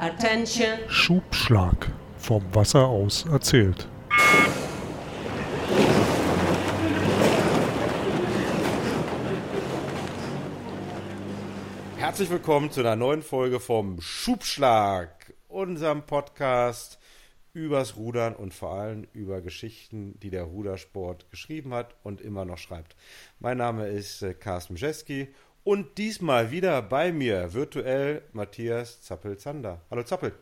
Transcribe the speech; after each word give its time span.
Attention. 0.00 0.78
Schubschlag. 0.88 1.92
Vom 2.16 2.42
Wasser 2.54 2.86
aus 2.86 3.26
erzählt. 3.26 3.86
Herzlich 11.98 12.30
willkommen 12.30 12.70
zu 12.70 12.80
einer 12.80 12.96
neuen 12.96 13.20
Folge 13.20 13.60
vom 13.60 14.00
Schubschlag, 14.00 15.34
unserem 15.48 16.06
Podcast 16.06 16.98
übers 17.52 17.96
Rudern 17.96 18.34
und 18.34 18.54
vor 18.54 18.72
allem 18.72 19.06
über 19.12 19.42
Geschichten, 19.42 20.18
die 20.20 20.30
der 20.30 20.44
Rudersport 20.44 21.30
geschrieben 21.30 21.74
hat 21.74 21.94
und 22.02 22.22
immer 22.22 22.46
noch 22.46 22.56
schreibt. 22.56 22.96
Mein 23.38 23.58
Name 23.58 23.88
ist 23.88 24.22
äh, 24.22 24.32
Carsten 24.32 24.74
Mjeski 24.74 25.28
und 25.64 25.98
diesmal 25.98 26.50
wieder 26.50 26.82
bei 26.82 27.12
mir 27.12 27.52
virtuell 27.52 28.22
Matthias 28.32 29.02
Zappel-Zander. 29.02 29.80
Hallo 29.90 30.02
Zappel. 30.02 30.34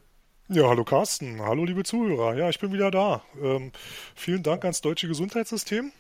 Ja, 0.49 0.69
hallo 0.69 0.85
Carsten. 0.85 1.43
Hallo 1.43 1.65
liebe 1.65 1.85
Zuhörer. 1.85 2.35
Ja, 2.37 2.49
ich 2.49 2.59
bin 2.59 2.73
wieder 2.73 2.91
da. 2.91 3.23
Ähm, 3.43 3.71
vielen 4.15 4.43
Dank 4.43 4.65
ans 4.65 4.81
deutsche 4.81 5.07
Gesundheitssystem. 5.07 5.93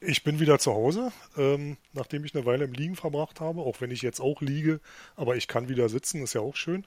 Ich 0.00 0.24
bin 0.24 0.40
wieder 0.40 0.58
zu 0.58 0.72
Hause, 0.72 1.12
ähm, 1.36 1.76
nachdem 1.92 2.24
ich 2.24 2.34
eine 2.34 2.44
Weile 2.44 2.64
im 2.64 2.72
Liegen 2.72 2.96
verbracht 2.96 3.40
habe, 3.40 3.60
auch 3.60 3.80
wenn 3.80 3.90
ich 3.90 4.02
jetzt 4.02 4.20
auch 4.20 4.40
liege, 4.40 4.80
aber 5.16 5.36
ich 5.36 5.48
kann 5.48 5.68
wieder 5.68 5.88
sitzen, 5.88 6.22
ist 6.22 6.34
ja 6.34 6.40
auch 6.40 6.56
schön. 6.56 6.84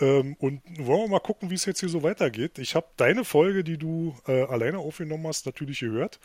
Ähm, 0.00 0.36
und 0.38 0.62
wollen 0.78 1.02
wir 1.02 1.08
mal 1.08 1.20
gucken, 1.20 1.50
wie 1.50 1.54
es 1.54 1.64
jetzt 1.64 1.80
hier 1.80 1.88
so 1.88 2.02
weitergeht. 2.02 2.58
Ich 2.58 2.74
habe 2.74 2.86
deine 2.96 3.24
Folge, 3.24 3.64
die 3.64 3.78
du 3.78 4.16
äh, 4.26 4.42
alleine 4.44 4.78
aufgenommen 4.78 5.26
hast, 5.26 5.46
natürlich 5.46 5.80
gehört. 5.80 6.18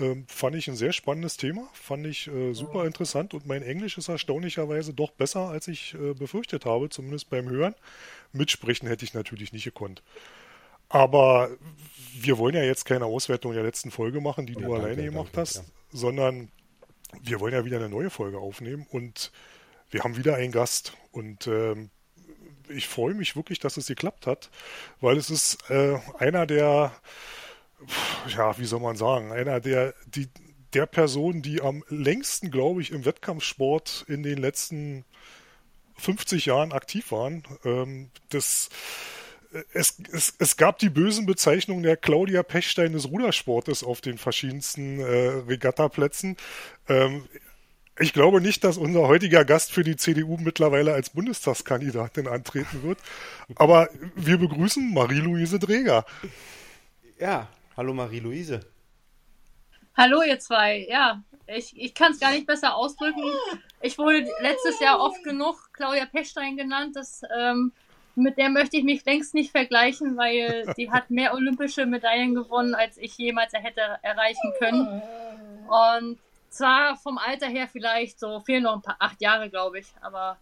Ähm, 0.00 0.24
fand 0.26 0.56
ich 0.56 0.68
ein 0.68 0.76
sehr 0.76 0.92
spannendes 0.92 1.36
Thema, 1.36 1.68
fand 1.74 2.06
ich 2.06 2.26
äh, 2.28 2.54
super 2.54 2.86
interessant 2.86 3.34
und 3.34 3.46
mein 3.46 3.62
Englisch 3.62 3.98
ist 3.98 4.08
erstaunlicherweise 4.08 4.94
doch 4.94 5.10
besser, 5.10 5.48
als 5.48 5.68
ich 5.68 5.94
äh, 5.94 6.14
befürchtet 6.14 6.64
habe, 6.64 6.88
zumindest 6.88 7.28
beim 7.28 7.48
Hören. 7.48 7.74
Mitsprechen 8.32 8.88
hätte 8.88 9.04
ich 9.04 9.12
natürlich 9.12 9.52
nicht 9.52 9.64
gekonnt. 9.64 10.02
Aber 10.88 11.50
wir 12.14 12.38
wollen 12.38 12.54
ja 12.54 12.62
jetzt 12.62 12.84
keine 12.84 13.04
Auswertung 13.04 13.52
der 13.52 13.62
letzten 13.62 13.90
Folge 13.90 14.20
machen, 14.20 14.46
die 14.46 14.54
ja, 14.54 14.60
du 14.60 14.68
danke, 14.68 14.82
alleine 14.82 15.04
gemacht 15.04 15.28
danke, 15.32 15.40
hast, 15.40 15.56
ja. 15.56 15.62
sondern 15.92 16.50
wir 17.22 17.40
wollen 17.40 17.52
ja 17.52 17.64
wieder 17.64 17.76
eine 17.76 17.90
neue 17.90 18.10
Folge 18.10 18.38
aufnehmen 18.38 18.86
und 18.90 19.30
wir 19.90 20.04
haben 20.04 20.16
wieder 20.16 20.36
einen 20.36 20.52
Gast 20.52 20.94
und 21.10 21.46
ähm, 21.46 21.90
ich 22.68 22.88
freue 22.88 23.14
mich 23.14 23.36
wirklich, 23.36 23.58
dass 23.58 23.76
es 23.76 23.86
geklappt 23.86 24.26
hat, 24.26 24.50
weil 25.00 25.18
es 25.18 25.28
ist 25.28 25.70
äh, 25.70 25.98
einer 26.18 26.46
der 26.46 26.92
ja, 28.28 28.58
wie 28.58 28.64
soll 28.64 28.80
man 28.80 28.96
sagen, 28.96 29.32
einer 29.32 29.60
der, 29.60 29.94
die, 30.06 30.28
der 30.74 30.86
Personen, 30.86 31.42
die 31.42 31.60
am 31.60 31.84
längsten, 31.88 32.50
glaube 32.50 32.80
ich, 32.80 32.90
im 32.90 33.04
Wettkampfsport 33.04 34.04
in 34.08 34.22
den 34.22 34.38
letzten 34.38 35.04
50 35.98 36.46
Jahren 36.46 36.72
aktiv 36.72 37.12
waren. 37.12 37.44
Ähm, 37.64 38.10
das, 38.30 38.70
es, 39.72 39.98
es, 40.12 40.34
es 40.38 40.56
gab 40.56 40.78
die 40.78 40.88
bösen 40.88 41.26
Bezeichnungen 41.26 41.82
der 41.82 41.96
Claudia 41.96 42.42
Pechstein 42.42 42.92
des 42.92 43.08
Rudersportes 43.08 43.84
auf 43.84 44.00
den 44.00 44.18
verschiedensten 44.18 45.00
äh, 45.00 45.28
Regattaplätzen. 45.46 46.36
Ähm, 46.88 47.26
ich 47.98 48.14
glaube 48.14 48.40
nicht, 48.40 48.64
dass 48.64 48.78
unser 48.78 49.02
heutiger 49.02 49.44
Gast 49.44 49.70
für 49.70 49.84
die 49.84 49.96
CDU 49.96 50.38
mittlerweile 50.38 50.94
als 50.94 51.10
Bundestagskandidatin 51.10 52.26
antreten 52.26 52.82
wird. 52.82 52.98
Aber 53.56 53.90
wir 54.16 54.38
begrüßen 54.38 54.94
Marie-Louise 54.94 55.58
Dreger. 55.58 56.06
Ja, 57.18 57.48
Hallo 57.74 57.94
Marie-Louise. 57.94 58.60
Hallo 59.96 60.22
ihr 60.22 60.38
zwei. 60.38 60.86
Ja, 60.90 61.22
ich, 61.46 61.74
ich 61.74 61.94
kann 61.94 62.12
es 62.12 62.20
gar 62.20 62.30
nicht 62.32 62.46
besser 62.46 62.76
ausdrücken. 62.76 63.22
Ich 63.80 63.96
wurde 63.96 64.28
letztes 64.40 64.78
Jahr 64.78 65.00
oft 65.00 65.24
genug 65.24 65.72
Claudia 65.72 66.04
Pechstein 66.04 66.58
genannt. 66.58 66.96
Das, 66.96 67.22
ähm, 67.34 67.72
mit 68.14 68.36
der 68.36 68.50
möchte 68.50 68.76
ich 68.76 68.84
mich 68.84 69.04
längst 69.06 69.32
nicht 69.32 69.52
vergleichen, 69.52 70.18
weil 70.18 70.70
die 70.76 70.90
hat 70.90 71.10
mehr 71.10 71.32
olympische 71.32 71.86
Medaillen 71.86 72.34
gewonnen, 72.34 72.74
als 72.74 72.98
ich 72.98 73.16
jemals 73.16 73.54
hätte 73.54 73.80
erreichen 74.02 74.52
können. 74.58 75.02
Und 75.66 76.18
zwar 76.50 76.96
vom 76.96 77.16
Alter 77.16 77.46
her 77.46 77.68
vielleicht 77.68 78.20
so 78.20 78.40
fehlen 78.40 78.64
noch 78.64 78.74
ein 78.74 78.82
paar 78.82 78.96
acht 78.98 79.22
Jahre, 79.22 79.48
glaube 79.48 79.78
ich, 79.78 79.86
aber 80.02 80.36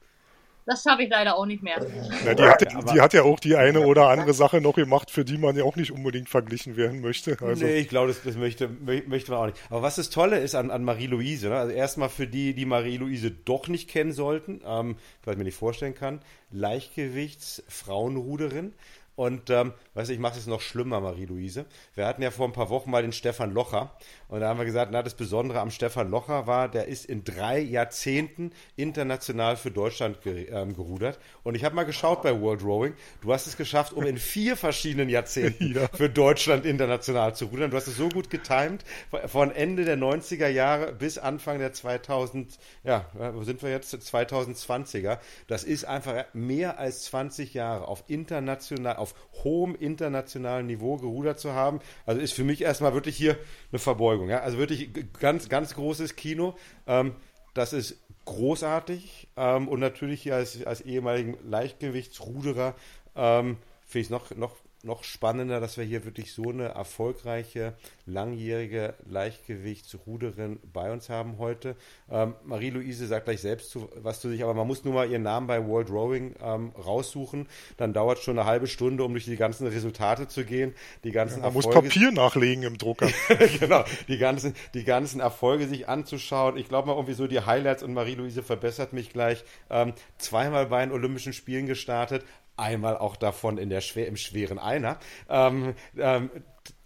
das 0.67 0.83
schaffe 0.83 1.03
ich 1.03 1.11
leider 1.11 1.37
auch 1.37 1.47
nicht 1.47 1.63
mehr. 1.63 1.79
Na, 2.25 2.35
die, 2.35 2.43
hat, 2.43 2.61
die, 2.61 2.67
hat, 3.01 3.15
ja 3.15 3.23
auch 3.23 3.41
die 3.41 3.57
eine 3.57 3.87
oder 3.87 4.09
andere 4.09 4.35
Sache 4.35 4.61
noch 4.61 4.75
gemacht, 4.75 5.11
für 5.11 5.25
die 5.25 5.39
man 5.39 5.57
ja 5.57 5.65
auch 5.65 5.77
nicht 5.77 5.93
unbedingt 5.93 6.29
verglichen 6.29 6.77
werden 6.77 7.01
möchte. 7.01 7.39
Also. 7.41 7.65
Nee, 7.65 7.79
ich 7.79 7.89
glaube, 7.89 8.09
das, 8.09 8.23
das, 8.23 8.37
möchte, 8.37 8.69
möchte 8.69 9.31
man 9.31 9.41
auch 9.41 9.47
nicht. 9.47 9.57
Aber 9.71 9.81
was 9.83 9.97
das 9.97 10.11
Tolle 10.11 10.39
ist 10.39 10.55
an, 10.55 10.71
an 10.71 10.85
Marie-Louise, 10.85 11.49
ne? 11.49 11.57
also 11.57 11.73
erstmal 11.73 12.09
für 12.09 12.27
die, 12.27 12.55
die 12.55 12.67
Marie-Louise 12.67 13.31
doch 13.31 13.69
nicht 13.69 13.89
kennen 13.89 14.13
sollten, 14.13 14.61
ähm, 14.67 14.97
weil 15.25 15.35
ich 15.35 15.39
mir 15.39 15.45
nicht 15.45 15.57
vorstellen 15.57 15.95
kann, 15.95 16.21
Leichtgewichtsfrauenruderin. 16.51 18.75
Und 19.21 19.51
ähm, 19.51 19.75
weißt 19.93 20.09
du, 20.09 20.15
ich 20.15 20.19
mache 20.19 20.39
es 20.39 20.47
noch 20.47 20.63
schlimmer, 20.63 20.99
Marie-Louise. 21.01 21.67
Wir 21.95 22.07
hatten 22.07 22.23
ja 22.23 22.31
vor 22.31 22.47
ein 22.47 22.53
paar 22.53 22.71
Wochen 22.71 22.91
mal 22.91 23.03
den 23.03 23.13
Stefan 23.13 23.53
Locher. 23.53 23.95
Und 24.31 24.41
da 24.41 24.49
haben 24.49 24.59
wir 24.59 24.65
gesagt, 24.65 24.91
na, 24.91 25.03
das 25.03 25.15
Besondere 25.15 25.61
am 25.61 25.71
Stefan 25.71 26.11
Locher 26.11 26.47
war, 26.47 26.69
der 26.69 26.87
ist 26.87 27.05
in 27.05 27.23
drei 27.23 27.61
Jahrzehnten 27.61 28.53
international 28.77 29.57
für 29.57 29.71
Deutschland 29.71 30.23
ger 30.23 30.49
ähm, 30.49 30.75
gerudert. 30.75 31.19
Und 31.43 31.55
ich 31.55 31.65
habe 31.65 31.75
mal 31.75 31.85
geschaut 31.85 32.23
bei 32.23 32.41
World 32.41 32.63
Rowing. 32.63 32.95
Du 33.21 33.33
hast 33.33 33.47
es 33.47 33.59
geschafft, 33.59 33.93
um 33.93 34.05
in 34.05 34.17
vier 34.17 34.57
verschiedenen 34.57 35.11
Jahrzehnten 35.11 35.75
ja. 35.75 35.89
für 35.89 36.09
Deutschland 36.09 36.65
international 36.65 37.35
zu 37.35 37.47
rudern. 37.47 37.71
Du 37.71 37.77
hast 37.77 37.87
es 37.87 37.97
so 37.97 38.09
gut 38.09 38.31
getimt, 38.31 38.85
von 39.27 39.51
Ende 39.51 39.85
der 39.85 39.99
90er 39.99 40.49
Jahre 40.49 40.95
bis 40.95 41.19
Anfang 41.19 41.59
der 41.59 41.75
2000, 41.75 42.59
ja, 42.85 43.05
wo 43.35 43.43
sind 43.43 43.63
wir 43.63 43.71
jetzt? 43.71 43.95
2020er. 43.95 45.19
Das 45.47 45.65
ist 45.65 45.85
einfach 45.85 46.25
mehr 46.33 46.79
als 46.79 47.05
20 47.05 47.53
Jahre 47.53 47.87
auf 47.87 48.05
international, 48.07 48.97
auf 48.97 49.11
auf 49.11 49.45
hohem 49.45 49.75
internationalen 49.75 50.67
Niveau 50.67 50.97
gerudert 50.97 51.41
zu 51.41 51.53
haben. 51.53 51.81
Also 52.07 52.21
ist 52.21 52.33
für 52.33 52.45
mich 52.45 52.63
erstmal 52.63 52.95
wirklich 52.95 53.17
hier 53.17 53.39
eine 53.73 53.79
Verbeugung. 53.79 54.20
Ja? 54.29 54.41
Also 54.41 54.59
wirklich 54.59 54.91
ganz, 55.19 55.49
ganz 55.49 55.75
großes 55.75 56.17
Kino. 56.17 56.57
Ähm, 56.87 57.15
das 57.55 57.73
ist 57.73 57.99
großartig. 58.25 59.29
Ähm, 59.37 59.69
und 59.69 59.81
natürlich 59.81 60.23
hier 60.23 60.37
als, 60.37 60.65
als 60.65 60.81
ehemaligen 60.83 61.37
Leichtgewichtsruderer 61.49 62.75
ähm, 63.17 63.57
finde 63.87 64.01
ich 64.01 64.07
es 64.07 64.11
noch, 64.11 64.31
noch 64.37 64.57
noch 64.83 65.05
spannender, 65.05 65.61
dass 65.61 65.77
wir 65.77 65.85
hier 65.85 66.05
wirklich 66.05 66.33
so 66.33 66.49
eine 66.51 66.69
erfolgreiche, 66.69 67.75
langjährige 68.07 68.95
Leichtgewichtsruderin 69.07 70.59
bei 70.73 70.91
uns 70.91 71.09
haben 71.09 71.39
heute. 71.39 71.77
Ähm, 72.11 72.35
Marie-Louise 72.45 73.07
sagt 73.07 73.27
gleich 73.27 73.41
selbst 73.41 73.71
zu, 73.71 73.91
was 73.97 74.21
zu 74.21 74.31
sich, 74.31 74.43
aber 74.43 74.55
man 74.55 74.67
muss 74.67 74.85
nur 74.85 74.95
mal 74.95 75.11
ihren 75.11 75.23
Namen 75.23 75.47
bei 75.47 75.67
World 75.67 75.91
Rowing 75.91 76.35
ähm, 76.43 76.73
raussuchen. 76.83 77.47
Dann 77.77 77.93
dauert 77.93 78.19
es 78.19 78.25
schon 78.25 78.39
eine 78.39 78.49
halbe 78.49 78.67
Stunde, 78.67 79.05
um 79.05 79.13
durch 79.13 79.27
die 79.27 79.37
ganzen 79.37 79.67
Resultate 79.67 80.29
zu 80.29 80.45
gehen. 80.45 80.75
Die 81.05 81.13
ganzen 81.13 81.41
ja, 81.41 81.47
man 81.47 81.55
Erfolge, 81.55 81.83
muss 81.83 81.95
Papier 81.95 82.13
nachlegen 82.13 82.65
im 82.65 82.79
Drucker. 82.79 83.09
genau, 83.61 83.85
die 84.09 84.19
ganzen, 84.19 84.55
die 84.73 84.85
ganzen 84.85 85.21
Erfolge 85.21 85.69
sich 85.69 85.89
anzuschauen. 85.89 86.57
Ich 86.57 86.69
glaube 86.69 86.89
mal 86.89 86.95
irgendwie 86.95 87.15
so 87.15 87.27
die 87.27 87.41
Highlights 87.41 87.83
und 87.83 87.93
Marie-Louise 87.93 88.43
verbessert 88.43 88.93
mich 88.95 89.11
gleich. 89.11 89.45
Ähm, 89.69 89.93
zweimal 90.17 90.67
bei 90.67 90.81
den 90.85 90.93
Olympischen 90.93 91.33
Spielen 91.35 91.67
gestartet, 91.67 92.25
einmal 92.61 92.97
auch 92.97 93.17
davon 93.17 93.59
in 93.59 93.71
der 93.71 93.81
Schwer, 93.81 94.07
im 94.07 94.17
schweren 94.17 94.59
Einer. 94.59 94.99
Ähm, 95.29 95.75
ähm, 95.97 96.31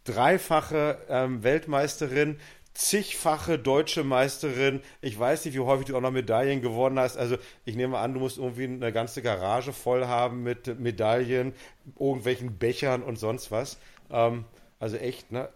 dreifache 0.05 0.99
ähm, 1.09 1.43
Weltmeisterin, 1.43 2.39
zigfache 2.75 3.59
deutsche 3.59 4.05
Meisterin. 4.05 4.81
Ich 5.01 5.19
weiß 5.19 5.45
nicht, 5.45 5.55
wie 5.55 5.61
häufig 5.61 5.87
du 5.87 5.97
auch 5.97 6.01
noch 6.01 6.11
Medaillen 6.11 6.61
gewonnen 6.61 6.99
hast. 6.99 7.17
Also 7.17 7.37
ich 7.65 7.77
nehme 7.77 7.99
an, 7.99 8.15
du 8.15 8.21
musst 8.21 8.39
irgendwie 8.39 8.65
eine 8.65 8.93
ganze 8.93 9.23
Garage 9.23 9.73
voll 9.73 10.07
haben 10.07 10.43
mit 10.43 10.79
Medaillen, 10.79 11.55
irgendwelchen 11.99 12.59
Bechern 12.59 13.03
und 13.03 13.19
sonst 13.19 13.51
was. 13.51 13.79
Ähm, 14.11 14.45
also 14.79 14.97
echt, 14.97 15.33
ne? 15.33 15.49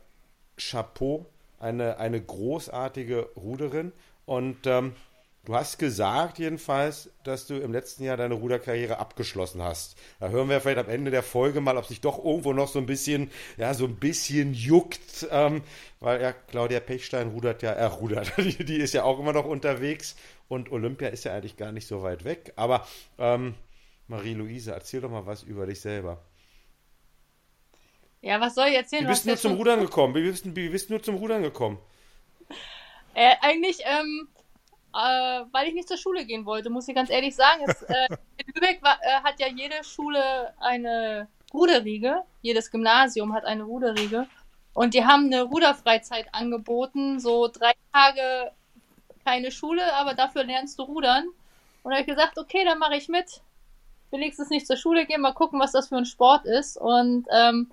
Chapeau, 0.56 1.26
eine, 1.60 1.98
eine 1.98 2.20
großartige 2.20 3.28
Ruderin. 3.36 3.92
Und 4.26 4.66
ähm, 4.66 4.94
Du 5.48 5.54
hast 5.54 5.78
gesagt 5.78 6.38
jedenfalls, 6.38 7.08
dass 7.24 7.46
du 7.46 7.54
im 7.54 7.72
letzten 7.72 8.04
Jahr 8.04 8.18
deine 8.18 8.34
Ruderkarriere 8.34 8.98
abgeschlossen 8.98 9.62
hast. 9.62 9.96
Da 10.20 10.28
hören 10.28 10.50
wir 10.50 10.60
vielleicht 10.60 10.76
am 10.76 10.90
Ende 10.90 11.10
der 11.10 11.22
Folge 11.22 11.62
mal, 11.62 11.78
ob 11.78 11.86
sich 11.86 12.02
doch 12.02 12.22
irgendwo 12.22 12.52
noch 12.52 12.68
so 12.68 12.78
ein 12.78 12.84
bisschen, 12.84 13.30
ja, 13.56 13.72
so 13.72 13.86
ein 13.86 13.96
bisschen 13.96 14.52
juckt, 14.52 15.26
ähm, 15.30 15.62
weil 16.00 16.20
ja, 16.20 16.32
Claudia 16.32 16.80
Pechstein 16.80 17.28
rudert 17.28 17.62
ja, 17.62 17.70
er 17.70 17.86
äh, 17.86 17.94
rudert, 17.94 18.30
die, 18.36 18.62
die, 18.62 18.76
ist 18.76 18.92
ja 18.92 19.04
auch 19.04 19.18
immer 19.18 19.32
noch 19.32 19.46
unterwegs 19.46 20.16
und 20.48 20.70
Olympia 20.70 21.08
ist 21.08 21.24
ja 21.24 21.32
eigentlich 21.32 21.56
gar 21.56 21.72
nicht 21.72 21.86
so 21.86 22.02
weit 22.02 22.24
weg. 22.24 22.52
Aber 22.56 22.86
ähm, 23.16 23.54
Marie-Louise, 24.06 24.72
erzähl 24.72 25.00
doch 25.00 25.10
mal 25.10 25.24
was 25.24 25.44
über 25.44 25.64
dich 25.64 25.80
selber. 25.80 26.22
Ja, 28.20 28.38
was 28.38 28.54
soll 28.54 28.66
ich 28.66 28.74
erzählen? 28.74 29.04
Wie 29.04 29.08
bist 29.08 29.24
du 29.24 29.28
nur 29.28 29.38
zum 29.38 29.54
Rudern 29.54 29.80
gekommen? 29.80 30.14
Wie 30.14 30.24
bist, 30.24 30.44
wie 30.44 30.68
bist 30.68 30.90
du 30.90 30.92
nur 30.92 31.02
zum 31.02 31.14
Rudern 31.14 31.42
gekommen? 31.42 31.78
Äh, 33.14 33.34
eigentlich, 33.40 33.78
ähm, 33.86 34.28
äh, 34.94 35.44
weil 35.52 35.68
ich 35.68 35.74
nicht 35.74 35.88
zur 35.88 35.98
Schule 35.98 36.24
gehen 36.24 36.46
wollte, 36.46 36.70
muss 36.70 36.88
ich 36.88 36.94
ganz 36.94 37.10
ehrlich 37.10 37.34
sagen. 37.36 37.62
Es, 37.66 37.82
äh, 37.82 38.08
in 38.36 38.52
Lübeck 38.54 38.82
war, 38.82 38.98
äh, 39.02 39.22
hat 39.22 39.40
ja 39.40 39.48
jede 39.48 39.82
Schule 39.84 40.54
eine 40.58 41.28
Ruderriege. 41.52 42.22
Jedes 42.42 42.70
Gymnasium 42.70 43.32
hat 43.32 43.44
eine 43.44 43.64
Ruderriege. 43.64 44.26
Und 44.74 44.94
die 44.94 45.04
haben 45.04 45.26
eine 45.26 45.42
Ruderfreizeit 45.42 46.32
angeboten, 46.32 47.18
so 47.18 47.48
drei 47.48 47.72
Tage 47.92 48.52
keine 49.24 49.50
Schule, 49.50 49.82
aber 49.94 50.14
dafür 50.14 50.44
lernst 50.44 50.78
du 50.78 50.84
rudern. 50.84 51.26
Und 51.82 51.90
da 51.90 51.98
habe 51.98 52.00
ich 52.00 52.06
gesagt, 52.06 52.38
okay, 52.38 52.64
dann 52.64 52.78
mache 52.78 52.96
ich 52.96 53.08
mit. 53.08 53.42
wenigstens 54.10 54.48
nicht 54.48 54.66
zur 54.66 54.76
Schule 54.76 55.04
gehen, 55.04 55.20
mal 55.20 55.34
gucken, 55.34 55.60
was 55.60 55.72
das 55.72 55.88
für 55.88 55.96
ein 55.96 56.06
Sport 56.06 56.46
ist. 56.46 56.78
Und 56.78 57.26
ähm, 57.30 57.70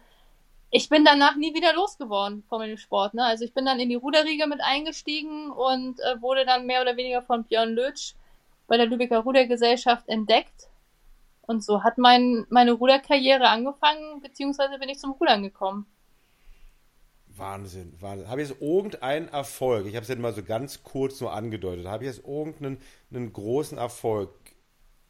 ich 0.76 0.90
bin 0.90 1.06
danach 1.06 1.38
nie 1.38 1.54
wieder 1.54 1.74
losgeworden 1.74 2.44
von 2.50 2.60
dem 2.60 2.76
Sport. 2.76 3.14
Ne? 3.14 3.24
Also 3.24 3.46
ich 3.46 3.54
bin 3.54 3.66
dann 3.66 3.80
in 3.80 3.88
die 3.88 3.96
Ruderriege 3.96 4.46
mit 4.46 4.60
eingestiegen 4.62 5.50
und 5.50 6.02
äh, 6.02 6.22
wurde 6.22 6.46
dann 6.46 6.66
mehr 6.66 6.82
oder 6.82 6.98
weniger 6.98 7.22
von 7.22 7.46
Björn 7.46 7.74
Lötsch 7.74 8.16
bei 8.68 8.76
der 8.76 8.86
Lübecker 8.86 9.20
Rudergesellschaft 9.20 10.10
entdeckt. 10.10 10.68
Und 11.44 11.64
so 11.64 11.84
hat 11.84 11.98
mein, 11.98 12.46
meine 12.50 12.74
Ruderkarriere 12.74 13.48
angefangen, 13.48 14.20
beziehungsweise 14.20 14.78
bin 14.78 14.90
ich 14.90 15.00
zum 15.00 15.12
Rudern 15.12 15.44
gekommen. 15.44 15.86
Wahnsinn, 17.28 17.96
Wahnsinn. 18.02 18.28
Habe 18.28 18.42
ich 18.42 18.50
jetzt 18.50 18.62
irgendeinen 18.62 19.30
Erfolg, 19.30 19.86
ich 19.86 19.96
habe 19.96 20.04
es 20.04 20.10
ja 20.10 20.16
mal 20.18 20.34
so 20.34 20.44
ganz 20.44 20.84
kurz 20.84 21.22
nur 21.22 21.32
angedeutet, 21.32 21.86
habe 21.86 22.04
ich 22.04 22.14
jetzt 22.14 22.28
irgendeinen 22.28 22.82
einen 23.14 23.32
großen 23.32 23.78
Erfolg 23.78 24.32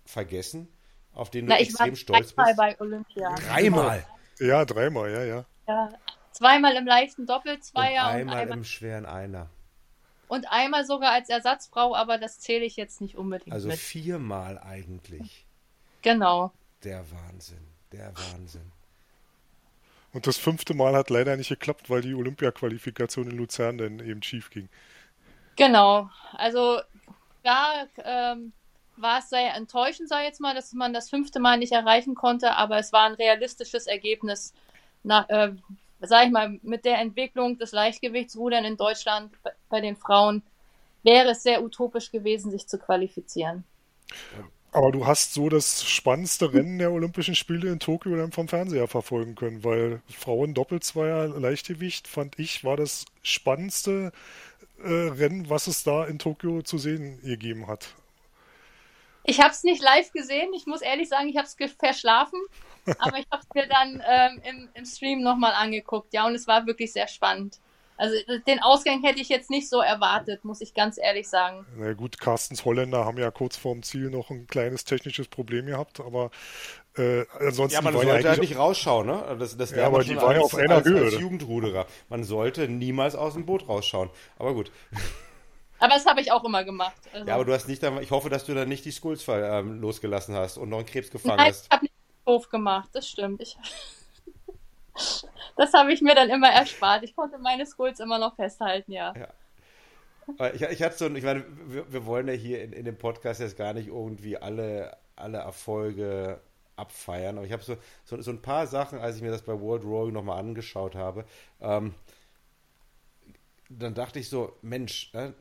vergessen, 0.05 0.67
auf 1.11 1.31
den 1.31 1.45
Na, 1.45 1.55
du 1.55 1.63
ich 1.63 1.69
extrem 1.69 1.89
war 1.89 1.95
stolz 1.95 2.35
dreimal 2.35 2.53
bist? 2.53 2.57
bei 2.57 2.81
Olympia. 2.81 3.35
Dreimal. 3.35 4.05
Ja, 4.39 4.65
dreimal, 4.65 5.11
ja, 5.11 5.23
ja. 5.23 5.45
Ja, 5.67 5.89
zweimal 6.31 6.75
im 6.75 6.85
leichten 6.85 7.25
Doppel, 7.25 7.55
Und 7.55 7.63
Zweier 7.63 8.05
und 8.05 8.11
einmal 8.15 8.37
einmal, 8.37 8.57
im 8.57 8.63
schweren 8.63 9.05
Einer. 9.05 9.49
und 10.27 10.51
einmal 10.51 10.85
sogar 10.85 11.11
als 11.11 11.29
Ersatzfrau, 11.29 11.95
aber 11.95 12.17
das 12.17 12.39
zähle 12.39 12.65
ich 12.65 12.75
jetzt 12.75 13.01
nicht 13.01 13.15
unbedingt 13.15 13.53
Also 13.53 13.67
mit. 13.69 13.77
viermal 13.77 14.57
eigentlich. 14.59 15.45
Genau. 16.01 16.51
Der 16.83 17.03
Wahnsinn, 17.11 17.65
der 17.91 18.13
Wahnsinn. 18.15 18.71
Und 20.13 20.27
das 20.27 20.37
fünfte 20.37 20.73
Mal 20.73 20.95
hat 20.95 21.09
leider 21.09 21.35
nicht 21.35 21.49
geklappt, 21.49 21.89
weil 21.89 22.01
die 22.01 22.13
Olympia-Qualifikation 22.13 23.29
in 23.29 23.37
Luzern 23.37 23.77
dann 23.77 23.99
eben 23.99 24.23
schief 24.23 24.49
ging. 24.49 24.69
Genau. 25.57 26.09
Also 26.33 26.79
da 27.43 27.85
ähm, 27.97 28.53
war 28.97 29.19
es 29.19 29.29
sehr 29.29 29.53
enttäuschend, 29.55 30.07
sag 30.07 30.19
ich 30.21 30.27
jetzt 30.27 30.39
mal, 30.39 30.55
dass 30.55 30.71
man 30.73 30.93
das 30.93 31.09
fünfte 31.09 31.39
Mal 31.39 31.57
nicht 31.57 31.73
erreichen 31.73 32.15
konnte, 32.15 32.53
aber 32.55 32.77
es 32.77 32.93
war 32.93 33.05
ein 33.07 33.15
realistisches 33.15 33.87
Ergebnis, 33.87 34.53
nach, 35.05 35.29
äh, 35.29 35.53
sag 36.01 36.25
ich 36.25 36.31
mal, 36.31 36.59
mit 36.61 36.85
der 36.85 36.99
Entwicklung 36.99 37.57
des 37.57 37.71
Leichtgewichtsrudern 37.71 38.65
in 38.65 38.77
Deutschland 38.77 39.31
bei, 39.69 39.81
den 39.81 39.95
Frauen 39.95 40.41
wäre 41.03 41.29
es 41.29 41.43
sehr 41.43 41.63
utopisch 41.63 42.11
gewesen, 42.11 42.51
sich 42.51 42.67
zu 42.67 42.77
qualifizieren. 42.77 43.63
Aber 44.71 44.91
du 44.91 45.05
hast 45.07 45.33
so 45.33 45.47
das 45.47 45.85
spannendste 45.85 46.53
Rennen 46.53 46.79
der 46.79 46.91
Olympischen 46.91 47.35
Spiele 47.35 47.71
in 47.71 47.79
Tokio 47.79 48.15
dann 48.17 48.33
vom 48.33 48.49
Fernseher 48.49 48.87
verfolgen 48.87 49.35
können, 49.35 49.63
weil 49.63 50.01
Frauen 50.09 50.53
Doppelzweier 50.53 51.27
Leichtgewicht 51.27 52.09
fand 52.09 52.37
ich 52.39 52.65
war 52.65 52.75
das 52.75 53.05
spannendste 53.21 54.11
äh, 54.83 54.89
Rennen, 54.89 55.49
was 55.49 55.67
es 55.67 55.83
da 55.83 56.05
in 56.05 56.19
Tokio 56.19 56.61
zu 56.61 56.77
sehen 56.77 57.21
gegeben 57.21 57.67
hat. 57.67 57.95
Ich 59.25 59.41
habe 59.41 59.51
es 59.51 59.63
nicht 59.63 59.81
live 59.81 60.11
gesehen. 60.11 60.53
Ich 60.53 60.65
muss 60.65 60.81
ehrlich 60.81 61.09
sagen, 61.09 61.27
ich 61.27 61.37
habe 61.37 61.47
es 61.47 61.55
verschlafen. 61.77 62.39
Aber 62.99 63.17
ich 63.17 63.25
habe 63.31 63.41
es 63.41 63.53
mir 63.53 63.67
dann 63.67 64.03
ähm, 64.07 64.41
im, 64.43 64.69
im 64.73 64.85
Stream 64.85 65.21
nochmal 65.21 65.53
angeguckt. 65.53 66.13
Ja, 66.13 66.25
und 66.25 66.35
es 66.35 66.47
war 66.47 66.67
wirklich 66.67 66.93
sehr 66.93 67.07
spannend. 67.07 67.59
Also 67.97 68.13
den 68.45 68.61
Ausgang 68.61 69.01
hätte 69.03 69.21
ich 69.21 69.29
jetzt 69.29 69.49
nicht 69.49 69.69
so 69.69 69.79
erwartet, 69.79 70.43
muss 70.43 70.59
ich 70.59 70.73
ganz 70.73 70.97
ehrlich 70.97 71.29
sagen. 71.29 71.65
Na 71.77 71.93
gut, 71.93 72.19
Carstens 72.19 72.65
Holländer 72.65 73.05
haben 73.05 73.17
ja 73.17 73.31
kurz 73.31 73.55
vorm 73.55 73.83
Ziel 73.83 74.09
noch 74.09 74.29
ein 74.31 74.47
kleines 74.47 74.83
technisches 74.83 75.29
Problem 75.29 75.67
gehabt, 75.67 76.01
aber 76.01 76.29
äh, 76.97 77.23
ansonsten 77.39 77.75
Ja, 77.75 77.81
man 77.81 77.93
war 77.93 78.03
ja 78.03 78.11
sollte 78.11 78.29
halt 78.29 78.41
nicht 78.41 78.57
rausschauen, 78.57 79.07
ne? 79.07 79.37
Das, 79.39 79.55
das 79.55 79.71
Ja, 79.71 79.87
aber 79.87 80.03
die 80.03 80.09
schon 80.09 80.17
war 80.17 80.35
ja 80.35 80.41
auf 80.41 80.55
einer 80.55 80.75
als, 80.75 80.85
Höhe, 80.85 81.05
als? 81.05 81.19
Jugendruderer. 81.19 81.87
Man 82.09 82.25
sollte 82.25 82.67
niemals 82.67 83.15
aus 83.15 83.33
dem 83.33 83.45
Boot 83.45 83.67
rausschauen. 83.69 84.09
Aber 84.37 84.53
gut. 84.53 84.71
Aber 85.85 85.93
das 85.93 86.05
habe 86.07 86.19
ich 86.19 86.31
auch 86.31 86.43
immer 86.43 86.63
gemacht. 86.63 86.99
Also, 87.13 87.27
Ja, 87.27 87.35
aber 87.35 87.45
du 87.45 87.53
hast 87.53 87.67
nicht, 87.67 87.83
ich 87.83 88.09
hoffe, 88.09 88.27
dass 88.27 88.43
du 88.43 88.55
dann 88.55 88.67
nicht 88.67 88.85
die 88.85 88.91
Skulls 88.91 89.23
ähm, 89.27 89.79
losgelassen 89.79 90.33
hast 90.33 90.57
und 90.57 90.69
noch 90.69 90.79
einen 90.79 90.87
Krebs 90.87 91.11
gefangen 91.11 91.37
Nein, 91.37 91.49
hast. 91.49 91.65
ich 91.65 91.69
habe 91.69 91.83
nicht 91.83 91.93
doof 92.25 92.49
gemacht, 92.49 92.89
das 92.93 93.07
stimmt. 93.07 93.39
Ich, 93.43 93.55
das 95.57 95.73
habe 95.73 95.93
ich 95.93 96.01
mir 96.01 96.15
dann 96.15 96.31
immer 96.31 96.49
erspart. 96.49 97.03
Ich 97.03 97.15
konnte 97.15 97.37
meine 97.37 97.67
Skulls 97.67 97.99
immer 97.99 98.17
noch 98.17 98.35
festhalten, 98.35 98.93
ja. 98.93 99.13
Aber 100.39 100.55
Ich, 100.55 100.63
ich 100.63 100.81
hatte 100.81 100.97
so, 100.97 101.07
ich 101.07 101.23
meine, 101.23 101.45
wir, 101.67 101.93
wir 101.93 102.05
wollen 102.07 102.27
ja 102.27 102.33
hier 102.33 102.63
in, 102.63 102.73
in 102.73 102.83
dem 102.85 102.97
Podcast 102.97 103.39
jetzt 103.39 103.55
gar 103.55 103.73
nicht 103.73 103.89
irgendwie 103.89 104.37
alle, 104.37 104.97
alle 105.15 105.37
Erfolge 105.37 106.41
abfeiern, 106.77 107.37
aber 107.37 107.45
ich 107.45 107.53
habe 107.53 107.61
so, 107.61 107.77
so, 108.05 108.19
so 108.19 108.31
ein 108.31 108.41
paar 108.41 108.65
Sachen, 108.65 108.97
als 108.97 109.17
ich 109.17 109.21
mir 109.21 109.29
das 109.29 109.43
bei 109.43 109.53
World 109.61 109.83
Rowing 109.83 110.13
nochmal 110.13 110.39
angeschaut 110.39 110.95
habe, 110.95 111.25
ähm, 111.61 111.93
dann 113.69 113.93
dachte 113.93 114.17
ich 114.17 114.29
so, 114.29 114.57
Mensch, 114.63 115.13
ne, 115.13 115.35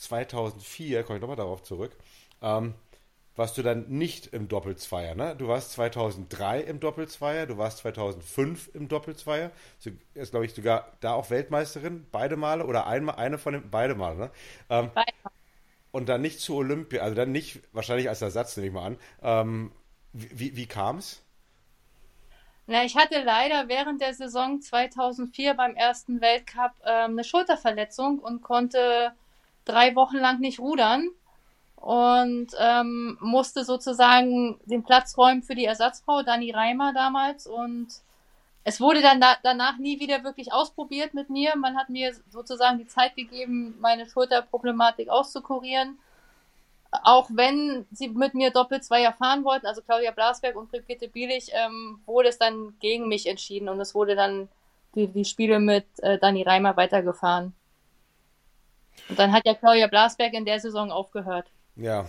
2004, 0.00 1.02
komme 1.04 1.18
ich 1.18 1.20
nochmal 1.20 1.36
darauf 1.36 1.62
zurück, 1.62 1.96
ähm, 2.42 2.74
warst 3.36 3.56
du 3.58 3.62
dann 3.62 3.86
nicht 3.88 4.28
im 4.28 4.48
Doppelzweier, 4.48 5.14
ne? 5.14 5.34
Du 5.36 5.48
warst 5.48 5.72
2003 5.72 6.60
im 6.62 6.80
Doppelzweier, 6.80 7.46
du 7.46 7.58
warst 7.58 7.78
2005 7.78 8.74
im 8.74 8.88
Doppelzweier, 8.88 9.50
so, 9.78 9.90
ist 10.14 10.30
glaube 10.32 10.46
ich 10.46 10.54
sogar 10.54 10.92
da 11.00 11.14
auch 11.14 11.30
Weltmeisterin, 11.30 12.06
beide 12.12 12.36
Male 12.36 12.66
oder 12.66 12.86
einmal, 12.86 13.16
eine 13.16 13.38
von 13.38 13.54
den, 13.54 13.70
beide 13.70 13.94
Male, 13.94 14.16
ne? 14.16 14.30
Ähm, 14.70 14.90
Beide. 14.94 15.12
und 15.92 16.08
dann 16.08 16.22
nicht 16.22 16.40
zu 16.40 16.56
Olympia, 16.56 17.02
also 17.02 17.14
dann 17.16 17.32
nicht, 17.32 17.60
wahrscheinlich 17.72 18.08
als 18.08 18.22
Ersatz, 18.22 18.56
nehme 18.56 18.68
ich 18.68 18.74
mal 18.74 18.86
an. 18.86 18.98
Ähm, 19.22 19.72
wie 20.12 20.56
wie 20.56 20.66
kam 20.66 20.98
es? 20.98 21.22
Na, 22.66 22.84
ich 22.84 22.96
hatte 22.96 23.22
leider 23.22 23.68
während 23.68 24.00
der 24.00 24.14
Saison 24.14 24.60
2004 24.60 25.54
beim 25.54 25.74
ersten 25.74 26.20
Weltcup 26.20 26.72
ähm, 26.84 27.12
eine 27.12 27.24
Schulterverletzung 27.24 28.20
und 28.20 28.42
konnte 28.42 29.12
drei 29.70 29.94
Wochen 29.94 30.16
lang 30.16 30.40
nicht 30.40 30.60
rudern 30.60 31.08
und 31.76 32.48
ähm, 32.58 33.16
musste 33.20 33.64
sozusagen 33.64 34.60
den 34.64 34.82
Platz 34.84 35.16
räumen 35.16 35.42
für 35.42 35.54
die 35.54 35.64
Ersatzfrau 35.64 36.22
Dani 36.22 36.50
Reimer 36.50 36.92
damals 36.92 37.46
und 37.46 37.88
es 38.64 38.80
wurde 38.80 39.00
dann 39.00 39.20
da, 39.20 39.36
danach 39.42 39.78
nie 39.78 40.00
wieder 40.00 40.22
wirklich 40.22 40.52
ausprobiert 40.52 41.14
mit 41.14 41.30
mir. 41.30 41.56
Man 41.56 41.76
hat 41.76 41.88
mir 41.88 42.14
sozusagen 42.30 42.78
die 42.78 42.86
Zeit 42.86 43.16
gegeben, 43.16 43.74
meine 43.80 44.08
Schulterproblematik 44.08 45.08
auszukurieren. 45.08 45.98
Auch 46.90 47.30
wenn 47.32 47.86
sie 47.90 48.08
mit 48.08 48.34
mir 48.34 48.50
Doppelzweier 48.50 49.12
fahren 49.12 49.44
wollten, 49.44 49.66
also 49.66 49.80
Claudia 49.80 50.10
Blasberg 50.10 50.56
und 50.56 50.70
Brigitte 50.70 51.08
Bielich, 51.08 51.50
ähm, 51.54 52.00
wurde 52.04 52.28
es 52.28 52.38
dann 52.38 52.74
gegen 52.80 53.08
mich 53.08 53.26
entschieden 53.26 53.68
und 53.68 53.80
es 53.80 53.94
wurde 53.94 54.16
dann 54.16 54.48
die, 54.94 55.06
die 55.06 55.24
Spiele 55.24 55.60
mit 55.60 55.86
äh, 55.98 56.18
Dani 56.18 56.42
Reimer 56.42 56.76
weitergefahren. 56.76 57.54
Und 59.10 59.18
dann 59.18 59.32
hat 59.32 59.46
ja 59.46 59.54
Claudia 59.54 59.88
Blasberg 59.88 60.32
in 60.34 60.46
der 60.46 60.58
Saison 60.60 60.90
aufgehört. 60.90 61.52
Ja, 61.76 62.06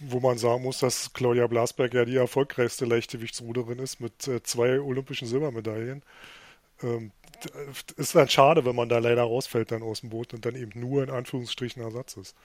wo 0.00 0.20
man 0.20 0.38
sagen 0.38 0.62
muss, 0.62 0.78
dass 0.80 1.12
Claudia 1.12 1.46
Blasberg 1.46 1.94
ja 1.94 2.04
die 2.04 2.16
erfolgreichste 2.16 2.84
Leichtgewichtsruderin 2.86 3.78
ist 3.78 4.00
mit 4.00 4.28
äh, 4.28 4.42
zwei 4.42 4.80
olympischen 4.80 5.28
Silbermedaillen. 5.28 6.02
Ähm, 6.82 7.12
d- 7.44 7.50
ist 7.96 8.14
dann 8.14 8.28
schade, 8.28 8.64
wenn 8.66 8.76
man 8.76 8.88
da 8.88 8.98
leider 8.98 9.22
rausfällt 9.24 9.72
dann 9.72 9.82
aus 9.82 10.02
dem 10.02 10.10
Boot 10.10 10.34
und 10.34 10.46
dann 10.46 10.56
eben 10.56 10.78
nur 10.80 11.04
in 11.04 11.10
Anführungsstrichen 11.10 11.82
Ersatz 11.82 12.16
ist. 12.16 12.36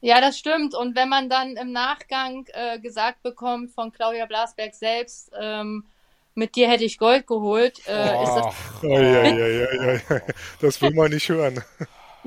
Ja, 0.00 0.20
das 0.20 0.38
stimmt. 0.38 0.74
Und 0.74 0.94
wenn 0.96 1.08
man 1.08 1.28
dann 1.28 1.56
im 1.56 1.72
Nachgang 1.72 2.46
äh, 2.52 2.78
gesagt 2.80 3.22
bekommt 3.22 3.72
von 3.72 3.92
Claudia 3.92 4.26
Blasberg 4.26 4.74
selbst, 4.74 5.30
ähm, 5.38 5.88
mit 6.34 6.54
dir 6.56 6.68
hätte 6.70 6.84
ich 6.84 6.98
Gold 6.98 7.26
geholt, 7.26 7.82
äh, 7.86 8.22
ist 8.22 8.34
das. 8.36 8.46
Ach, 8.46 8.82
Ja, 8.82 9.00
ja, 9.00 9.24
ja, 9.24 9.46
ja, 9.48 9.92
ja. 10.10 10.20
Das 10.60 10.80
will 10.82 10.92
man 10.92 11.10
nicht 11.10 11.28
hören. 11.28 11.62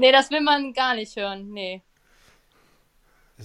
Nee, 0.02 0.12
das 0.12 0.32
will 0.32 0.42
man 0.42 0.74
gar 0.74 0.96
nicht 0.96 1.16
hören. 1.16 1.52
Nee. 1.52 1.84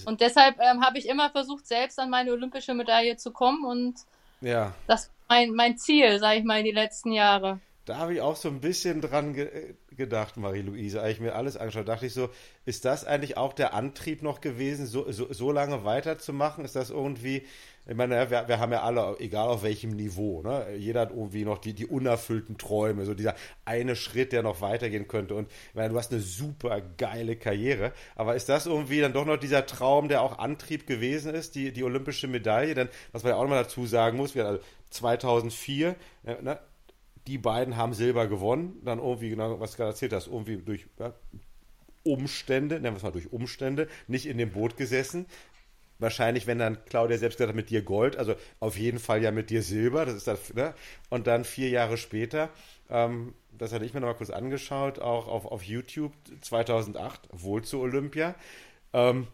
Und 0.06 0.22
deshalb 0.22 0.58
ähm, 0.58 0.82
habe 0.82 0.96
ich 0.96 1.06
immer 1.06 1.28
versucht, 1.28 1.66
selbst 1.66 1.98
an 1.98 2.08
meine 2.08 2.32
olympische 2.32 2.72
Medaille 2.72 3.18
zu 3.18 3.30
kommen 3.30 3.66
und 3.66 3.94
ja. 4.40 4.72
das 4.86 5.08
war 5.08 5.36
mein, 5.36 5.52
mein 5.52 5.76
Ziel, 5.76 6.18
sage 6.18 6.38
ich 6.38 6.44
mal, 6.44 6.62
die 6.62 6.72
letzten 6.72 7.12
Jahre. 7.12 7.60
Da 7.86 7.98
habe 7.98 8.14
ich 8.14 8.20
auch 8.20 8.34
so 8.34 8.48
ein 8.48 8.60
bisschen 8.60 9.00
dran 9.00 9.32
ge 9.32 9.76
gedacht, 9.96 10.36
Marie-Louise, 10.36 11.00
als 11.00 11.14
ich 11.14 11.20
mir 11.20 11.36
alles 11.36 11.56
angeschaut 11.56 11.88
dachte 11.88 12.04
ich 12.04 12.12
so, 12.12 12.28
ist 12.66 12.84
das 12.84 13.04
eigentlich 13.04 13.36
auch 13.36 13.52
der 13.52 13.72
Antrieb 13.74 14.22
noch 14.22 14.40
gewesen, 14.40 14.86
so, 14.86 15.10
so, 15.10 15.32
so 15.32 15.52
lange 15.52 15.84
weiterzumachen? 15.84 16.64
Ist 16.64 16.74
das 16.74 16.90
irgendwie, 16.90 17.46
ich 17.86 17.94
meine, 17.94 18.28
wir, 18.28 18.48
wir 18.48 18.58
haben 18.58 18.72
ja 18.72 18.82
alle, 18.82 19.16
egal 19.20 19.48
auf 19.48 19.62
welchem 19.62 19.90
Niveau, 19.90 20.42
ne? 20.42 20.74
jeder 20.76 21.02
hat 21.02 21.10
irgendwie 21.12 21.44
noch 21.44 21.58
die, 21.58 21.72
die 21.72 21.86
unerfüllten 21.86 22.58
Träume, 22.58 23.04
so 23.04 23.14
dieser 23.14 23.36
eine 23.64 23.94
Schritt, 23.94 24.32
der 24.32 24.42
noch 24.42 24.60
weitergehen 24.60 25.06
könnte. 25.06 25.36
Und 25.36 25.48
ich 25.48 25.74
meine, 25.76 25.90
du 25.90 25.96
hast 25.96 26.12
eine 26.12 26.20
super 26.20 26.82
geile 26.98 27.36
Karriere, 27.36 27.92
aber 28.16 28.34
ist 28.34 28.48
das 28.48 28.66
irgendwie 28.66 29.00
dann 29.00 29.12
doch 29.12 29.24
noch 29.24 29.38
dieser 29.38 29.64
Traum, 29.64 30.08
der 30.08 30.22
auch 30.22 30.38
Antrieb 30.38 30.88
gewesen 30.88 31.32
ist, 31.32 31.54
die, 31.54 31.72
die 31.72 31.84
olympische 31.84 32.26
Medaille? 32.26 32.74
Denn 32.74 32.88
was 33.12 33.22
man 33.22 33.30
ja 33.30 33.36
auch 33.36 33.44
noch 33.44 33.50
mal 33.50 33.62
dazu 33.62 33.86
sagen 33.86 34.16
muss, 34.16 34.34
wir, 34.34 34.44
also 34.44 34.60
2004, 34.90 35.94
äh, 36.24 36.42
ne? 36.42 36.58
Die 37.26 37.38
beiden 37.38 37.76
haben 37.76 37.94
Silber 37.94 38.26
gewonnen, 38.28 38.80
dann 38.84 38.98
irgendwie, 38.98 39.30
genau, 39.30 39.58
was 39.60 39.72
du 39.72 39.78
gerade 39.78 39.90
erzählt 39.90 40.12
hast, 40.12 40.28
irgendwie 40.28 40.56
durch 40.58 40.86
ja, 40.98 41.12
Umstände, 42.04 42.76
nennen 42.76 42.94
wir 42.94 42.98
es 42.98 43.02
mal 43.02 43.10
durch 43.10 43.32
Umstände, 43.32 43.88
nicht 44.06 44.26
in 44.26 44.38
dem 44.38 44.50
Boot 44.50 44.76
gesessen. 44.76 45.26
Wahrscheinlich, 45.98 46.46
wenn 46.46 46.58
dann 46.58 46.84
Claudia 46.84 47.16
selbst 47.16 47.36
gesagt 47.38 47.48
hat, 47.48 47.56
mit 47.56 47.70
dir 47.70 47.82
Gold, 47.82 48.16
also 48.16 48.34
auf 48.60 48.76
jeden 48.76 48.98
Fall 48.98 49.22
ja 49.22 49.30
mit 49.30 49.48
dir 49.48 49.62
Silber, 49.62 50.04
das 50.04 50.14
ist 50.14 50.26
das, 50.26 50.52
ne? 50.54 50.74
Und 51.08 51.26
dann 51.26 51.44
vier 51.44 51.70
Jahre 51.70 51.96
später, 51.96 52.50
ähm, 52.90 53.32
das 53.50 53.72
hatte 53.72 53.86
ich 53.86 53.94
mir 53.94 54.00
noch 54.00 54.08
mal 54.08 54.14
kurz 54.14 54.30
angeschaut, 54.30 54.98
auch 54.98 55.26
auf, 55.26 55.46
auf 55.46 55.62
YouTube 55.62 56.12
2008, 56.42 57.28
wohl 57.32 57.62
zu 57.62 57.80
Olympia, 57.80 58.34
ähm, 58.92 59.26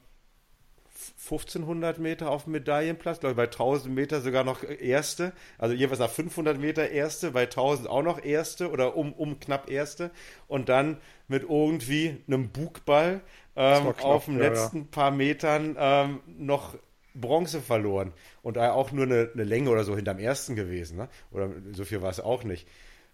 1500 1.18 1.98
Meter 1.98 2.30
auf 2.30 2.44
dem 2.44 2.52
Medaillenplatz, 2.52 3.20
glaube 3.20 3.32
ich, 3.32 3.36
bei 3.36 3.44
1000 3.44 3.94
Meter 3.94 4.20
sogar 4.20 4.44
noch 4.44 4.62
Erste, 4.64 5.32
also 5.58 5.74
jeweils 5.74 5.98
nach 5.98 6.10
500 6.10 6.58
Meter 6.58 6.90
Erste, 6.90 7.32
bei 7.32 7.44
1000 7.44 7.88
auch 7.88 8.02
noch 8.02 8.22
Erste 8.22 8.70
oder 8.70 8.96
um, 8.96 9.12
um 9.12 9.40
knapp 9.40 9.70
Erste 9.70 10.10
und 10.48 10.68
dann 10.68 10.98
mit 11.28 11.42
irgendwie 11.42 12.22
einem 12.26 12.50
Bugball 12.50 13.20
ähm, 13.56 13.82
knapp, 13.82 14.04
auf 14.04 14.24
den 14.26 14.38
ja, 14.38 14.48
letzten 14.48 14.78
ja. 14.78 14.86
paar 14.90 15.10
Metern 15.10 15.76
ähm, 15.78 16.20
noch 16.26 16.74
Bronze 17.14 17.60
verloren 17.60 18.12
und 18.42 18.56
da 18.56 18.72
auch 18.72 18.92
nur 18.92 19.04
eine, 19.04 19.30
eine, 19.34 19.44
Länge 19.44 19.70
oder 19.70 19.84
so 19.84 19.94
hinterm 19.96 20.18
Ersten 20.18 20.56
gewesen, 20.56 20.96
ne? 20.96 21.08
oder 21.30 21.50
so 21.72 21.84
viel 21.84 22.02
war 22.02 22.10
es 22.10 22.20
auch 22.20 22.44
nicht. 22.44 22.66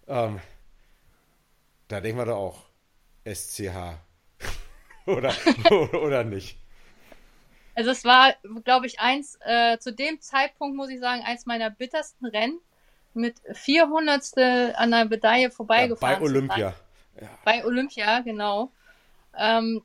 Ähm, 0.07 0.39
da 1.87 2.01
denken 2.01 2.19
wir 2.19 2.25
doch 2.25 2.37
auch 2.37 2.65
SCH 3.25 3.99
oder, 5.05 5.33
oder 5.93 6.23
nicht. 6.23 6.57
Also 7.79 7.91
es 7.91 8.03
war, 8.03 8.33
glaube 8.65 8.87
ich, 8.87 8.99
eins, 8.99 9.39
äh, 9.39 9.77
zu 9.77 9.93
dem 9.93 10.19
Zeitpunkt 10.19 10.75
muss 10.75 10.89
ich 10.89 10.99
sagen, 10.99 11.23
eins 11.23 11.45
meiner 11.45 11.69
bittersten 11.69 12.25
Rennen 12.25 12.59
mit 13.13 13.35
400 13.53 14.75
an 14.75 14.91
der 14.91 15.05
Medaille 15.05 15.49
vorbeigefahren. 15.49 16.15
Ja, 16.15 16.19
bei 16.19 16.25
Olympia. 16.25 16.73
Ja. 17.21 17.29
Bei 17.45 17.63
Olympia, 17.63 18.19
genau. 18.19 18.69
Ähm, 19.33 19.81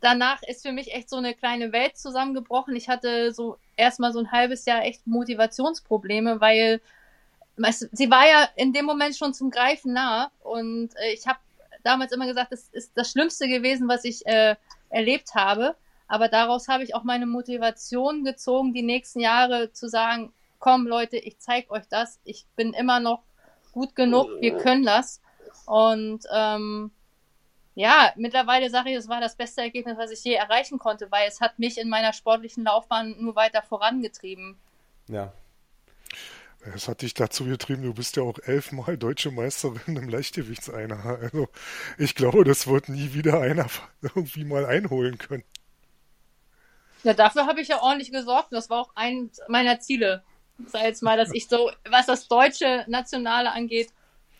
danach 0.00 0.42
ist 0.42 0.66
für 0.66 0.72
mich 0.72 0.92
echt 0.92 1.08
so 1.08 1.14
eine 1.14 1.32
kleine 1.32 1.70
Welt 1.70 1.96
zusammengebrochen. 1.96 2.74
Ich 2.74 2.88
hatte 2.88 3.32
so 3.32 3.56
erstmal 3.76 4.12
so 4.12 4.18
ein 4.18 4.32
halbes 4.32 4.64
Jahr 4.64 4.82
echt 4.82 5.06
Motivationsprobleme, 5.06 6.40
weil 6.40 6.80
sie 7.92 8.10
war 8.10 8.26
ja 8.26 8.48
in 8.56 8.72
dem 8.72 8.84
Moment 8.84 9.16
schon 9.16 9.32
zum 9.32 9.52
Greifen 9.52 9.92
nah 9.92 10.32
und 10.40 10.90
äh, 10.96 11.12
ich 11.12 11.28
habe 11.28 11.38
damals 11.84 12.10
immer 12.10 12.26
gesagt, 12.26 12.50
das 12.50 12.68
ist 12.72 12.90
das 12.96 13.12
Schlimmste 13.12 13.46
gewesen, 13.46 13.86
was 13.86 14.02
ich 14.02 14.26
äh, 14.26 14.56
erlebt 14.90 15.36
habe. 15.36 15.76
Aber 16.08 16.28
daraus 16.28 16.68
habe 16.68 16.82
ich 16.82 16.94
auch 16.94 17.04
meine 17.04 17.26
Motivation 17.26 18.24
gezogen, 18.24 18.72
die 18.72 18.82
nächsten 18.82 19.20
Jahre 19.20 19.72
zu 19.72 19.88
sagen, 19.88 20.32
komm 20.58 20.86
Leute, 20.86 21.18
ich 21.18 21.38
zeige 21.38 21.70
euch 21.70 21.86
das, 21.88 22.18
ich 22.24 22.46
bin 22.56 22.72
immer 22.72 22.98
noch 22.98 23.22
gut 23.72 23.94
genug, 23.94 24.28
wir 24.40 24.56
können 24.56 24.84
das. 24.84 25.20
Und 25.66 26.24
ähm, 26.32 26.90
ja, 27.74 28.12
mittlerweile 28.16 28.70
sage 28.70 28.90
ich, 28.90 28.96
es 28.96 29.08
war 29.08 29.20
das 29.20 29.36
beste 29.36 29.60
Ergebnis, 29.60 29.96
was 29.98 30.10
ich 30.10 30.24
je 30.24 30.34
erreichen 30.34 30.78
konnte, 30.78 31.12
weil 31.12 31.28
es 31.28 31.40
hat 31.40 31.58
mich 31.58 31.78
in 31.78 31.88
meiner 31.88 32.12
sportlichen 32.12 32.64
Laufbahn 32.64 33.14
nur 33.20 33.36
weiter 33.36 33.62
vorangetrieben. 33.62 34.56
Ja. 35.06 35.32
Es 36.74 36.88
hat 36.88 37.02
dich 37.02 37.14
dazu 37.14 37.44
getrieben, 37.44 37.82
du 37.82 37.94
bist 37.94 38.16
ja 38.16 38.24
auch 38.24 38.38
elfmal 38.40 38.98
deutsche 38.98 39.30
Meisterin 39.30 39.96
im 39.96 40.08
Leichtgewichtseiner. 40.08 41.04
Also 41.22 41.48
ich 41.98 42.16
glaube, 42.16 42.42
das 42.42 42.66
wird 42.66 42.88
nie 42.88 43.14
wieder 43.14 43.40
einer 43.40 43.68
irgendwie 44.02 44.44
mal 44.44 44.66
einholen 44.66 45.18
können. 45.18 45.44
Ja, 47.04 47.14
dafür 47.14 47.46
habe 47.46 47.60
ich 47.60 47.68
ja 47.68 47.82
ordentlich 47.82 48.12
gesorgt. 48.12 48.48
Das 48.52 48.70
war 48.70 48.80
auch 48.80 48.90
eines 48.94 49.40
meiner 49.48 49.80
Ziele. 49.80 50.22
Sei 50.66 50.86
jetzt 50.86 51.02
mal, 51.02 51.16
dass 51.16 51.32
ich 51.32 51.46
so, 51.48 51.70
was 51.88 52.06
das 52.06 52.26
deutsche 52.26 52.84
Nationale 52.88 53.52
angeht, 53.52 53.90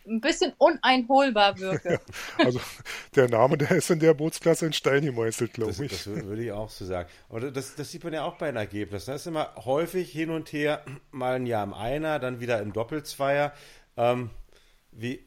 ein 0.09 0.21
bisschen 0.21 0.53
uneinholbar 0.59 1.59
wirke. 1.59 1.93
Ja, 1.93 1.99
also 2.45 2.61
der 3.15 3.29
Name, 3.29 3.59
der 3.59 3.73
ist 3.73 3.91
in 3.91 4.01
der 4.01 4.15
Bootsklasse 4.15 4.67
in 4.67 4.73
Stein 4.73 5.05
gemeißelt, 5.05 5.53
glaube 5.53 5.85
ich. 5.85 5.91
Das 5.93 6.07
würde 6.07 6.43
ich 6.43 6.53
auch 6.53 6.71
so 6.71 6.85
sagen. 6.85 7.09
Aber 7.29 7.51
das, 7.51 7.75
das 7.75 7.91
sieht 7.91 8.05
man 8.05 8.13
ja 8.13 8.25
auch 8.25 8.37
bei 8.37 8.47
den 8.47 8.57
Ergebnissen. 8.57 9.11
Das 9.11 9.23
ist 9.23 9.27
immer 9.27 9.55
häufig 9.65 10.11
hin 10.11 10.31
und 10.31 10.53
her, 10.53 10.83
mal 11.11 11.35
ein 11.35 11.47
Jahr 11.47 11.65
im 11.65 11.75
Einer, 11.75 12.19
dann 12.19 12.41
wieder 12.41 12.61
im 12.61 12.73
Doppelzweier. 12.73 13.53
Ähm, 13.97 14.31
wie, 14.93 15.25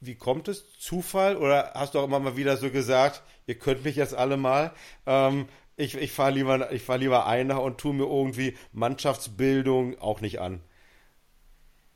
wie 0.00 0.16
kommt 0.16 0.48
es? 0.48 0.78
Zufall? 0.78 1.36
Oder 1.36 1.72
hast 1.74 1.94
du 1.94 2.00
auch 2.00 2.04
immer 2.04 2.20
mal 2.20 2.36
wieder 2.36 2.56
so 2.56 2.70
gesagt, 2.70 3.22
ihr 3.46 3.58
könnt 3.58 3.84
mich 3.84 3.96
jetzt 3.96 4.14
alle 4.14 4.36
mal? 4.36 4.72
Ähm, 5.06 5.48
ich, 5.76 5.96
ich 5.96 6.12
fahre 6.12 6.32
lieber, 6.32 6.78
fahr 6.78 6.98
lieber 6.98 7.26
einer 7.26 7.62
und 7.62 7.78
tue 7.78 7.94
mir 7.94 8.04
irgendwie 8.04 8.56
Mannschaftsbildung 8.72 9.98
auch 9.98 10.20
nicht 10.20 10.40
an. 10.40 10.60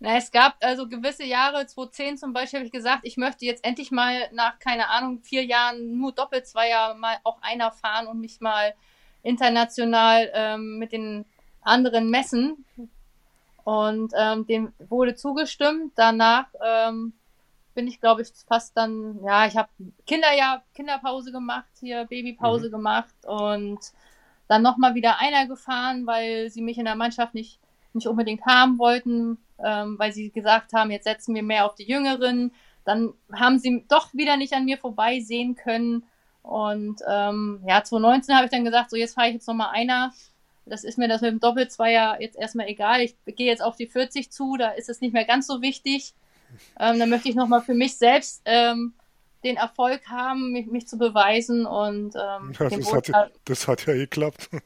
Na, 0.01 0.17
es 0.17 0.31
gab 0.31 0.57
also 0.61 0.89
gewisse 0.89 1.25
Jahre, 1.25 1.67
2010 1.67 2.19
zum 2.19 2.33
Beispiel, 2.33 2.61
habe 2.61 2.67
ich 2.67 2.73
gesagt, 2.73 3.01
ich 3.03 3.17
möchte 3.17 3.45
jetzt 3.45 3.65
endlich 3.65 3.91
mal 3.91 4.29
nach, 4.33 4.59
keine 4.61 4.89
Ahnung, 4.91 5.21
vier 5.23 5.45
Jahren 5.45 5.99
nur 5.99 6.13
Doppelzweier 6.13 6.95
mal 6.95 7.17
auch 7.25 7.43
einer 7.43 7.73
fahren 7.73 8.07
und 8.07 8.21
mich 8.21 8.41
mal 8.41 8.75
international 9.23 10.31
ähm, 10.35 10.79
mit 10.79 10.93
den 10.93 11.25
anderen 11.63 12.11
messen. 12.11 12.65
Und 13.65 14.13
ähm, 14.17 14.47
dem 14.47 14.73
wurde 14.79 15.15
zugestimmt. 15.15 15.93
Danach 15.97 16.47
ähm, 16.65 17.13
bin 17.79 17.87
ich, 17.87 18.01
glaube 18.01 18.23
ich, 18.23 18.29
fast 18.49 18.77
dann, 18.77 19.21
ja, 19.25 19.47
ich 19.47 19.57
habe 19.57 19.69
Kinderjahr, 20.05 20.65
Kinderpause 20.75 21.31
gemacht, 21.31 21.71
hier 21.79 22.07
Babypause 22.07 22.67
mhm. 22.67 22.73
gemacht 22.73 23.15
und 23.25 23.79
dann 24.49 24.63
nochmal 24.63 24.97
wieder 24.97 25.21
einer 25.21 25.47
gefahren, 25.47 26.05
weil 26.05 26.51
sie 26.51 26.61
mich 26.61 26.79
in 26.79 26.87
der 26.87 26.97
Mannschaft 26.97 27.35
nicht, 27.35 27.61
nicht 27.93 28.09
unbedingt 28.09 28.45
haben 28.45 28.81
wollten, 28.81 29.39
ähm, 29.65 29.97
weil 29.97 30.11
sie 30.11 30.31
gesagt 30.31 30.73
haben, 30.73 30.91
jetzt 30.91 31.05
setzen 31.05 31.37
wir 31.37 31.45
mehr 31.45 31.67
auf 31.67 31.77
die 31.77 31.87
Jüngeren. 31.87 32.51
Dann 32.85 33.13
haben 33.33 33.61
sie 33.61 33.85
doch 33.87 34.13
wieder 34.13 34.37
nicht 34.37 34.55
an 34.55 34.65
mir 34.65 34.79
vorbeisehen 34.79 35.55
können. 35.55 36.03
Und 36.43 37.01
ähm, 37.09 37.61
ja, 37.65 37.85
2019 37.85 38.35
habe 38.35 38.47
ich 38.47 38.51
dann 38.51 38.65
gesagt, 38.65 38.91
so 38.91 38.97
jetzt 38.97 39.15
fahre 39.15 39.29
ich 39.29 39.35
jetzt 39.35 39.47
nochmal 39.47 39.71
einer. 39.71 40.13
Das 40.67 40.83
ist 40.83 40.99
mir 40.99 41.07
das 41.07 41.21
mit 41.21 41.31
dem 41.31 41.39
Doppelzweier 41.39 42.21
jetzt 42.21 42.37
erstmal 42.37 42.67
egal. 42.67 43.03
Ich 43.03 43.15
gehe 43.25 43.47
jetzt 43.47 43.63
auf 43.63 43.77
die 43.77 43.87
40 43.87 44.33
zu, 44.33 44.57
da 44.57 44.71
ist 44.71 44.89
es 44.89 45.01
nicht 45.01 45.13
mehr 45.13 45.27
ganz 45.27 45.47
so 45.47 45.63
wichtig. 45.63 46.15
Ähm, 46.79 46.99
dann 46.99 47.11
möchte 47.11 47.29
ich 47.29 47.35
nochmal 47.35 47.63
für 47.63 47.75
mich 47.75 47.97
selbst 47.97 48.43
ähm, 48.45 48.95
den 49.45 49.57
Erfolg 49.57 50.09
haben, 50.09 50.53
mich, 50.53 50.67
mich 50.67 50.87
zu 50.87 50.99
beweisen 50.99 51.67
und 51.67 52.15
ähm, 52.17 52.53
ja, 52.59 52.69
das, 52.69 52.93
hat, 52.93 53.33
das 53.45 53.69
hat 53.69 53.87
ja 53.87 53.95
geklappt. 53.95 54.51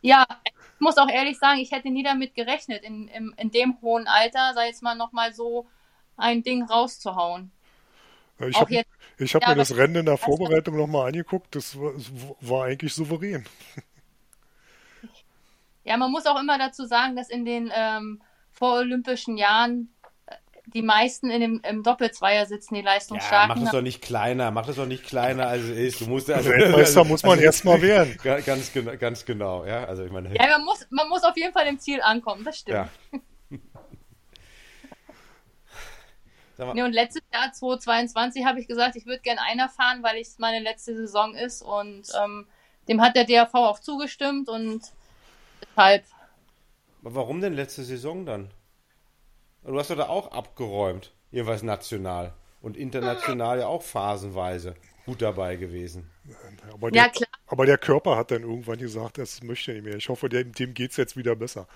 Ja, 0.00 0.26
ich 0.44 0.80
muss 0.80 0.98
auch 0.98 1.08
ehrlich 1.08 1.38
sagen, 1.38 1.60
ich 1.60 1.70
hätte 1.70 1.90
nie 1.90 2.02
damit 2.02 2.34
gerechnet, 2.34 2.82
in, 2.82 3.08
in, 3.08 3.32
in 3.38 3.50
dem 3.50 3.80
hohen 3.80 4.06
Alter, 4.06 4.52
sei 4.54 4.66
jetzt 4.66 4.82
mal 4.82 4.94
nochmal 4.94 5.32
so 5.32 5.66
ein 6.16 6.42
Ding 6.42 6.62
rauszuhauen. 6.62 7.50
Ich 8.40 8.60
habe 8.60 8.74
hab 8.76 9.42
ja, 9.42 9.48
mir 9.48 9.54
das 9.54 9.76
Rennen 9.76 9.96
in 9.96 10.06
der 10.06 10.18
Vorbereitung 10.18 10.76
nochmal 10.76 11.08
angeguckt, 11.08 11.54
das 11.54 11.78
war, 11.78 11.92
war, 12.40 12.64
eigentlich 12.64 12.92
souverän. 12.92 13.46
Ja, 15.84 15.96
man 15.96 16.10
muss 16.10 16.26
auch 16.26 16.40
immer 16.40 16.58
dazu 16.58 16.86
sagen, 16.86 17.14
dass 17.14 17.30
in 17.30 17.44
den 17.44 17.70
ähm, 17.74 18.22
vorolympischen 18.50 19.36
Jahren 19.36 19.94
die 20.74 20.82
meisten 20.82 21.30
in 21.30 21.40
dem, 21.40 21.60
im 21.68 21.84
Doppelzweier 21.84 22.46
sitzen, 22.46 22.74
die 22.74 22.82
Leistungsstarken. 22.82 23.50
Ja, 23.50 23.54
mach 23.54 23.62
das 23.62 23.72
doch 23.72 23.80
nicht 23.80 24.02
kleiner, 24.02 24.50
mach 24.50 24.66
das 24.66 24.74
doch 24.76 24.86
nicht 24.86 25.04
kleiner, 25.04 25.46
als 25.46 25.62
es 25.62 25.76
ist. 25.76 26.00
Du 26.00 26.06
musst 26.06 26.28
also, 26.28 26.50
Weltmeister 26.50 27.00
also, 27.00 27.04
muss 27.04 27.22
man 27.22 27.32
also, 27.32 27.44
erstmal 27.44 27.80
werden. 27.80 28.18
Ganz, 28.44 28.72
ganz 28.98 29.24
genau, 29.24 29.64
ja. 29.64 29.84
Also 29.84 30.04
ich 30.04 30.10
meine. 30.10 30.34
Ja, 30.34 30.48
man 30.48 30.64
muss, 30.64 30.86
man 30.90 31.08
muss 31.08 31.22
auf 31.22 31.36
jeden 31.36 31.52
Fall 31.52 31.66
im 31.68 31.78
Ziel 31.78 32.00
ankommen, 32.02 32.44
das 32.44 32.58
stimmt. 32.58 32.76
Ja. 32.76 32.88
nee, 36.74 36.82
und 36.82 36.92
letztes 36.92 37.22
Jahr, 37.32 37.52
2022, 37.52 38.44
habe 38.44 38.58
ich 38.60 38.66
gesagt, 38.66 38.96
ich 38.96 39.06
würde 39.06 39.22
gerne 39.22 39.42
einer 39.42 39.68
fahren, 39.68 40.02
weil 40.02 40.20
es 40.20 40.38
meine 40.38 40.58
letzte 40.60 40.96
Saison 40.96 41.34
ist 41.34 41.62
und 41.62 42.08
ähm, 42.22 42.46
dem 42.88 43.00
hat 43.00 43.14
der 43.14 43.24
DRV 43.24 43.54
auch 43.54 43.78
zugestimmt 43.78 44.48
und 44.48 44.82
deshalb. 45.62 46.04
Warum 47.02 47.40
denn 47.40 47.54
letzte 47.54 47.84
Saison 47.84 48.26
dann? 48.26 48.50
Du 49.64 49.78
hast 49.78 49.90
doch 49.90 49.96
da 49.96 50.08
auch 50.08 50.30
abgeräumt, 50.30 51.12
jeweils 51.30 51.62
national 51.62 52.34
und 52.60 52.76
international 52.76 53.60
ja 53.60 53.66
auch 53.66 53.82
phasenweise 53.82 54.74
gut 55.06 55.22
dabei 55.22 55.56
gewesen. 55.56 56.10
Aber 56.72 56.90
der, 56.90 57.02
ja, 57.02 57.08
klar. 57.08 57.28
Aber 57.46 57.66
der 57.66 57.78
Körper 57.78 58.16
hat 58.16 58.30
dann 58.30 58.42
irgendwann 58.42 58.78
gesagt, 58.78 59.18
das 59.18 59.42
möchte 59.42 59.72
er 59.72 59.74
nicht 59.76 59.84
mehr. 59.84 59.96
Ich 59.96 60.08
hoffe, 60.08 60.28
dem, 60.28 60.52
dem 60.52 60.74
geht 60.74 60.92
es 60.92 60.96
jetzt 60.96 61.16
wieder 61.16 61.36
besser. 61.36 61.66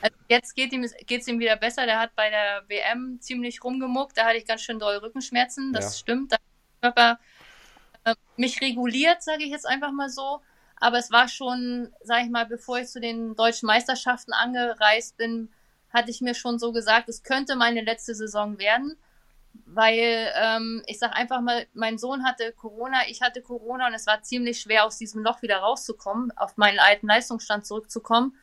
Also 0.00 0.16
jetzt 0.28 0.54
geht 0.54 0.72
es 0.72 1.26
ihm, 1.28 1.34
ihm 1.34 1.40
wieder 1.40 1.56
besser. 1.56 1.86
Der 1.86 1.98
hat 1.98 2.14
bei 2.14 2.30
der 2.30 2.64
WM 2.68 3.20
ziemlich 3.20 3.62
rumgemuckt. 3.62 4.16
Da 4.16 4.26
hatte 4.26 4.36
ich 4.36 4.46
ganz 4.46 4.62
schön 4.62 4.78
doll 4.78 4.96
Rückenschmerzen. 4.96 5.72
Das 5.72 5.84
ja. 5.84 5.90
stimmt. 5.98 6.32
Da 6.32 6.36
hat 6.36 6.42
der 6.82 6.92
Körper 6.92 7.20
äh, 8.04 8.14
mich 8.36 8.60
reguliert, 8.60 9.22
sage 9.22 9.44
ich 9.44 9.50
jetzt 9.50 9.66
einfach 9.66 9.92
mal 9.92 10.08
so. 10.08 10.40
Aber 10.76 10.98
es 10.98 11.10
war 11.10 11.28
schon, 11.28 11.92
sage 12.02 12.24
ich 12.24 12.30
mal, 12.30 12.46
bevor 12.46 12.78
ich 12.78 12.88
zu 12.88 13.00
den 13.00 13.34
deutschen 13.34 13.66
Meisterschaften 13.66 14.32
angereist 14.32 15.16
bin, 15.16 15.50
hatte 15.94 16.10
ich 16.10 16.20
mir 16.20 16.34
schon 16.34 16.58
so 16.58 16.72
gesagt, 16.72 17.08
es 17.08 17.22
könnte 17.22 17.56
meine 17.56 17.80
letzte 17.80 18.14
Saison 18.14 18.58
werden, 18.58 18.96
weil 19.64 20.32
ähm, 20.36 20.82
ich 20.86 20.98
sage 20.98 21.14
einfach 21.14 21.40
mal, 21.40 21.66
mein 21.72 21.96
Sohn 21.96 22.24
hatte 22.24 22.52
Corona, 22.52 23.08
ich 23.08 23.22
hatte 23.22 23.40
Corona 23.40 23.86
und 23.86 23.94
es 23.94 24.06
war 24.06 24.20
ziemlich 24.22 24.60
schwer, 24.60 24.84
aus 24.84 24.98
diesem 24.98 25.22
Loch 25.22 25.40
wieder 25.40 25.58
rauszukommen, 25.58 26.36
auf 26.36 26.56
meinen 26.56 26.80
alten 26.80 27.06
Leistungsstand 27.06 27.64
zurückzukommen. 27.64 28.36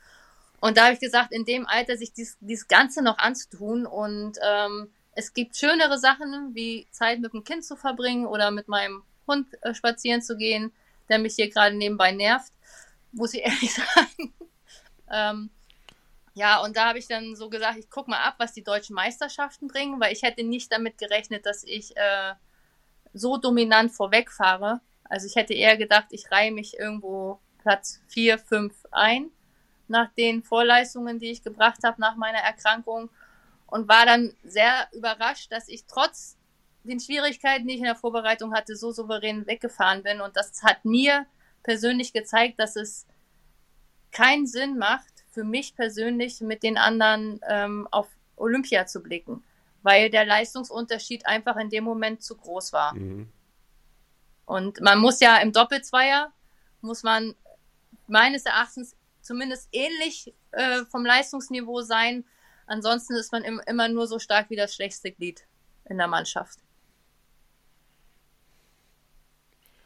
Und 0.62 0.78
da 0.78 0.86
habe 0.86 0.94
ich 0.94 1.00
gesagt, 1.00 1.34
in 1.34 1.44
dem 1.44 1.68
Alter 1.68 1.98
sich 1.98 2.14
dies, 2.14 2.38
dieses 2.40 2.68
Ganze 2.68 3.02
noch 3.04 3.18
anzutun 3.18 3.86
und 3.86 4.38
ähm, 4.42 4.90
es 5.14 5.34
gibt 5.34 5.58
schönere 5.58 6.00
Sachen, 6.00 6.56
wie 6.56 6.88
Zeit 6.92 7.20
mit 7.20 7.34
dem 7.34 7.44
Kind 7.44 7.66
zu 7.66 7.76
verbringen 7.76 8.26
oder 8.26 8.50
mit 8.52 8.70
meinem 8.70 9.04
Hund 9.28 9.48
äh, 9.62 9.74
spazieren 9.74 10.22
zu 10.22 10.38
gehen, 10.38 10.72
der 11.10 11.20
mich 11.20 11.36
hier 11.36 11.50
gerade 11.50 11.76
nebenbei 11.76 12.12
nervt, 12.12 12.54
muss 13.12 13.34
ich 13.34 13.42
ehrlich 13.46 13.74
sagen. 13.74 14.34
ähm, 15.12 15.50
ja, 16.34 16.62
und 16.64 16.78
da 16.78 16.88
habe 16.88 17.00
ich 17.00 17.08
dann 17.08 17.36
so 17.36 17.50
gesagt, 17.50 17.78
ich 17.78 17.90
gucke 17.90 18.10
mal 18.10 18.24
ab, 18.24 18.36
was 18.38 18.54
die 18.54 18.64
deutschen 18.64 18.96
Meisterschaften 18.96 19.68
bringen, 19.68 20.00
weil 20.00 20.14
ich 20.14 20.22
hätte 20.22 20.44
nicht 20.44 20.72
damit 20.72 20.98
gerechnet, 20.98 21.46
dass 21.46 21.64
ich 21.64 21.96
äh, 21.98 22.34
so 23.14 23.38
dominant 23.38 23.92
vorwegfahre. 23.92 24.80
Also 25.04 25.28
ich 25.28 25.36
hätte 25.36 25.54
eher 25.54 25.76
gedacht, 25.76 26.08
ich 26.12 26.32
reihe 26.32 26.52
mich 26.52 26.80
irgendwo 26.80 27.40
Platz 27.58 28.02
4, 28.08 28.40
5 28.40 28.74
ein, 28.92 29.30
nach 29.90 30.10
den 30.14 30.42
Vorleistungen, 30.42 31.20
die 31.20 31.32
ich 31.32 31.44
gebracht 31.44 31.80
habe 31.84 32.00
nach 32.00 32.16
meiner 32.16 32.40
Erkrankung. 32.40 33.10
Und 33.68 33.88
war 33.88 34.06
dann 34.06 34.34
sehr 34.44 34.88
überrascht, 34.92 35.52
dass 35.52 35.68
ich 35.70 35.86
trotz 35.86 36.38
den 36.84 37.00
Schwierigkeiten, 37.00 37.68
die 37.68 37.76
ich 37.76 37.80
in 37.80 37.86
der 37.86 37.96
Vorbereitung 37.96 38.54
hatte, 38.54 38.76
so 38.76 38.92
souverän 38.92 39.48
weggefahren 39.48 40.04
bin. 40.04 40.22
Und 40.22 40.36
das 40.36 40.64
hat 40.64 40.84
mir 40.84 41.26
persönlich 41.64 42.12
gezeigt, 42.12 42.60
dass 42.60 42.76
es 42.76 43.06
keinen 44.12 44.46
Sinn 44.46 44.78
macht, 44.78 45.11
für 45.32 45.44
mich 45.44 45.76
persönlich 45.76 46.42
mit 46.42 46.64
den 46.64 46.78
anderen 46.78 47.40
ähm, 47.48 47.88
auf 47.92 48.08
Olympia 48.36 48.86
zu 48.86 49.02
blicken, 49.02 49.44
weil 49.82 50.10
der 50.10 50.26
Leistungsunterschied 50.26 51.26
einfach 51.26 51.56
in 51.58 51.70
dem 51.70 51.84
Moment 51.84 52.22
zu 52.22 52.36
groß 52.36 52.74
war. 52.74 52.94
Mhm. 52.94 53.30
Und 54.46 54.82
man 54.82 55.00
muss 55.00 55.20
ja 55.22 55.38
im 55.38 55.54
Doppelzweier, 55.54 56.32
muss 56.82 57.04
man 57.04 57.36
meines 58.08 58.46
Erachtens 58.46 58.96
zumindest 59.22 59.70
ähnlich 59.72 60.34
äh, 60.52 60.84
vom 60.86 61.06
Leistungsniveau 61.06 61.82
sein. 61.82 62.26
Ansonsten 62.66 63.16
ist 63.16 63.32
man 63.32 63.44
im, 63.44 63.62
immer 63.66 63.88
nur 63.88 64.08
so 64.08 64.20
stark 64.20 64.50
wie 64.50 64.56
das 64.56 64.76
schwächste 64.76 65.12
Glied 65.12 65.46
in 65.86 65.98
der 65.98 66.08
Mannschaft. 66.08 66.60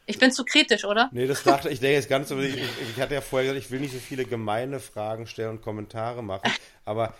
Ich 0.06 0.18
bin 0.18 0.30
zu 0.30 0.44
kritisch, 0.44 0.84
oder? 0.84 1.10
Nee, 1.12 1.26
das 1.26 1.42
dachte 1.42 1.68
ich, 1.68 1.80
denke 1.80 1.96
jetzt 1.96 2.08
ganz 2.08 2.28
so, 2.28 2.38
ich, 2.38 2.56
ich 2.56 3.00
hatte 3.00 3.14
ja 3.14 3.20
vorher 3.20 3.48
gesagt, 3.48 3.66
ich 3.66 3.70
will 3.72 3.80
nicht 3.80 3.92
so 3.92 3.98
viele 3.98 4.24
gemeine 4.24 4.78
Fragen 4.78 5.26
stellen 5.26 5.50
und 5.50 5.62
Kommentare 5.62 6.22
machen, 6.22 6.48
aber 6.84 7.14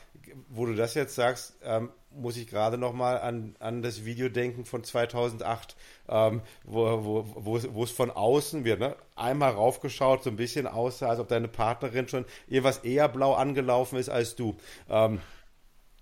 wo 0.48 0.66
du 0.66 0.74
das 0.74 0.94
jetzt 0.94 1.14
sagst, 1.16 1.56
ähm, 1.64 1.90
muss 2.10 2.36
ich 2.36 2.46
gerade 2.46 2.78
noch 2.78 2.92
mal 2.92 3.18
an, 3.18 3.56
an 3.58 3.82
das 3.82 4.04
Video 4.04 4.28
denken 4.28 4.64
von 4.64 4.84
2008, 4.84 5.76
ähm, 6.08 6.42
wo, 6.64 7.04
wo, 7.04 7.26
wo, 7.34 7.60
wo 7.74 7.84
es 7.84 7.90
von 7.90 8.10
außen 8.10 8.64
wird, 8.64 8.80
ne? 8.80 8.96
einmal 9.16 9.52
raufgeschaut, 9.52 10.22
so 10.22 10.30
ein 10.30 10.36
bisschen 10.36 10.66
aussah, 10.66 11.08
als 11.08 11.20
ob 11.20 11.28
deine 11.28 11.48
Partnerin 11.48 12.08
schon 12.08 12.24
irgendwas 12.46 12.78
eher 12.78 13.08
blau 13.08 13.34
angelaufen 13.34 13.98
ist 13.98 14.08
als 14.08 14.36
du. 14.36 14.56
Ähm, 14.88 15.20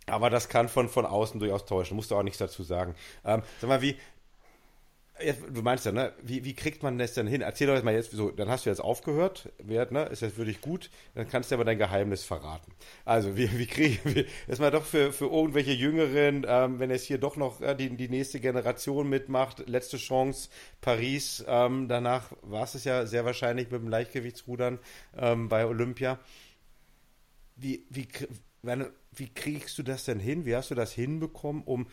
aber 0.07 0.29
das 0.29 0.49
kann 0.49 0.69
von, 0.69 0.88
von 0.88 1.07
außen 1.07 1.41
durchaus 1.41 1.64
täuschen, 1.64 1.97
musst 1.97 2.11
du 2.11 2.17
auch 2.17 2.23
nichts 2.23 2.38
dazu 2.38 2.62
sagen. 2.62 2.95
Ähm, 3.25 3.43
sag 3.61 3.69
mal, 3.69 3.81
wie, 3.81 3.97
du 5.52 5.62
meinst 5.62 5.87
ja, 5.87 5.92
ne? 5.92 6.12
Wie, 6.23 6.44
wie 6.44 6.54
kriegt 6.54 6.83
man 6.83 6.99
das 6.99 7.14
denn 7.14 7.28
hin? 7.28 7.40
Erzähl 7.40 7.68
doch 7.68 7.80
mal 7.85 7.94
jetzt, 7.94 8.11
so, 8.11 8.30
dann 8.30 8.49
hast 8.49 8.66
du 8.66 8.71
jetzt 8.71 8.80
aufgehört, 8.80 9.52
wert, 9.59 9.92
ne? 9.92 10.04
Ist 10.06 10.23
jetzt 10.23 10.37
wirklich 10.37 10.61
gut, 10.61 10.90
dann 11.14 11.28
kannst 11.28 11.50
du 11.50 11.54
aber 11.54 11.64
dein 11.64 11.78
Geheimnis 11.78 12.25
verraten. 12.25 12.73
Also, 13.04 13.37
wie, 13.37 13.56
wie 13.59 13.66
kriegen 13.66 13.99
wir, 14.04 14.26
mal 14.59 14.73
doch 14.73 14.85
für, 14.85 15.12
für 15.12 15.26
irgendwelche 15.26 15.73
Jüngeren, 15.73 16.44
ähm, 16.49 16.80
wenn 16.80 16.90
jetzt 16.90 17.04
hier 17.04 17.18
doch 17.18 17.37
noch 17.37 17.61
äh, 17.61 17.76
die, 17.76 17.97
die 17.97 18.09
nächste 18.09 18.40
Generation 18.40 19.09
mitmacht, 19.09 19.68
letzte 19.68 19.99
Chance, 19.99 20.49
Paris, 20.80 21.44
ähm, 21.47 21.87
danach 21.88 22.33
war 22.42 22.64
es 22.64 22.83
ja 22.83 23.06
sehr 23.06 23.25
wahrscheinlich 23.25 23.71
mit 23.71 23.83
dem 23.83 23.88
Leichtgewichtsrudern 23.88 24.80
ähm, 25.16 25.49
bei 25.49 25.64
Olympia. 25.64 26.18
Wie, 27.54 27.87
wie, 27.88 28.09
wie 29.12 29.33
kriegst 29.33 29.78
du 29.78 29.85
das 29.85 30.04
denn 30.04 30.18
hin? 30.18 30.44
Wie 30.44 30.56
hast 30.56 30.73
du 30.73 30.75
das 30.75 30.92
hinbekommen, 30.92 31.62
um 31.62 31.87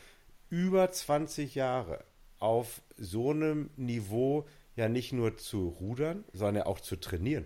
über 0.50 0.92
20 0.92 1.54
Jahre 1.54 2.04
auf 2.42 2.82
so 2.98 3.32
einem 3.32 3.70
Niveau 3.76 4.48
ja 4.76 4.90
nicht 4.90 5.14
nur 5.14 5.38
zu 5.38 5.68
rudern, 5.68 6.24
sondern 6.34 6.64
auch 6.64 6.80
zu 6.80 6.96
trainieren? 6.96 7.46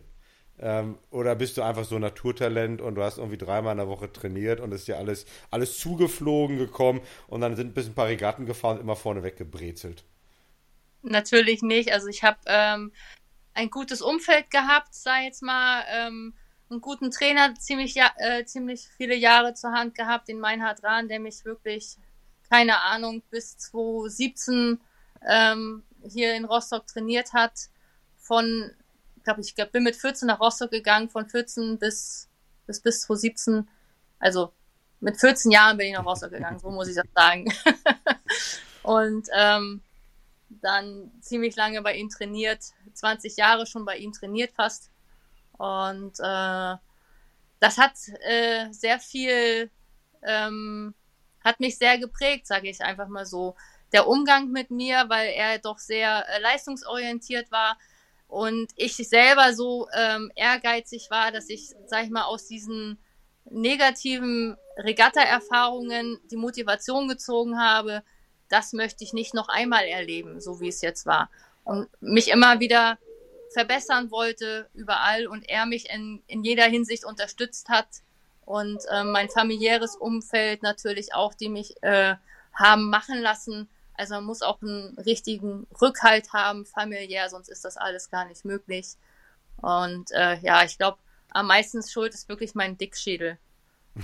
Ähm, 0.57 0.97
oder 1.09 1.35
bist 1.35 1.57
du 1.57 1.63
einfach 1.63 1.83
so 1.83 1.99
Naturtalent 1.99 2.81
und 2.81 2.95
du 2.95 3.03
hast 3.03 3.17
irgendwie 3.17 3.37
dreimal 3.37 3.73
in 3.73 3.79
der 3.79 3.89
Woche 3.89 4.11
trainiert 4.11 4.61
und 4.61 4.71
ist 4.71 4.87
dir 4.87 4.97
alles, 4.97 5.25
alles 5.51 5.77
zugeflogen 5.77 6.57
gekommen 6.57 7.01
und 7.27 7.41
dann 7.41 7.55
sind 7.57 7.73
bis 7.73 7.87
ein 7.87 7.93
paar 7.93 8.07
Regatten 8.07 8.45
gefahren 8.45 8.77
und 8.77 8.83
immer 8.83 8.95
vorne 8.95 9.23
weggebrezelt? 9.23 10.05
Natürlich 11.01 11.61
nicht. 11.61 11.91
Also 11.91 12.07
ich 12.07 12.23
habe 12.23 12.39
ähm, 12.45 12.93
ein 13.53 13.69
gutes 13.69 14.01
Umfeld 14.01 14.49
gehabt, 14.49 14.93
sei 14.93 15.25
jetzt 15.25 15.43
mal, 15.43 15.83
ähm, 15.89 16.33
einen 16.69 16.81
guten 16.81 17.11
Trainer 17.11 17.53
ziemlich, 17.55 17.93
ja, 17.95 18.11
äh, 18.17 18.45
ziemlich 18.45 18.87
viele 18.97 19.15
Jahre 19.15 19.53
zur 19.53 19.71
Hand 19.71 19.93
gehabt, 19.93 20.29
den 20.29 20.39
Meinhard 20.39 20.83
Rahn, 20.83 21.07
der 21.07 21.19
mich 21.19 21.45
wirklich 21.45 21.97
keine 22.49 22.81
Ahnung, 22.81 23.21
bis 23.29 23.57
2017 23.57 24.79
ähm, 25.27 25.83
hier 26.07 26.35
in 26.35 26.45
Rostock 26.45 26.87
trainiert 26.87 27.33
hat. 27.33 27.53
Von, 28.17 28.71
glaube 29.23 29.41
ich, 29.41 29.55
bin 29.55 29.83
mit 29.83 29.95
14 29.95 30.27
nach 30.27 30.39
Rostock 30.39 30.71
gegangen, 30.71 31.09
von 31.09 31.27
14 31.27 31.77
bis, 31.77 32.29
bis, 32.65 32.79
bis 32.79 33.01
2017. 33.01 33.67
Also 34.19 34.51
mit 34.99 35.19
14 35.19 35.51
Jahren 35.51 35.77
bin 35.77 35.87
ich 35.87 35.93
nach 35.93 36.05
Rostock 36.05 36.31
gegangen, 36.31 36.59
so 36.59 36.69
muss 36.69 36.87
ich 36.87 36.95
das 36.95 37.05
sagen. 37.13 37.45
und 38.83 39.27
ähm, 39.33 39.81
dann 40.61 41.11
ziemlich 41.21 41.55
lange 41.55 41.81
bei 41.81 41.95
ihm 41.95 42.09
trainiert, 42.09 42.59
20 42.93 43.37
Jahre 43.37 43.65
schon 43.65 43.85
bei 43.85 43.97
ihm 43.97 44.13
trainiert 44.13 44.53
fast. 44.53 44.89
Und 45.57 46.19
äh, 46.19 46.75
das 47.59 47.77
hat 47.77 47.93
äh, 48.27 48.71
sehr 48.71 48.99
viel 48.99 49.69
ähm, 50.23 50.93
hat 51.45 51.59
mich 51.59 51.77
sehr 51.77 51.99
geprägt, 51.99 52.47
sage 52.47 52.69
ich 52.69 52.81
einfach 52.81 53.07
mal 53.07 53.25
so. 53.25 53.55
Der 53.93 54.07
Umgang 54.07 54.49
mit 54.49 54.71
mir, 54.71 55.05
weil 55.07 55.29
er 55.29 55.59
doch 55.59 55.77
sehr 55.77 56.25
äh, 56.27 56.41
leistungsorientiert 56.41 57.51
war 57.51 57.77
und 58.27 58.71
ich 58.75 58.95
selber 58.97 59.53
so 59.53 59.87
ähm, 59.95 60.31
ehrgeizig 60.35 61.09
war, 61.11 61.31
dass 61.31 61.49
ich, 61.49 61.69
sag 61.85 62.03
ich 62.03 62.09
mal, 62.09 62.23
aus 62.23 62.47
diesen 62.47 62.97
negativen 63.45 64.57
Regatta-Erfahrungen 64.77 66.19
die 66.31 66.35
Motivation 66.35 67.07
gezogen 67.07 67.59
habe, 67.59 68.03
das 68.49 68.73
möchte 68.73 69.03
ich 69.03 69.13
nicht 69.13 69.35
noch 69.35 69.47
einmal 69.47 69.85
erleben, 69.85 70.41
so 70.41 70.59
wie 70.59 70.67
es 70.67 70.81
jetzt 70.81 71.05
war. 71.05 71.29
Und 71.63 71.87
mich 72.01 72.29
immer 72.29 72.59
wieder 72.59 72.97
verbessern 73.53 74.09
wollte 74.09 74.67
überall 74.73 75.27
und 75.27 75.47
er 75.47 75.67
mich 75.67 75.89
in, 75.91 76.23
in 76.25 76.43
jeder 76.43 76.65
Hinsicht 76.65 77.05
unterstützt 77.05 77.69
hat 77.69 77.87
und 78.45 78.81
äh, 78.91 79.03
mein 79.03 79.29
familiäres 79.29 79.95
Umfeld 79.95 80.63
natürlich 80.63 81.13
auch, 81.13 81.33
die 81.33 81.49
mich 81.49 81.81
äh, 81.83 82.15
haben 82.53 82.89
machen 82.89 83.19
lassen. 83.21 83.67
Also 83.95 84.15
man 84.15 84.25
muss 84.25 84.41
auch 84.41 84.61
einen 84.61 84.97
richtigen 84.99 85.67
Rückhalt 85.81 86.33
haben, 86.33 86.65
familiär, 86.65 87.29
sonst 87.29 87.49
ist 87.49 87.65
das 87.65 87.77
alles 87.77 88.09
gar 88.09 88.25
nicht 88.25 88.45
möglich. 88.45 88.95
Und 89.61 90.11
äh, 90.11 90.37
ja, 90.39 90.63
ich 90.63 90.77
glaube, 90.77 90.97
am 91.31 91.47
meisten 91.47 91.81
schuld 91.81 92.13
ist 92.13 92.29
wirklich 92.29 92.55
mein 92.55 92.77
Dickschädel. 92.77 93.37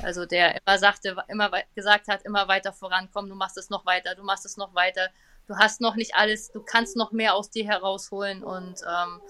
Also 0.02 0.26
der 0.26 0.56
immer 0.66 0.78
sagte, 0.80 1.18
immer 1.28 1.52
gesagt 1.76 2.08
hat, 2.08 2.24
immer 2.24 2.48
weiter 2.48 2.72
vorankommen, 2.72 3.30
du 3.30 3.36
machst 3.36 3.58
es 3.58 3.70
noch 3.70 3.86
weiter, 3.86 4.16
du 4.16 4.24
machst 4.24 4.46
es 4.46 4.56
noch 4.56 4.74
weiter, 4.74 5.10
du 5.48 5.58
hast 5.58 5.82
noch 5.82 5.96
nicht 5.96 6.16
alles, 6.16 6.52
du 6.52 6.62
kannst 6.62 6.96
noch 6.96 7.12
mehr 7.12 7.36
aus 7.36 7.50
dir 7.50 7.66
herausholen 7.66 8.44
und 8.44 8.82
ähm, 8.88 9.22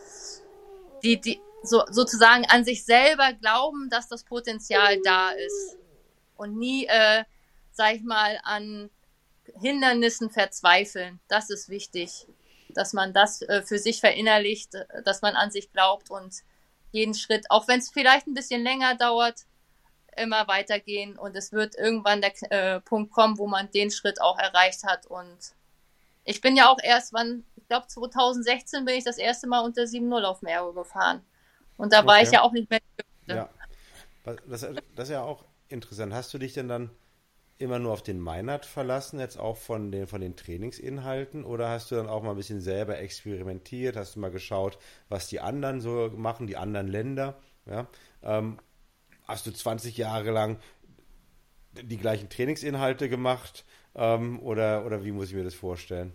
die, 1.03 1.19
die, 1.19 1.41
so, 1.63 1.83
sozusagen 1.89 2.45
an 2.45 2.63
sich 2.63 2.85
selber 2.85 3.33
glauben, 3.33 3.89
dass 3.89 4.07
das 4.07 4.23
Potenzial 4.23 4.99
da 5.03 5.31
ist 5.31 5.77
und 6.35 6.57
nie, 6.57 6.85
äh, 6.87 7.23
sag 7.71 7.95
ich 7.95 8.03
mal, 8.03 8.39
an 8.43 8.89
Hindernissen 9.59 10.29
verzweifeln. 10.29 11.19
Das 11.27 11.49
ist 11.49 11.69
wichtig, 11.69 12.27
dass 12.69 12.93
man 12.93 13.13
das 13.13 13.41
äh, 13.43 13.61
für 13.61 13.77
sich 13.77 13.99
verinnerlicht, 13.99 14.73
dass 15.05 15.21
man 15.21 15.35
an 15.35 15.51
sich 15.51 15.71
glaubt 15.71 16.09
und 16.09 16.35
jeden 16.91 17.13
Schritt, 17.13 17.45
auch 17.49 17.67
wenn 17.67 17.79
es 17.79 17.89
vielleicht 17.89 18.27
ein 18.27 18.33
bisschen 18.33 18.63
länger 18.63 18.95
dauert, 18.95 19.45
immer 20.17 20.47
weitergehen 20.47 21.17
und 21.17 21.37
es 21.37 21.53
wird 21.53 21.75
irgendwann 21.75 22.21
der 22.21 22.33
äh, 22.51 22.81
Punkt 22.81 23.13
kommen, 23.13 23.37
wo 23.37 23.47
man 23.47 23.71
den 23.71 23.91
Schritt 23.91 24.21
auch 24.21 24.37
erreicht 24.37 24.83
hat 24.83 25.05
und 25.05 25.37
ich 26.23 26.41
bin 26.41 26.55
ja 26.55 26.69
auch 26.69 26.79
erst, 26.83 27.13
wann, 27.13 27.45
ich 27.55 27.67
glaube 27.67 27.87
2016 27.87 28.85
bin 28.85 28.95
ich 28.95 29.03
das 29.03 29.17
erste 29.17 29.47
Mal 29.47 29.61
unter 29.61 29.83
7-0 29.83 30.23
auf 30.23 30.39
dem 30.39 30.49
Ergo 30.49 30.73
gefahren. 30.73 31.25
Und 31.81 31.91
da 31.91 31.99
okay. 31.99 32.07
war 32.07 32.21
ich 32.21 32.29
ja 32.29 32.43
auch 32.43 32.51
nicht 32.51 32.69
mehr. 32.69 32.79
Ja. 33.25 33.49
Das, 34.23 34.61
das, 34.95 35.07
ist 35.07 35.09
ja 35.09 35.23
auch 35.23 35.45
interessant. 35.67 36.13
Hast 36.13 36.31
du 36.31 36.37
dich 36.37 36.53
denn 36.53 36.67
dann 36.67 36.91
immer 37.57 37.79
nur 37.79 37.91
auf 37.91 38.03
den 38.03 38.19
Meinert 38.19 38.67
verlassen, 38.67 39.19
jetzt 39.19 39.39
auch 39.39 39.57
von 39.57 39.91
den, 39.91 40.05
von 40.05 40.21
den 40.21 40.35
Trainingsinhalten? 40.35 41.43
Oder 41.43 41.69
hast 41.69 41.89
du 41.89 41.95
dann 41.95 42.07
auch 42.07 42.21
mal 42.21 42.31
ein 42.31 42.37
bisschen 42.37 42.61
selber 42.61 42.99
experimentiert? 42.99 43.95
Hast 43.95 44.15
du 44.15 44.19
mal 44.19 44.29
geschaut, 44.29 44.77
was 45.09 45.27
die 45.27 45.39
anderen 45.39 45.81
so 45.81 46.11
machen, 46.15 46.45
die 46.45 46.55
anderen 46.55 46.87
Länder? 46.87 47.39
Ja? 47.65 47.87
Ähm, 48.21 48.59
hast 49.27 49.47
du 49.47 49.51
20 49.51 49.97
Jahre 49.97 50.29
lang 50.29 50.59
die 51.71 51.97
gleichen 51.97 52.29
Trainingsinhalte 52.29 53.09
gemacht? 53.09 53.65
Ähm, 53.95 54.39
oder, 54.39 54.85
oder 54.85 55.03
wie 55.03 55.11
muss 55.11 55.29
ich 55.29 55.35
mir 55.35 55.43
das 55.43 55.55
vorstellen? 55.55 56.13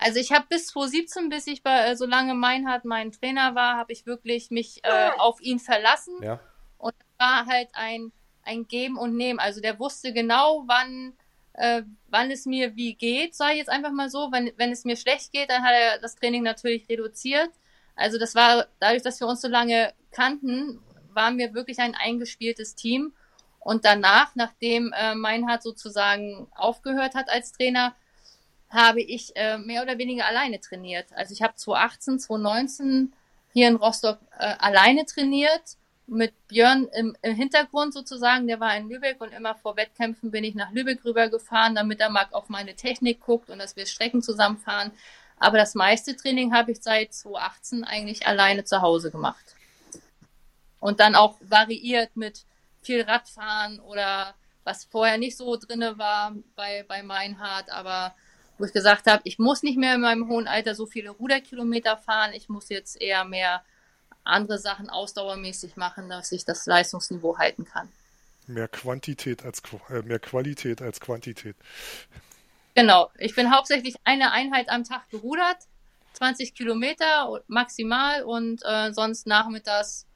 Also 0.00 0.18
ich 0.18 0.32
habe 0.32 0.46
bis 0.48 0.68
2017, 0.68 1.28
bis 1.28 1.46
ich 1.46 1.62
bei, 1.62 1.88
äh, 1.88 1.96
solange 1.96 2.34
Meinhard 2.34 2.86
mein 2.86 3.12
Trainer 3.12 3.54
war, 3.54 3.76
habe 3.76 3.92
ich 3.92 4.06
wirklich 4.06 4.50
mich 4.50 4.80
äh, 4.82 5.10
auf 5.18 5.42
ihn 5.42 5.58
verlassen. 5.58 6.14
Ja. 6.22 6.40
Und 6.78 6.94
es 6.98 7.18
war 7.18 7.44
halt 7.44 7.68
ein, 7.74 8.10
ein 8.42 8.66
Geben 8.66 8.96
und 8.96 9.14
Nehmen. 9.14 9.38
Also 9.38 9.60
der 9.60 9.78
wusste 9.78 10.14
genau, 10.14 10.64
wann, 10.66 11.12
äh, 11.52 11.82
wann 12.08 12.30
es 12.30 12.46
mir 12.46 12.76
wie 12.76 12.94
geht, 12.94 13.34
sage 13.34 13.52
ich 13.52 13.58
jetzt 13.58 13.68
einfach 13.68 13.92
mal 13.92 14.08
so. 14.08 14.32
Wenn, 14.32 14.50
wenn 14.56 14.72
es 14.72 14.86
mir 14.86 14.96
schlecht 14.96 15.32
geht, 15.32 15.50
dann 15.50 15.62
hat 15.62 15.74
er 15.74 15.98
das 15.98 16.16
Training 16.16 16.42
natürlich 16.44 16.88
reduziert. 16.88 17.50
Also 17.94 18.18
das 18.18 18.34
war, 18.34 18.68
dadurch, 18.78 19.02
dass 19.02 19.20
wir 19.20 19.26
uns 19.26 19.42
so 19.42 19.48
lange 19.48 19.92
kannten, 20.12 20.80
waren 21.12 21.36
wir 21.36 21.52
wirklich 21.52 21.78
ein 21.78 21.94
eingespieltes 21.94 22.74
Team. 22.74 23.12
Und 23.58 23.84
danach, 23.84 24.34
nachdem 24.34 24.94
äh, 24.96 25.14
Meinhard 25.14 25.62
sozusagen 25.62 26.48
aufgehört 26.56 27.14
hat 27.14 27.28
als 27.28 27.52
Trainer, 27.52 27.94
habe 28.70 29.02
ich 29.02 29.34
äh, 29.36 29.58
mehr 29.58 29.82
oder 29.82 29.98
weniger 29.98 30.26
alleine 30.26 30.60
trainiert. 30.60 31.06
Also 31.14 31.32
ich 31.32 31.42
habe 31.42 31.54
2018, 31.56 32.20
2019 32.20 33.12
hier 33.52 33.68
in 33.68 33.76
Rostock 33.76 34.18
äh, 34.38 34.54
alleine 34.58 35.04
trainiert, 35.04 35.76
mit 36.06 36.34
Björn 36.48 36.88
im, 36.92 37.16
im, 37.22 37.34
Hintergrund 37.34 37.94
sozusagen. 37.94 38.48
Der 38.48 38.58
war 38.58 38.76
in 38.76 38.88
Lübeck 38.88 39.20
und 39.20 39.32
immer 39.32 39.54
vor 39.54 39.76
Wettkämpfen 39.76 40.30
bin 40.30 40.42
ich 40.42 40.54
nach 40.54 40.72
Lübeck 40.72 41.04
rübergefahren, 41.04 41.76
damit 41.76 42.00
er 42.00 42.10
mal 42.10 42.26
auf 42.32 42.48
meine 42.48 42.74
Technik 42.74 43.20
guckt 43.20 43.48
und 43.48 43.58
dass 43.58 43.76
wir 43.76 43.86
Strecken 43.86 44.22
zusammenfahren. 44.22 44.90
Aber 45.38 45.56
das 45.56 45.74
meiste 45.74 46.16
Training 46.16 46.52
habe 46.52 46.72
ich 46.72 46.82
seit 46.82 47.14
2018 47.14 47.84
eigentlich 47.84 48.26
alleine 48.26 48.64
zu 48.64 48.82
Hause 48.82 49.10
gemacht. 49.10 49.54
Und 50.80 50.98
dann 50.98 51.14
auch 51.14 51.36
variiert 51.40 52.16
mit 52.16 52.44
viel 52.82 53.02
Radfahren 53.02 53.78
oder 53.80 54.34
was 54.64 54.84
vorher 54.84 55.16
nicht 55.16 55.36
so 55.36 55.56
drinne 55.56 55.96
war 55.96 56.34
bei, 56.56 56.84
bei 56.88 57.02
Meinhard, 57.02 57.70
aber 57.70 58.14
wo 58.60 58.66
ich 58.66 58.72
gesagt 58.72 59.06
habe, 59.06 59.22
ich 59.24 59.38
muss 59.38 59.62
nicht 59.62 59.78
mehr 59.78 59.94
in 59.94 60.02
meinem 60.02 60.28
hohen 60.28 60.46
Alter 60.46 60.74
so 60.74 60.86
viele 60.86 61.10
Ruderkilometer 61.10 61.96
fahren, 61.96 62.32
ich 62.34 62.48
muss 62.48 62.68
jetzt 62.68 63.00
eher 63.00 63.24
mehr 63.24 63.64
andere 64.22 64.58
Sachen 64.58 64.90
ausdauermäßig 64.90 65.76
machen, 65.76 66.10
dass 66.10 66.30
ich 66.30 66.44
das 66.44 66.66
Leistungsniveau 66.66 67.38
halten 67.38 67.64
kann. 67.64 67.88
Mehr 68.46 68.68
Quantität 68.68 69.44
als 69.44 69.62
äh, 69.88 70.02
mehr 70.02 70.18
Qualität 70.18 70.82
als 70.82 71.00
Quantität. 71.00 71.56
Genau, 72.74 73.10
ich 73.18 73.34
bin 73.34 73.54
hauptsächlich 73.54 73.96
eine 74.04 74.32
Einheit 74.32 74.68
am 74.68 74.84
Tag 74.84 75.08
gerudert, 75.10 75.56
20 76.14 76.54
Kilometer 76.54 77.40
maximal 77.46 78.24
und 78.24 78.60
äh, 78.64 78.92
sonst 78.92 79.26
nachmittags 79.26 80.06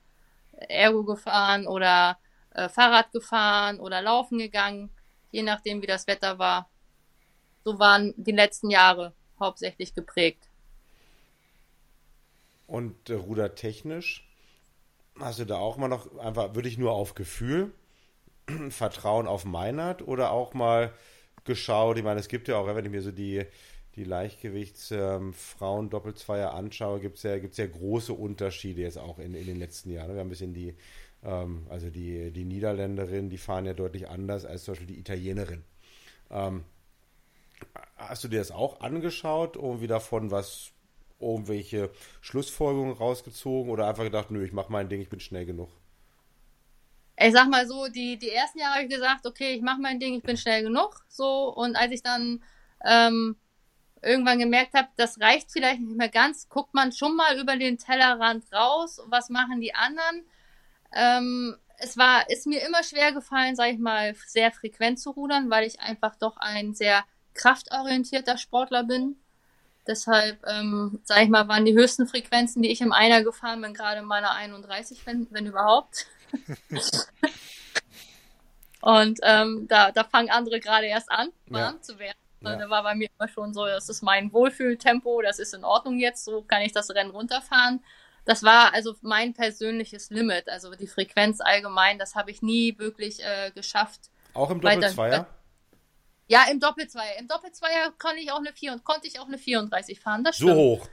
Ergo 0.53 1.03
gefahren 1.05 1.67
oder 1.67 2.19
äh, 2.51 2.69
Fahrrad 2.69 3.11
gefahren 3.13 3.81
oder 3.81 4.03
laufen 4.03 4.39
gegangen, 4.39 4.91
je 5.31 5.43
nachdem 5.43 5.81
wie 5.81 5.87
das 5.87 6.07
Wetter 6.07 6.39
war. 6.39 6.69
So 7.65 7.79
waren 7.79 8.15
die 8.17 8.33
letzten 8.33 8.71
Jahre 8.71 9.13
hauptsächlich 9.41 9.95
geprägt. 9.95 10.49
Und 12.67 13.11
äh, 13.11 13.15
rudertechnisch 13.15 14.29
hast 15.19 15.39
du 15.39 15.45
da 15.45 15.57
auch 15.57 15.77
mal 15.77 15.89
noch 15.89 16.17
einfach, 16.19 16.55
würde 16.55 16.69
ich 16.69 16.79
nur 16.79 16.93
auf 16.93 17.15
Gefühl, 17.15 17.73
Vertrauen 18.71 19.27
auf 19.27 19.45
Meinert 19.45 20.07
oder 20.07 20.31
auch 20.31 20.55
mal 20.55 20.93
geschaut? 21.45 21.99
Ich 21.99 22.05
meine, 22.05 22.21
es 22.21 22.29
gibt 22.29 22.49
ja 22.49 22.57
auch, 22.57 22.67
wenn 22.67 22.85
ich 22.85 22.91
mir 22.91 23.03
so 23.03 23.13
die, 23.13 23.45
die 23.97 24.05
Leichtgewichtsfrauen 24.05 25.91
ähm, 25.93 26.29
anschaue, 26.31 27.01
gibt 27.01 27.17
es 27.19 27.23
ja, 27.23 27.39
gibt's 27.39 27.59
ja 27.59 27.67
große 27.67 28.13
Unterschiede 28.13 28.83
jetzt 28.83 28.99
auch 28.99 29.19
in, 29.19 29.35
in 29.35 29.47
den 29.47 29.59
letzten 29.59 29.91
Jahren. 29.91 30.13
Wir 30.13 30.21
haben 30.21 30.27
ein 30.27 30.31
bisschen 30.31 30.55
die, 30.55 30.75
ähm, 31.23 31.67
also 31.69 31.91
die, 31.91 32.31
die 32.31 32.45
Niederländerin, 32.45 33.31
die 33.31 33.39
fahren 33.39 33.67
ja 33.67 33.75
deutlich 33.75 34.09
anders 34.09 34.45
als 34.45 34.65
zum 34.65 34.73
Beispiel 34.73 34.89
die 34.89 34.99
Italienerin. 34.99 35.63
Ähm, 36.31 36.65
hast 37.97 38.25
du 38.25 38.29
dir 38.29 38.39
das 38.39 38.51
auch 38.51 38.81
angeschaut, 38.81 39.57
irgendwie 39.57 39.87
davon 39.87 40.31
was 40.31 40.73
irgendwelche 41.21 41.91
Schlussfolgerungen 42.21 42.97
rausgezogen 42.97 43.71
oder 43.71 43.89
einfach 43.89 44.05
gedacht, 44.05 44.31
nö, 44.31 44.45
ich 44.45 44.53
mache 44.53 44.71
mein 44.71 44.89
Ding, 44.89 45.01
ich 45.01 45.09
bin 45.09 45.21
schnell 45.21 45.47
genug? 45.47 45.71
Ich 47.17 47.33
sag 47.33 47.49
mal 47.49 47.67
so, 47.67 47.87
die, 47.89 48.19
die 48.19 48.31
ersten 48.31 48.59
Jahre 48.59 48.75
habe 48.75 48.85
ich 48.85 48.91
gesagt, 48.91 49.27
okay, 49.27 49.55
ich 49.55 49.63
mache 49.63 49.81
mein 49.81 50.01
Ding, 50.01 50.15
ich 50.15 50.23
bin 50.23 50.37
schnell 50.37 50.65
genug. 50.65 51.05
So, 51.09 51.55
und 51.55 51.77
als 51.77 51.93
ich 51.93 52.03
dann 52.03 52.43
ähm, 52.85 53.37
irgendwann 54.03 54.41
gemerkt 54.41 54.75
habe, 54.75 54.89
das 54.97 55.21
reicht 55.21 55.53
vielleicht 55.53 55.81
nicht 55.81 55.97
mehr 55.97 56.09
ganz, 56.09 56.49
guckt 56.49 56.75
man 56.75 56.93
schon 56.93 57.15
mal 57.15 57.39
über 57.39 57.57
den 57.57 57.79
Tellerrand 57.79 58.53
raus, 58.53 59.01
was 59.07 59.31
machen 59.31 59.61
die 59.61 59.75
anderen. 59.75 60.25
Ähm, 60.93 61.57
es 61.79 61.97
war, 61.97 62.29
ist 62.31 62.47
mir 62.47 62.67
immer 62.67 62.83
schwer 62.83 63.13
gefallen, 63.13 63.57
sage 63.57 63.73
ich 63.73 63.79
mal, 63.79 64.15
sehr 64.27 64.51
frequent 64.51 64.99
zu 64.99 65.11
rudern, 65.11 65.51
weil 65.51 65.67
ich 65.67 65.81
einfach 65.81 66.17
doch 66.17 66.37
ein 66.37 66.75
sehr 66.75 67.05
kraftorientierter 67.35 68.39
Sportler 68.39 68.85
bin. 68.85 69.17
Deshalb, 69.87 70.39
ähm, 70.47 71.01
sage 71.05 71.25
ich 71.25 71.29
mal, 71.29 71.47
waren 71.49 71.67
die 71.67 71.75
höchsten 71.75 72.07
Frequenzen, 72.07 72.63
die 72.63 72.71
ich 72.71 72.81
im 72.81 72.93
Einer 72.93 73.23
gefahren 73.23 73.61
bin, 73.61 73.75
gerade 73.75 74.01
meine 74.03 74.31
31, 74.31 75.05
wenn, 75.05 75.27
wenn 75.31 75.47
überhaupt. 75.47 76.07
Und 78.81 79.19
ähm, 79.23 79.67
da, 79.69 79.93
da 79.93 80.05
fangen 80.05 80.31
andere 80.31 80.61
gerade 80.61 80.87
erst 80.87 81.11
an, 81.11 81.29
warm 81.47 81.75
ja. 81.77 81.81
zu 81.83 81.99
werden. 81.99 82.19
Ja. 82.43 82.57
Da 82.57 82.69
war 82.69 82.83
bei 82.83 82.95
mir 82.95 83.09
immer 83.19 83.29
schon 83.29 83.55
so, 83.55 83.65
das 83.67 83.89
ist 83.89 84.03
mein 84.03 84.33
Wohlfühltempo, 84.33 85.23
das 85.23 85.39
ist 85.39 85.55
in 85.55 85.65
Ordnung 85.65 85.99
jetzt, 85.99 86.25
so 86.25 86.43
kann 86.43 86.63
ich 86.63 86.73
das 86.73 86.91
Rennen 86.91 87.11
runterfahren. 87.11 87.83
Das 88.27 88.43
war 88.43 88.73
also 88.73 88.95
mein 89.03 89.35
persönliches 89.35 90.11
Limit, 90.11 90.49
also 90.49 90.75
die 90.75 90.87
Frequenz 90.87 91.41
allgemein, 91.41 91.99
das 91.99 92.15
habe 92.15 92.31
ich 92.31 92.43
nie 92.43 92.79
wirklich 92.79 93.23
äh, 93.23 93.51
geschafft. 93.55 94.11
Auch 94.35 94.51
im 94.51 94.61
Doppelzweier? 94.61 95.27
Ja, 96.27 96.45
im 96.51 96.61
Doppelzweier. 96.61 97.19
Im 97.19 97.29
Doppelzweier 97.29 97.93
konnte 97.99 98.21
ich 98.21 98.33
auch 98.33 98.39
eine 98.39 98.53
4 98.53 98.73
und 98.73 98.85
konnte 98.85 99.07
ich 99.07 99.21
auch 99.21 99.27
eine 99.27 99.39
34 99.39 100.01
fahren. 100.01 100.25
Das 100.25 100.37
stimmt. 100.37 100.51
So 100.51 100.57
hoch. 100.57 100.89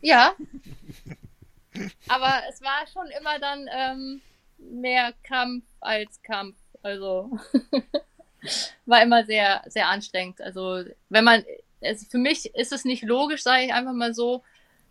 Ja. 0.00 0.34
Aber 2.08 2.42
es 2.48 2.62
war 2.62 2.86
schon 2.90 3.06
immer 3.18 3.38
dann 3.38 3.68
ähm, 3.70 4.22
mehr 4.58 5.12
Kampf 5.22 5.64
als 5.80 6.22
Kampf. 6.22 6.56
Also 6.82 7.38
war 8.86 9.02
immer 9.02 9.24
sehr, 9.24 9.62
sehr 9.66 9.88
anstrengend. 9.88 10.40
Also 10.40 10.84
wenn 11.08 11.24
man, 11.24 11.44
also 11.82 12.06
für 12.06 12.18
mich 12.18 12.54
ist 12.54 12.72
es 12.72 12.84
nicht 12.84 13.02
logisch, 13.02 13.42
sage 13.42 13.64
ich 13.64 13.74
einfach 13.74 13.92
mal 13.92 14.14
so, 14.14 14.42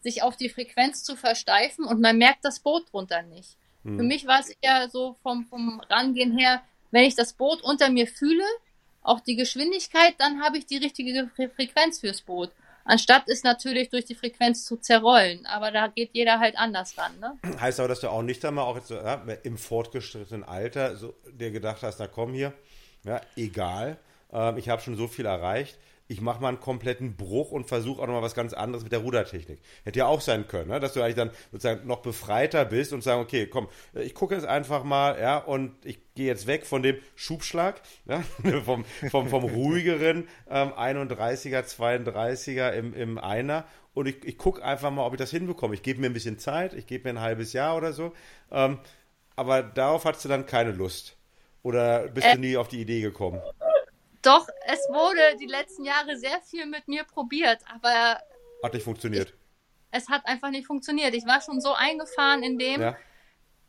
sich 0.01 0.21
auf 0.21 0.37
die 0.37 0.49
Frequenz 0.49 1.03
zu 1.03 1.15
versteifen 1.15 1.85
und 1.85 1.99
man 1.99 2.17
merkt 2.17 2.45
das 2.45 2.59
Boot 2.59 2.91
drunter 2.91 3.23
nicht. 3.23 3.57
Hm. 3.83 3.97
Für 3.97 4.03
mich 4.03 4.27
war 4.27 4.39
es 4.39 4.49
eher 4.61 4.89
so 4.89 5.15
vom, 5.23 5.45
vom 5.45 5.79
Rangehen 5.89 6.37
her, 6.37 6.61
wenn 6.91 7.05
ich 7.05 7.15
das 7.15 7.33
Boot 7.33 7.63
unter 7.63 7.89
mir 7.89 8.05
fühle, 8.05 8.43
auch 9.05 9.19
die 9.19 9.35
Geschwindigkeit, 9.35 10.15
dann 10.17 10.41
habe 10.41 10.57
ich 10.57 10.65
die 10.65 10.77
richtige 10.77 11.29
Frequenz 11.55 11.99
fürs 11.99 12.21
Boot. 12.21 12.51
Anstatt 12.83 13.23
es 13.27 13.43
natürlich 13.43 13.89
durch 13.89 14.05
die 14.05 14.13
Frequenz 14.13 14.63
zu 14.63 14.77
zerrollen. 14.77 15.45
Aber 15.47 15.71
da 15.71 15.87
geht 15.87 16.11
jeder 16.13 16.39
halt 16.39 16.55
anders 16.55 16.95
ran. 16.97 17.19
Ne? 17.19 17.37
Heißt 17.59 17.79
aber, 17.79 17.87
dass 17.87 18.01
du 18.01 18.09
auch 18.09 18.21
nicht 18.21 18.45
einmal 18.45 18.65
auch 18.65 18.75
jetzt, 18.75 18.91
ja, 18.91 19.15
im 19.43 19.57
fortgeschrittenen 19.57 20.43
Alter 20.43 20.95
so, 20.95 21.15
dir 21.31 21.49
gedacht 21.49 21.81
hast, 21.81 21.99
na 21.99 22.07
komm 22.07 22.33
hier, 22.33 22.53
ja, 23.03 23.21
egal, 23.35 23.97
äh, 24.31 24.59
ich 24.59 24.69
habe 24.69 24.81
schon 24.81 24.95
so 24.95 25.07
viel 25.07 25.25
erreicht 25.25 25.79
ich 26.07 26.21
mache 26.21 26.41
mal 26.41 26.49
einen 26.49 26.59
kompletten 26.59 27.15
Bruch 27.15 27.51
und 27.51 27.65
versuche 27.65 28.01
auch 28.01 28.07
noch 28.07 28.13
mal 28.13 28.21
was 28.21 28.35
ganz 28.35 28.53
anderes 28.53 28.83
mit 28.83 28.91
der 28.91 28.99
Rudertechnik. 28.99 29.59
Hätte 29.83 29.99
ja 29.99 30.05
auch 30.05 30.21
sein 30.21 30.47
können, 30.47 30.69
ne? 30.69 30.79
dass 30.79 30.93
du 30.93 31.01
eigentlich 31.01 31.15
dann 31.15 31.31
sozusagen 31.51 31.87
noch 31.87 32.01
befreiter 32.01 32.63
bist 32.65 32.93
und 32.93 33.03
sagen, 33.03 33.21
okay, 33.21 33.47
komm, 33.47 33.67
ich 33.93 34.13
gucke 34.13 34.35
jetzt 34.35 34.45
einfach 34.45 34.83
mal, 34.83 35.19
ja, 35.19 35.37
und 35.37 35.73
ich 35.83 35.99
gehe 36.13 36.27
jetzt 36.27 36.45
weg 36.45 36.65
von 36.65 36.83
dem 36.83 36.97
Schubschlag, 37.15 37.81
ja? 38.05 38.21
vom, 38.63 38.85
vom, 39.09 39.29
vom 39.29 39.43
ruhigeren 39.43 40.27
ähm, 40.49 40.69
31er, 40.73 41.63
32er 41.63 42.71
im, 42.71 42.93
im 42.93 43.17
Einer 43.17 43.65
und 43.95 44.07
ich, 44.07 44.23
ich 44.23 44.37
gucke 44.37 44.63
einfach 44.63 44.91
mal, 44.91 45.05
ob 45.05 45.13
ich 45.13 45.19
das 45.19 45.31
hinbekomme. 45.31 45.73
Ich 45.73 45.81
gebe 45.81 46.01
mir 46.01 46.07
ein 46.07 46.13
bisschen 46.13 46.37
Zeit, 46.37 46.73
ich 46.73 46.85
gebe 46.85 47.05
mir 47.05 47.17
ein 47.17 47.23
halbes 47.23 47.53
Jahr 47.53 47.75
oder 47.75 47.93
so, 47.93 48.13
ähm, 48.51 48.77
aber 49.35 49.63
darauf 49.63 50.05
hattest 50.05 50.25
du 50.25 50.29
dann 50.29 50.45
keine 50.45 50.71
Lust. 50.71 51.17
Oder 51.63 52.09
bist 52.09 52.27
äh, 52.27 52.33
du 52.35 52.41
nie 52.41 52.57
auf 52.57 52.67
die 52.67 52.79
Idee 52.79 53.01
gekommen? 53.01 53.41
Doch, 54.25 54.47
es 54.65 54.79
wurde 54.89 55.37
die 55.39 55.45
letzten 55.45 55.85
Jahre 55.85 56.17
sehr 56.17 56.41
viel 56.41 56.65
mit 56.65 56.87
mir 56.87 57.03
probiert, 57.03 57.59
aber. 57.73 58.19
Hat 58.63 58.73
nicht 58.73 58.83
funktioniert. 58.83 59.29
Ich, 59.29 59.35
es 59.91 60.09
hat 60.09 60.25
einfach 60.25 60.49
nicht 60.49 60.65
funktioniert. 60.65 61.13
Ich 61.13 61.25
war 61.25 61.41
schon 61.41 61.61
so 61.61 61.73
eingefahren 61.73 62.43
in 62.43 62.57
dem. 62.57 62.81
Ja. 62.81 62.97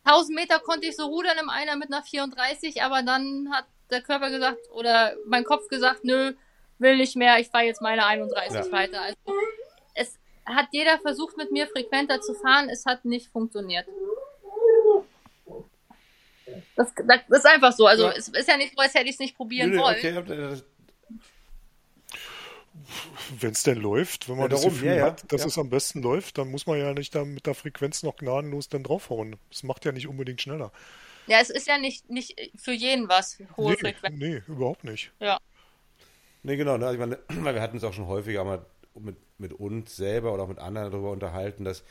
1000 0.05 0.37
Meter 0.37 0.61
konnte 0.61 0.87
ich 0.87 0.97
so 0.97 1.07
rudern 1.07 1.37
im 1.38 1.51
Einer 1.51 1.77
mit 1.77 1.92
einer 1.92 2.03
34, 2.03 2.83
aber 2.83 3.03
dann 3.03 3.51
hat 3.53 3.66
der 3.90 4.01
Körper 4.03 4.31
gesagt 4.31 4.71
oder 4.71 5.16
mein 5.27 5.45
Kopf 5.45 5.69
gesagt, 5.69 6.05
nö, 6.05 6.33
will 6.79 6.97
nicht 6.97 7.16
mehr, 7.16 7.38
ich 7.38 7.49
fahre 7.49 7.64
jetzt 7.64 7.83
meine 7.83 8.07
31 8.07 8.66
ja. 8.66 8.73
weiter. 8.73 9.01
Also 9.01 9.19
es 9.95 10.19
hat 10.45 10.69
jeder 10.71 10.99
versucht 11.01 11.37
mit 11.37 11.51
mir 11.51 11.66
frequenter 11.66 12.21
zu 12.21 12.35
fahren, 12.35 12.69
es 12.69 12.87
hat 12.87 13.05
nicht 13.05 13.31
funktioniert. 13.31 13.87
Das, 16.77 16.92
das, 16.95 17.38
ist 17.38 17.47
einfach 17.47 17.73
so. 17.73 17.87
Also 17.87 18.05
ja. 18.05 18.12
es 18.12 18.29
ist 18.29 18.49
ja 18.49 18.57
nicht 18.57 18.75
so, 18.75 18.83
als 18.83 18.95
hätte 18.95 19.07
ich 19.07 19.12
es 19.12 19.19
nicht 19.19 19.37
probieren 19.37 19.71
nee, 19.71 19.79
wollen. 19.79 19.97
Okay. 19.97 20.62
Wenn 23.40 23.51
es 23.53 23.62
denn 23.62 23.79
läuft, 23.79 24.29
wenn 24.29 24.37
man 24.37 24.45
ja, 24.45 24.49
das 24.49 24.64
Gefühl 24.64 24.97
ja, 24.97 25.07
hat, 25.07 25.33
dass 25.33 25.45
es 25.45 25.59
am 25.59 25.71
besten 25.71 26.03
läuft, 26.03 26.38
dann 26.38 26.51
muss 26.51 26.66
man 26.66 26.79
ja 26.79 26.92
nicht 26.92 27.14
da 27.14 27.25
mit 27.25 27.47
der 27.47 27.55
Frequenz 27.55 28.03
noch 28.03 28.16
gnadenlos 28.16 28.69
dann 28.69 28.83
draufhauen. 28.83 29.37
Das 29.51 29.62
macht 29.62 29.85
ja 29.85 29.92
nicht 29.92 30.07
unbedingt 30.07 30.40
schneller. 30.40 30.71
Ja, 31.27 31.40
es 31.40 31.51
ist 31.51 31.66
ja 31.66 31.79
nicht, 31.79 32.09
nicht 32.09 32.53
für 32.57 32.73
jeden 32.73 33.09
was, 33.09 33.38
hohe 33.57 33.73
nee, 33.73 33.79
Frequenz. 33.79 34.16
Nee, 34.19 34.42
überhaupt 34.47 34.85
nicht. 34.85 35.12
Ja. 35.21 35.40
Nee, 36.42 36.57
genau. 36.57 36.77
Ne? 36.77 36.92
Ich 36.92 36.99
meine, 36.99 37.19
wir 37.29 37.61
hatten 37.61 37.79
es 37.79 37.85
auch 37.85 37.92
schon 37.92 38.07
häufiger 38.07 38.45
mal 38.45 38.64
mit, 38.95 39.16
mit 39.38 39.53
uns 39.53 39.97
selber 39.97 40.33
oder 40.33 40.45
auch 40.45 40.49
mit 40.49 40.59
anderen 40.59 40.92
darüber 40.92 41.11
unterhalten, 41.11 41.64
dass 41.64 41.83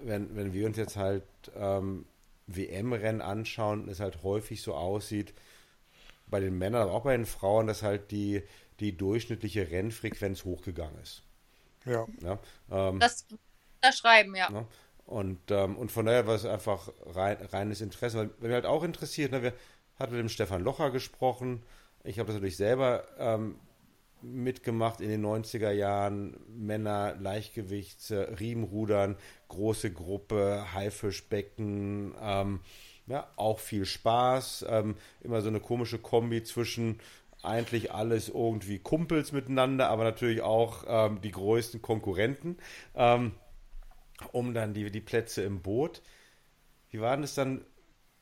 wenn, 0.00 0.34
wenn 0.36 0.52
wir 0.52 0.66
uns 0.66 0.76
jetzt 0.76 0.96
halt 0.96 1.24
ähm, 1.56 2.06
WM-Rennen 2.48 3.20
anschauen, 3.20 3.88
es 3.88 4.00
halt 4.00 4.22
häufig 4.22 4.62
so 4.62 4.74
aussieht, 4.74 5.34
bei 6.26 6.40
den 6.40 6.58
Männern, 6.58 6.82
aber 6.82 6.92
auch 6.92 7.04
bei 7.04 7.16
den 7.16 7.26
Frauen, 7.26 7.66
dass 7.66 7.82
halt 7.82 8.10
die, 8.10 8.42
die 8.80 8.96
durchschnittliche 8.96 9.70
Rennfrequenz 9.70 10.44
hochgegangen 10.44 10.98
ist. 11.00 11.22
Ja. 11.84 12.06
ja 12.20 12.38
ähm, 12.70 13.00
das, 13.00 13.26
das 13.80 13.98
Schreiben, 13.98 14.34
ja. 14.34 14.50
Ne? 14.50 14.66
Und, 15.06 15.50
ähm, 15.50 15.76
und 15.76 15.90
von 15.90 16.04
daher 16.04 16.26
war 16.26 16.34
es 16.34 16.44
einfach 16.44 16.90
rein, 17.06 17.38
reines 17.50 17.80
Interesse. 17.80 18.18
Weil 18.18 18.30
mich 18.40 18.52
halt 18.52 18.66
auch 18.66 18.82
interessiert, 18.82 19.32
ne, 19.32 19.42
wir 19.42 19.54
hatten 19.98 20.12
mit 20.12 20.20
dem 20.20 20.28
Stefan 20.28 20.62
Locher 20.62 20.90
gesprochen. 20.90 21.62
Ich 22.04 22.18
habe 22.18 22.26
das 22.26 22.34
natürlich 22.34 22.58
selber 22.58 23.06
ähm, 23.18 23.58
mitgemacht 24.22 25.00
in 25.00 25.08
den 25.08 25.24
90er 25.24 25.70
Jahren. 25.70 26.36
Männer, 26.48 27.16
Leichtgewichts, 27.20 28.10
Riemenrudern, 28.12 29.16
große 29.48 29.92
Gruppe, 29.92 30.66
Haifischbecken, 30.74 32.14
ähm, 32.20 32.60
ja, 33.06 33.28
auch 33.36 33.58
viel 33.58 33.86
Spaß. 33.86 34.66
Ähm, 34.68 34.96
immer 35.20 35.40
so 35.40 35.48
eine 35.48 35.60
komische 35.60 35.98
Kombi 35.98 36.42
zwischen 36.42 37.00
eigentlich 37.42 37.92
alles 37.92 38.28
irgendwie 38.28 38.78
Kumpels 38.78 39.32
miteinander, 39.32 39.88
aber 39.88 40.04
natürlich 40.04 40.42
auch 40.42 40.84
ähm, 40.86 41.20
die 41.20 41.30
größten 41.30 41.80
Konkurrenten, 41.80 42.56
ähm, 42.94 43.32
um 44.32 44.54
dann 44.54 44.74
die, 44.74 44.90
die 44.90 45.00
Plätze 45.00 45.42
im 45.42 45.62
Boot. 45.62 46.02
Wie 46.90 47.00
war 47.00 47.12
denn 47.12 47.22
das 47.22 47.34
dann 47.34 47.64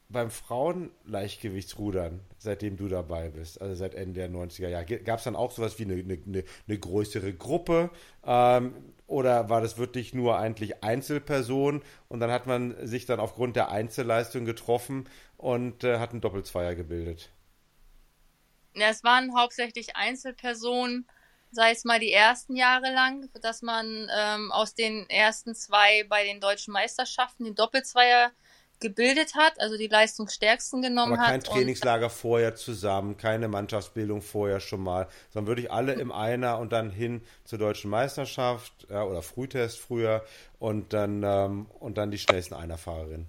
beim 0.08 0.30
Frauenleichtgewichtsrudern, 0.30 2.20
seitdem 2.38 2.76
du 2.76 2.88
dabei 2.88 3.28
bist, 3.30 3.60
also 3.60 3.74
seit 3.74 3.94
Ende 3.94 4.20
der 4.20 4.30
90er 4.30 4.68
Jahre? 4.68 4.84
Gab 4.84 5.18
es 5.18 5.24
dann 5.24 5.36
auch 5.36 5.50
sowas 5.50 5.78
wie 5.78 5.84
eine, 5.84 5.94
eine, 5.94 6.44
eine 6.68 6.78
größere 6.78 7.32
Gruppe? 7.32 7.90
Ähm, 8.24 8.74
oder 9.06 9.48
war 9.48 9.60
das 9.60 9.78
wirklich 9.78 10.14
nur 10.14 10.38
eigentlich 10.38 10.82
Einzelpersonen 10.82 11.82
und 12.08 12.20
dann 12.20 12.30
hat 12.30 12.46
man 12.46 12.86
sich 12.86 13.06
dann 13.06 13.20
aufgrund 13.20 13.56
der 13.56 13.70
Einzelleistung 13.70 14.44
getroffen 14.44 15.08
und 15.36 15.84
äh, 15.84 15.98
hat 15.98 16.10
einen 16.10 16.20
Doppelzweier 16.20 16.74
gebildet? 16.74 17.30
Ja, 18.74 18.88
es 18.88 19.04
waren 19.04 19.36
hauptsächlich 19.36 19.96
Einzelpersonen, 19.96 21.08
sei 21.50 21.70
es 21.70 21.84
mal 21.84 22.00
die 22.00 22.12
ersten 22.12 22.56
Jahre 22.56 22.92
lang, 22.92 23.30
dass 23.40 23.62
man 23.62 24.10
ähm, 24.14 24.52
aus 24.52 24.74
den 24.74 25.08
ersten 25.08 25.54
zwei 25.54 26.04
bei 26.04 26.24
den 26.24 26.40
deutschen 26.40 26.72
Meisterschaften 26.72 27.44
den 27.44 27.54
Doppelzweier 27.54 28.32
gebildet 28.80 29.34
hat, 29.34 29.60
also 29.60 29.76
die 29.76 29.88
Leistungsstärksten 29.88 30.82
genommen 30.82 31.14
Aber 31.14 31.22
hat. 31.22 31.28
kein 31.28 31.42
Trainingslager 31.42 32.10
vorher 32.10 32.54
zusammen, 32.54 33.16
keine 33.16 33.48
Mannschaftsbildung 33.48 34.22
vorher 34.22 34.60
schon 34.60 34.82
mal, 34.82 35.08
sondern 35.30 35.48
wirklich 35.48 35.72
alle 35.72 35.94
im 35.94 36.12
Einer 36.12 36.58
und 36.58 36.72
dann 36.72 36.90
hin 36.90 37.22
zur 37.44 37.58
deutschen 37.58 37.90
Meisterschaft 37.90 38.86
ja, 38.90 39.04
oder 39.04 39.22
Frühtest 39.22 39.78
früher 39.78 40.24
und 40.58 40.92
dann, 40.92 41.22
ähm, 41.22 41.66
und 41.80 41.96
dann 41.98 42.10
die 42.10 42.18
schnellsten 42.18 42.54
Einerfahrerinnen. 42.54 43.28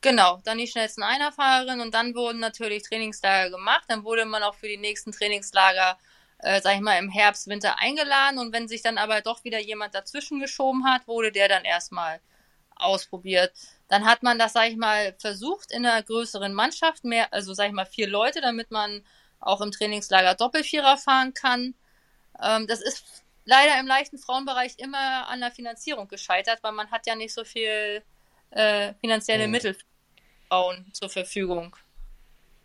Genau, 0.00 0.40
dann 0.42 0.58
die 0.58 0.66
schnellsten 0.66 1.04
Einerfahrerinnen 1.04 1.80
und 1.80 1.94
dann 1.94 2.14
wurden 2.14 2.40
natürlich 2.40 2.82
Trainingslager 2.82 3.50
gemacht. 3.50 3.84
Dann 3.86 4.02
wurde 4.02 4.24
man 4.24 4.42
auch 4.42 4.54
für 4.56 4.66
die 4.66 4.76
nächsten 4.76 5.12
Trainingslager, 5.12 5.96
äh, 6.38 6.60
sag 6.60 6.74
ich 6.74 6.80
mal, 6.80 6.98
im 6.98 7.08
Herbst, 7.08 7.46
Winter 7.46 7.78
eingeladen 7.78 8.38
und 8.38 8.52
wenn 8.52 8.66
sich 8.66 8.82
dann 8.82 8.98
aber 8.98 9.20
doch 9.20 9.44
wieder 9.44 9.60
jemand 9.60 9.94
dazwischen 9.94 10.40
geschoben 10.40 10.84
hat, 10.86 11.06
wurde 11.06 11.30
der 11.30 11.48
dann 11.48 11.64
erstmal 11.64 12.20
ausprobiert. 12.82 13.52
Dann 13.88 14.04
hat 14.04 14.22
man 14.22 14.38
das, 14.38 14.52
sag 14.54 14.68
ich 14.70 14.76
mal, 14.76 15.14
versucht 15.18 15.70
in 15.72 15.86
einer 15.86 16.02
größeren 16.02 16.52
Mannschaft, 16.54 17.04
mehr, 17.04 17.32
also 17.32 17.54
sag 17.54 17.66
ich 17.68 17.72
mal 17.72 17.86
vier 17.86 18.08
Leute, 18.08 18.40
damit 18.40 18.70
man 18.70 19.04
auch 19.40 19.60
im 19.60 19.70
Trainingslager 19.72 20.34
Doppelvierer 20.34 20.96
fahren 20.96 21.34
kann. 21.34 21.74
Ähm, 22.40 22.66
das 22.66 22.80
ist 22.80 23.04
leider 23.44 23.78
im 23.80 23.86
leichten 23.86 24.18
Frauenbereich 24.18 24.74
immer 24.78 25.28
an 25.28 25.40
der 25.40 25.50
Finanzierung 25.50 26.08
gescheitert, 26.08 26.62
weil 26.62 26.72
man 26.72 26.90
hat 26.90 27.06
ja 27.06 27.14
nicht 27.14 27.34
so 27.34 27.44
viel 27.44 28.02
äh, 28.50 28.94
finanzielle 29.00 29.46
Mhm. 29.46 29.50
Mittel 29.50 29.74
für 29.74 29.84
Frauen 30.48 30.90
zur 30.92 31.08
Verfügung. 31.10 31.76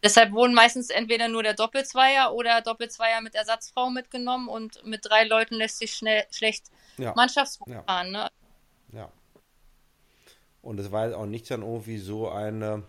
Deshalb 0.04 0.32
wurden 0.32 0.54
meistens 0.54 0.90
entweder 0.92 1.28
nur 1.28 1.42
der 1.42 1.56
Doppelzweier 1.56 2.32
oder 2.34 2.62
Doppelzweier 2.62 3.20
mit 3.22 3.34
Ersatzfrau 3.34 3.90
mitgenommen 3.90 4.48
und 4.48 4.86
mit 4.86 5.04
drei 5.04 5.24
Leuten 5.24 5.56
lässt 5.56 5.80
sich 5.80 5.94
schnell 5.94 6.26
schlecht 6.30 6.68
Ja. 6.98 7.14
Mannschaftsrad 7.16 7.68
Ja. 7.68 7.84
fahren. 7.84 8.12
Ne? 8.12 8.30
Ja. 8.94 9.12
Und 10.68 10.80
es 10.80 10.92
war 10.92 11.06
jetzt 11.06 11.16
auch 11.16 11.26
nicht 11.26 11.50
dann 11.50 11.62
irgendwie 11.62 11.98
so 11.98 12.30
eine, 12.30 12.84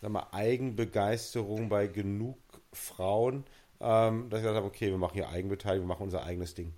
sag 0.00 0.10
mal, 0.10 0.28
Eigenbegeisterung 0.30 1.68
bei 1.68 1.88
genug 1.88 2.38
Frauen, 2.72 3.44
ähm, 3.80 4.30
dass 4.30 4.38
ich 4.38 4.44
gesagt 4.44 4.56
habe, 4.56 4.66
okay, 4.66 4.90
wir 4.90 4.98
machen 4.98 5.14
hier 5.14 5.28
Eigenbeteiligung, 5.28 5.88
wir 5.88 5.94
machen 5.94 6.04
unser 6.04 6.22
eigenes 6.24 6.54
Ding. 6.54 6.72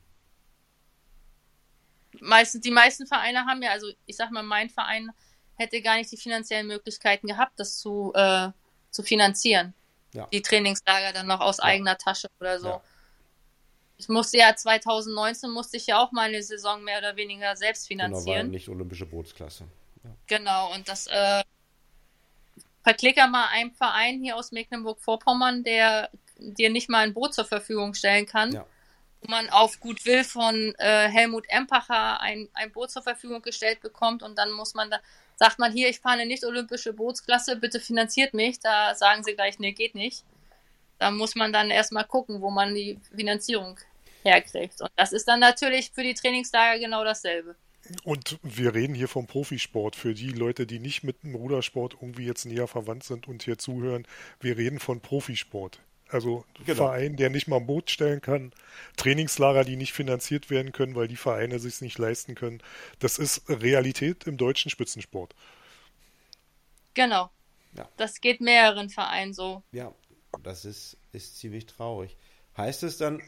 meistens, 2.21 2.63
die 2.63 2.71
meisten 2.71 3.07
Vereine 3.07 3.47
haben 3.47 3.63
ja, 3.63 3.71
also 3.71 3.89
ich 4.07 4.17
sag 4.17 4.31
mal, 4.31 4.43
mein 4.43 4.69
Verein 4.71 5.11
hätte 5.55 5.81
gar 5.83 5.97
nicht 5.97 6.11
die 6.11 6.17
finanziellen 6.17 6.67
Möglichkeiten 6.67 7.27
gehabt, 7.27 7.53
das 7.61 7.79
zu, 7.79 8.13
äh, 8.15 8.49
zu 8.91 9.03
finanzieren. 9.03 9.75
Ja. 10.15 10.27
Die 10.33 10.43
Trainingslager 10.43 11.13
dann 11.13 11.27
noch 11.27 11.41
aus 11.41 11.59
Ja. 11.59 11.65
eigener 11.65 11.97
Tasche 11.99 12.29
oder 12.41 12.59
so. 12.59 12.69
Ja. 12.69 12.81
Ich 13.99 14.09
musste 14.09 14.39
ja 14.39 14.57
2019 14.57 15.51
musste 15.51 15.77
ich 15.77 15.87
ja 15.87 16.03
auch 16.03 16.11
meine 16.11 16.43
Saison 16.43 16.83
mehr 16.83 16.99
oder 16.99 17.17
weniger 17.17 17.55
selbst 17.55 17.87
Genau, 17.89 18.05
war 18.05 18.09
finanzieren. 18.21 18.51
nicht 18.51 18.69
olympische 18.69 19.07
Bootsklasse. 19.07 19.67
Genau, 20.27 20.73
und 20.73 20.89
das 20.89 21.07
äh, 21.09 21.43
verklicker 22.83 23.27
mal 23.27 23.49
einem 23.49 23.73
Verein 23.73 24.21
hier 24.21 24.37
aus 24.37 24.53
Mecklenburg-Vorpommern, 24.53 25.65
der 25.65 26.11
dir 26.39 26.71
nicht 26.71 26.89
mal 26.89 27.05
ein 27.05 27.15
Boot 27.15 27.35
zur 27.35 27.45
Verfügung 27.45 27.95
stellen 27.95 28.27
kann, 28.27 28.53
Ja. 28.53 28.67
wo 29.21 29.31
man 29.31 29.51
auf 29.51 29.81
gut 29.81 30.05
Will 30.07 30.25
von 30.25 30.75
äh, 30.79 31.09
Helmut 31.09 31.45
Empacher 31.49 32.21
ein, 32.21 32.49
ein 32.55 32.73
Boot 32.73 32.91
zur 32.91 33.03
Verfügung 33.03 33.43
gestellt 33.43 33.81
bekommt 33.81 34.23
und 34.23 34.39
dann 34.39 34.51
muss 34.53 34.75
man 34.75 34.91
da, 34.91 35.01
sagt 35.37 35.59
man 35.59 35.73
hier, 35.73 35.89
ich 35.89 36.01
fahre 36.01 36.15
eine 36.15 36.27
nicht-olympische 36.27 36.93
Bootsklasse, 36.93 37.57
bitte 37.57 37.81
finanziert 37.81 38.35
mich. 38.35 38.61
Da 38.61 38.95
sagen 38.95 39.23
sie 39.23 39.35
gleich, 39.35 39.59
nee, 39.59 39.73
geht 39.73 39.95
nicht. 39.95 40.25
Da 40.99 41.11
muss 41.11 41.35
man 41.35 41.53
dann 41.53 41.71
erstmal 41.71 42.05
gucken, 42.05 42.41
wo 42.43 42.51
man 42.51 42.75
die 42.75 42.99
Finanzierung 43.15 43.79
herkriegt. 44.23 44.81
Und 44.83 44.91
das 44.97 45.13
ist 45.13 45.27
dann 45.29 45.41
natürlich 45.41 45.91
für 45.93 46.03
die 46.03 46.13
Trainingslager 46.15 46.79
genau 46.79 47.05
dasselbe. 47.05 47.57
Und 48.05 48.39
wir 48.43 48.75
reden 48.75 48.95
hier 48.95 49.09
vom 49.09 49.27
Profisport. 49.27 49.97
Für 49.97 50.15
die 50.15 50.31
Leute, 50.31 50.67
die 50.67 50.79
nicht 50.79 51.03
mit 51.03 51.23
dem 51.23 51.35
Rudersport 51.35 51.95
irgendwie 52.01 52.27
jetzt 52.27 52.45
näher 52.45 52.69
verwandt 52.69 53.05
sind 53.05 53.29
und 53.29 53.43
hier 53.43 53.59
zuhören, 53.59 54.07
wir 54.41 54.57
reden 54.57 54.79
von 54.79 55.01
Profisport. 55.01 55.81
Also 56.09 56.45
Genau. 56.65 56.87
Verein, 56.87 57.17
der 57.17 57.31
nicht 57.31 57.47
mal 57.47 57.57
ein 57.59 57.67
Boot 57.67 57.91
stellen 57.91 58.21
kann, 58.21 58.53
Trainingslager, 58.97 59.65
die 59.65 59.77
nicht 59.77 59.93
finanziert 59.93 60.51
werden 60.51 60.73
können, 60.73 60.95
weil 60.97 61.09
die 61.09 61.17
Vereine 61.17 61.59
sich 61.61 61.81
nicht 61.81 61.99
leisten 61.99 62.35
können. 62.35 62.61
Das 62.99 63.19
ist 63.19 63.49
Realität 63.49 64.27
im 64.27 64.37
deutschen 64.37 64.71
Spitzensport. 64.71 65.35
Genau. 66.95 67.31
Ja. 67.77 67.89
Das 67.97 68.21
geht 68.21 68.41
mehreren 68.41 68.91
Vereinen 68.91 69.33
so. 69.33 69.63
Ja, 69.71 69.95
das 70.43 70.65
ist, 70.65 70.97
ist 71.13 71.39
ziemlich 71.39 71.67
traurig. 71.67 72.17
Heißt 72.57 72.83
es 72.83 72.99
dann, 72.99 73.21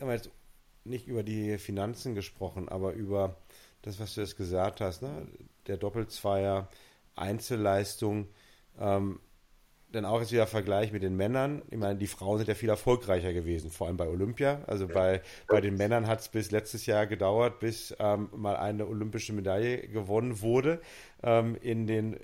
haben 0.00 0.08
wir 0.08 0.14
jetzt 0.14 0.30
nicht 0.84 1.06
über 1.06 1.22
die 1.22 1.58
Finanzen 1.58 2.14
gesprochen, 2.14 2.68
aber 2.68 2.92
über 2.92 3.36
das, 3.86 4.00
was 4.00 4.14
du 4.14 4.20
jetzt 4.20 4.36
gesagt 4.36 4.80
hast, 4.80 5.02
ne? 5.02 5.28
der 5.68 5.76
Doppelzweier, 5.76 6.68
Einzelleistung, 7.14 8.28
ähm, 8.78 9.20
dann 9.92 10.04
auch 10.04 10.20
jetzt 10.20 10.32
wieder 10.32 10.48
Vergleich 10.48 10.92
mit 10.92 11.04
den 11.04 11.16
Männern. 11.16 11.62
Ich 11.70 11.78
meine, 11.78 11.96
die 11.96 12.08
Frauen 12.08 12.38
sind 12.38 12.48
ja 12.48 12.54
viel 12.54 12.68
erfolgreicher 12.68 13.32
gewesen, 13.32 13.70
vor 13.70 13.86
allem 13.86 13.96
bei 13.96 14.08
Olympia. 14.08 14.60
Also 14.66 14.88
bei, 14.88 15.22
bei 15.46 15.60
den 15.60 15.76
Männern 15.76 16.08
hat 16.08 16.20
es 16.20 16.28
bis 16.28 16.50
letztes 16.50 16.84
Jahr 16.86 17.06
gedauert, 17.06 17.60
bis 17.60 17.94
ähm, 18.00 18.28
mal 18.34 18.56
eine 18.56 18.86
olympische 18.86 19.32
Medaille 19.32 19.86
gewonnen 19.86 20.40
wurde. 20.40 20.80
Ähm, 21.22 21.56
in 21.60 21.86
den 21.86 22.18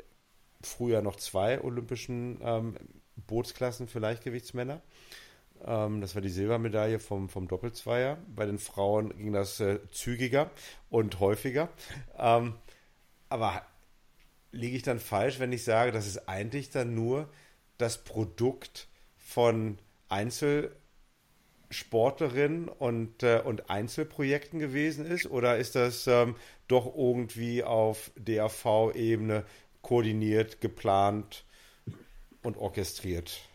früher 0.60 1.00
noch 1.00 1.16
zwei 1.16 1.62
olympischen 1.62 2.40
ähm, 2.42 2.74
Bootsklassen 3.28 3.86
für 3.86 4.00
Leichtgewichtsmänner. 4.00 4.82
Ähm, 5.64 6.00
das 6.00 6.14
war 6.14 6.22
die 6.22 6.28
Silbermedaille 6.28 6.98
vom, 6.98 7.28
vom 7.28 7.46
Doppelzweier. 7.48 8.18
Bei 8.34 8.46
den 8.46 8.58
Frauen 8.58 9.16
ging 9.16 9.32
das 9.32 9.60
äh, 9.60 9.78
zügiger 9.90 10.50
und 10.90 11.20
häufiger. 11.20 11.68
Ähm, 12.18 12.54
aber 13.28 13.62
liege 14.50 14.76
ich 14.76 14.82
dann 14.82 14.98
falsch, 15.00 15.40
wenn 15.40 15.52
ich 15.52 15.64
sage, 15.64 15.92
dass 15.92 16.06
es 16.06 16.28
eigentlich 16.28 16.70
dann 16.70 16.94
nur 16.94 17.28
das 17.78 18.04
Produkt 18.04 18.88
von 19.16 19.78
Einzelsportlerinnen 20.08 22.68
und, 22.68 23.22
äh, 23.22 23.40
und 23.44 23.70
Einzelprojekten 23.70 24.58
gewesen 24.58 25.06
ist? 25.06 25.26
Oder 25.26 25.56
ist 25.56 25.74
das 25.74 26.06
ähm, 26.06 26.36
doch 26.68 26.94
irgendwie 26.94 27.64
auf 27.64 28.10
DAV-Ebene 28.16 29.46
koordiniert, 29.80 30.60
geplant 30.60 31.46
und 32.42 32.58
orchestriert? 32.58 33.48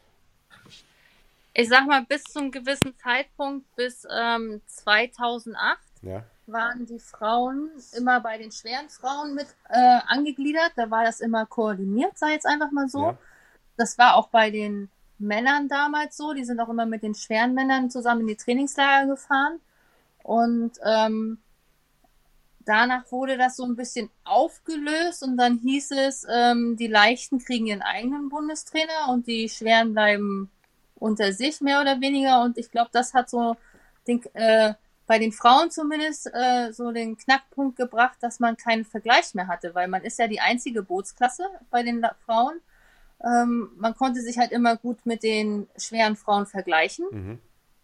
Ich 1.60 1.70
sag 1.70 1.88
mal, 1.88 2.06
bis 2.06 2.24
zum 2.24 2.52
gewissen 2.52 2.96
Zeitpunkt, 3.00 3.66
bis 3.76 4.06
ähm, 4.16 4.62
2008, 4.68 5.80
Ja, 6.04 6.24
waren 6.46 6.86
die 6.86 7.00
Frauen 7.00 7.72
immer 7.98 8.20
bei 8.20 8.38
den 8.38 8.52
schweren 8.52 8.90
Frauen 8.90 9.34
mit 9.34 9.48
äh, 9.68 10.00
angegliedert. 10.06 10.74
Da 10.76 10.92
war 10.92 11.04
das 11.04 11.20
immer 11.20 11.48
koordiniert, 11.48 12.16
sei 12.16 12.34
jetzt 12.34 12.46
einfach 12.46 12.70
mal 12.70 12.88
so. 12.88 13.02
ja, 13.02 13.18
Das 13.76 13.98
war 13.98 14.18
auch 14.18 14.28
bei 14.28 14.52
den 14.52 14.92
Männern 15.18 15.68
damals 15.68 16.16
so. 16.16 16.34
Die 16.34 16.46
sind 16.46 16.60
auch 16.60 16.70
immer 16.70 16.86
mit 16.86 17.02
den 17.02 17.16
schweren 17.16 17.56
Männern 17.56 17.90
zusammen 17.90 18.22
in 18.22 18.28
die 18.28 18.38
Trainingslager 18.38 19.08
gefahren. 19.08 19.60
Und 20.22 20.74
ähm, 20.86 21.40
danach 22.66 23.12
wurde 23.12 23.36
das 23.36 23.56
so 23.56 23.66
ein 23.66 23.76
bisschen 23.76 24.12
aufgelöst 24.26 25.24
und 25.24 25.38
dann 25.38 25.58
hieß 25.58 25.90
es, 25.94 26.24
ähm, 26.32 26.78
die 26.78 26.86
Leichten 26.86 27.40
kriegen 27.40 27.66
ihren 27.66 27.82
eigenen 27.82 28.30
Bundestrainer 28.30 29.10
und 29.10 29.26
die 29.26 29.50
Schweren 29.50 29.94
bleiben 29.94 30.52
unter 31.00 31.34
sich 31.34 31.62
mehr 31.62 31.82
oder 31.82 32.02
weniger. 32.02 32.42
Und 32.42 32.58
ich 32.58 32.72
glaube, 32.72 32.90
das 32.92 33.14
hat 33.14 33.30
so 33.30 33.56
den, 34.08 34.24
äh, 34.34 34.74
bei 35.06 35.20
den 35.20 35.32
Frauen 35.32 35.72
zumindest 35.72 36.30
äh, 36.34 36.72
so 36.74 36.92
den 36.92 37.18
Knackpunkt 37.18 37.78
gebracht, 37.78 38.18
dass 38.22 38.40
man 38.40 38.58
keinen 38.58 38.86
Vergleich 38.86 39.34
mehr 39.34 39.48
hatte, 39.48 39.74
weil 39.74 39.88
man 39.88 40.04
ist 40.04 40.20
ja 40.20 40.28
die 40.28 40.42
einzige 40.42 40.84
Bootsklasse 40.84 41.46
bei 41.72 41.82
den 41.82 42.06
Frauen. 42.26 42.60
Ähm, 43.24 43.72
man 43.78 43.96
konnte 43.96 44.22
sich 44.22 44.38
halt 44.38 44.52
immer 44.52 44.76
gut 44.76 45.06
mit 45.06 45.24
den 45.24 45.68
schweren 45.78 46.16
Frauen 46.16 46.46
vergleichen. 46.46 47.06
mhm. 47.12 47.40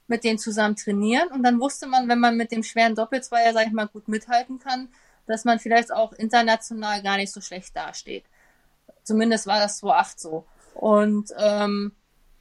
mit 0.08 0.26
denen 0.26 0.38
zusammen 0.38 0.76
trainieren 0.76 1.30
und 1.30 1.44
dann 1.44 1.62
wusste 1.62 1.88
man, 1.88 2.10
wenn 2.10 2.20
man 2.20 2.36
mit 2.36 2.52
dem 2.52 2.62
schweren 2.62 2.94
Doppelzweier, 2.94 3.54
sag 3.54 3.68
ich 3.68 3.74
mal, 3.74 3.88
gut 3.88 4.10
mithalten 4.10 4.60
kann, 4.60 4.90
dass 5.28 5.46
man 5.46 5.60
vielleicht 5.60 5.94
auch 5.94 6.12
international 6.12 7.02
gar 7.02 7.16
nicht 7.16 7.32
so 7.32 7.40
schlecht 7.40 7.76
dasteht. 7.76 8.26
Zumindest 9.04 9.48
war 9.48 9.60
das 9.60 9.78
2008 9.78 10.20
so. 10.20 10.46
Und 10.76 11.34
ähm, 11.38 11.94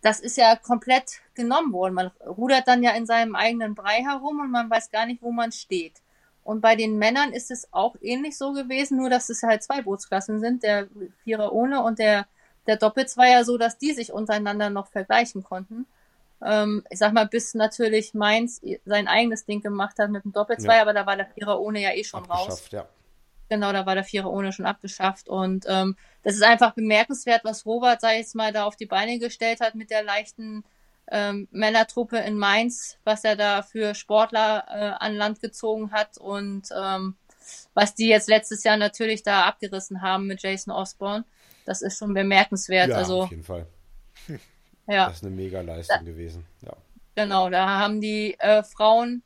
das 0.02 0.20
ist 0.20 0.36
ja 0.36 0.56
komplett 0.56 1.20
genommen 1.34 1.72
worden. 1.72 1.94
Man 1.94 2.10
rudert 2.26 2.66
dann 2.68 2.82
ja 2.82 2.90
in 2.90 3.06
seinem 3.06 3.34
eigenen 3.34 3.74
Brei 3.74 4.02
herum 4.02 4.40
und 4.40 4.50
man 4.50 4.68
weiß 4.68 4.90
gar 4.90 5.06
nicht, 5.06 5.22
wo 5.22 5.30
man 5.30 5.52
steht. 5.52 5.94
Und 6.44 6.60
bei 6.60 6.74
den 6.74 6.98
Männern 6.98 7.32
ist 7.32 7.52
es 7.52 7.68
auch 7.72 7.94
ähnlich 8.00 8.36
so 8.36 8.52
gewesen, 8.52 8.98
nur 8.98 9.08
dass 9.08 9.30
es 9.30 9.44
halt 9.44 9.62
zwei 9.62 9.82
Bootsklassen 9.82 10.40
sind, 10.40 10.64
der 10.64 10.88
Vierer 11.22 11.52
ohne 11.52 11.82
und 11.84 12.00
der, 12.00 12.26
der 12.66 12.76
Doppelzweier, 12.76 13.44
so 13.44 13.56
dass 13.58 13.78
die 13.78 13.92
sich 13.92 14.12
untereinander 14.12 14.68
noch 14.68 14.88
vergleichen 14.88 15.44
konnten. 15.44 15.86
Ähm, 16.44 16.82
ich 16.90 16.98
sag 16.98 17.12
mal, 17.12 17.28
bis 17.28 17.54
natürlich 17.54 18.12
Mainz 18.12 18.60
sein 18.84 19.06
eigenes 19.06 19.44
Ding 19.44 19.62
gemacht 19.62 20.00
hat 20.00 20.10
mit 20.10 20.24
dem 20.24 20.32
Doppelzweier, 20.32 20.76
ja. 20.76 20.82
aber 20.82 20.94
da 20.94 21.06
war 21.06 21.16
der 21.16 21.26
Vierer 21.26 21.60
ohne 21.60 21.80
ja 21.80 21.92
eh 21.92 22.02
schon 22.02 22.24
raus. 22.24 22.68
Ja. 22.72 22.88
Genau, 23.48 23.72
da 23.72 23.84
war 23.84 23.94
der 23.94 24.04
Vierer 24.04 24.30
ohne 24.30 24.52
schon 24.52 24.66
abgeschafft. 24.66 25.28
Und 25.28 25.66
ähm, 25.68 25.96
das 26.22 26.34
ist 26.34 26.42
einfach 26.42 26.74
bemerkenswert, 26.74 27.44
was 27.44 27.66
Robert, 27.66 28.00
sag 28.00 28.12
ich 28.12 28.18
jetzt 28.18 28.34
mal, 28.34 28.52
da 28.52 28.64
auf 28.64 28.76
die 28.76 28.86
Beine 28.86 29.18
gestellt 29.18 29.60
hat 29.60 29.74
mit 29.74 29.90
der 29.90 30.02
leichten 30.02 30.64
ähm, 31.10 31.48
Männertruppe 31.50 32.18
in 32.18 32.36
Mainz, 32.38 32.98
was 33.04 33.24
er 33.24 33.36
da 33.36 33.62
für 33.62 33.94
Sportler 33.94 34.64
äh, 34.68 35.04
an 35.04 35.14
Land 35.14 35.40
gezogen 35.40 35.92
hat 35.92 36.16
und 36.18 36.68
ähm, 36.74 37.16
was 37.74 37.94
die 37.94 38.08
jetzt 38.08 38.28
letztes 38.28 38.64
Jahr 38.64 38.76
natürlich 38.76 39.22
da 39.22 39.44
abgerissen 39.44 40.00
haben 40.02 40.26
mit 40.26 40.42
Jason 40.42 40.72
Osborne. 40.72 41.24
Das 41.64 41.82
ist 41.82 41.98
schon 41.98 42.14
bemerkenswert. 42.14 42.90
Ja, 42.90 42.96
also, 42.96 43.22
auf 43.22 43.30
jeden 43.30 43.42
Fall. 43.42 43.66
ja. 44.88 45.06
Das 45.06 45.16
ist 45.16 45.24
eine 45.24 45.34
mega 45.34 45.60
Leistung 45.60 45.98
da, 45.98 46.04
gewesen. 46.04 46.44
Ja. 46.62 46.76
Genau, 47.14 47.50
da 47.50 47.78
haben 47.78 48.00
die 48.00 48.38
äh, 48.38 48.62
Frauen 48.62 49.22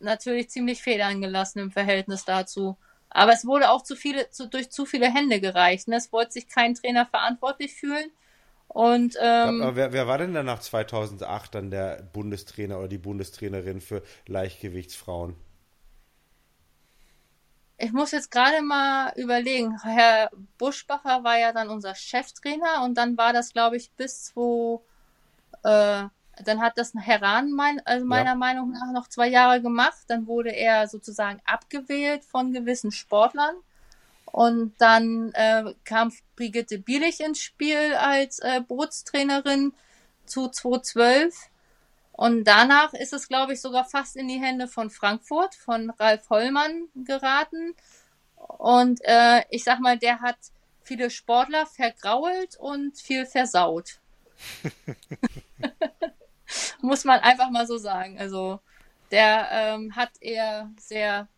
natürlich 0.00 0.50
ziemlich 0.50 0.82
Federn 0.82 1.20
gelassen 1.20 1.58
im 1.58 1.70
Verhältnis 1.70 2.24
dazu. 2.24 2.76
Aber 3.10 3.32
es 3.32 3.46
wurde 3.46 3.70
auch 3.70 3.82
zu 3.82 3.96
viele, 3.96 4.30
zu, 4.30 4.48
durch 4.48 4.70
zu 4.70 4.84
viele 4.84 5.12
Hände 5.12 5.40
gereicht. 5.40 5.88
Ne? 5.88 5.96
Es 5.96 6.12
wollte 6.12 6.32
sich 6.32 6.48
kein 6.48 6.74
Trainer 6.74 7.06
verantwortlich 7.06 7.74
fühlen. 7.74 8.10
Und 8.68 9.16
ähm, 9.20 9.62
aber 9.62 9.76
wer, 9.76 9.92
wer 9.92 10.06
war 10.06 10.18
denn 10.18 10.34
dann 10.34 10.44
nach 10.44 10.60
2008 10.60 11.54
dann 11.54 11.70
der 11.70 12.02
Bundestrainer 12.12 12.78
oder 12.78 12.88
die 12.88 12.98
Bundestrainerin 12.98 13.80
für 13.80 14.02
Leichtgewichtsfrauen? 14.26 15.36
Ich 17.78 17.92
muss 17.92 18.10
jetzt 18.10 18.30
gerade 18.30 18.60
mal 18.60 19.12
überlegen. 19.16 19.80
Herr 19.82 20.30
Buschbacher 20.58 21.24
war 21.24 21.38
ja 21.38 21.52
dann 21.52 21.70
unser 21.70 21.94
Cheftrainer 21.94 22.82
und 22.84 22.94
dann 22.98 23.16
war 23.16 23.32
das, 23.32 23.52
glaube 23.52 23.76
ich, 23.76 23.92
bis 23.92 24.24
zu 24.24 24.84
äh, 25.62 26.04
dann 26.44 26.60
hat 26.60 26.78
das 26.78 26.92
Heran 26.94 27.52
mein, 27.52 27.84
also 27.86 28.04
meiner 28.04 28.30
ja. 28.30 28.34
Meinung 28.36 28.70
nach 28.72 28.92
noch 28.92 29.08
zwei 29.08 29.28
Jahre 29.28 29.60
gemacht. 29.60 29.98
Dann 30.08 30.26
wurde 30.26 30.50
er 30.50 30.88
sozusagen 30.88 31.40
abgewählt 31.44 32.24
von 32.24 32.52
gewissen 32.52 32.92
Sportlern. 32.92 33.54
Und 34.26 34.74
dann 34.78 35.32
äh, 35.32 35.74
kam 35.84 36.12
Brigitte 36.36 36.78
Bielich 36.78 37.20
ins 37.20 37.40
Spiel 37.40 37.94
als 37.94 38.38
äh, 38.40 38.60
Bootstrainerin 38.60 39.72
zu 40.26 40.48
2012. 40.48 41.34
Und 42.12 42.44
danach 42.44 42.94
ist 42.94 43.12
es, 43.12 43.28
glaube 43.28 43.54
ich, 43.54 43.60
sogar 43.60 43.84
fast 43.84 44.16
in 44.16 44.28
die 44.28 44.40
Hände 44.40 44.68
von 44.68 44.90
Frankfurt, 44.90 45.54
von 45.54 45.90
Ralf 45.90 46.28
Hollmann 46.30 46.88
geraten. 46.94 47.74
Und 48.36 49.00
äh, 49.04 49.42
ich 49.50 49.64
sag 49.64 49.80
mal, 49.80 49.98
der 49.98 50.20
hat 50.20 50.36
viele 50.82 51.10
Sportler 51.10 51.66
vergrault 51.66 52.56
und 52.58 52.98
viel 52.98 53.24
versaut. 53.24 54.00
Muss 56.80 57.04
man 57.04 57.20
einfach 57.20 57.50
mal 57.50 57.66
so 57.66 57.78
sagen. 57.78 58.18
Also 58.18 58.60
der 59.10 59.48
ähm, 59.50 59.96
hat 59.96 60.10
eher 60.20 60.70
sehr 60.78 61.28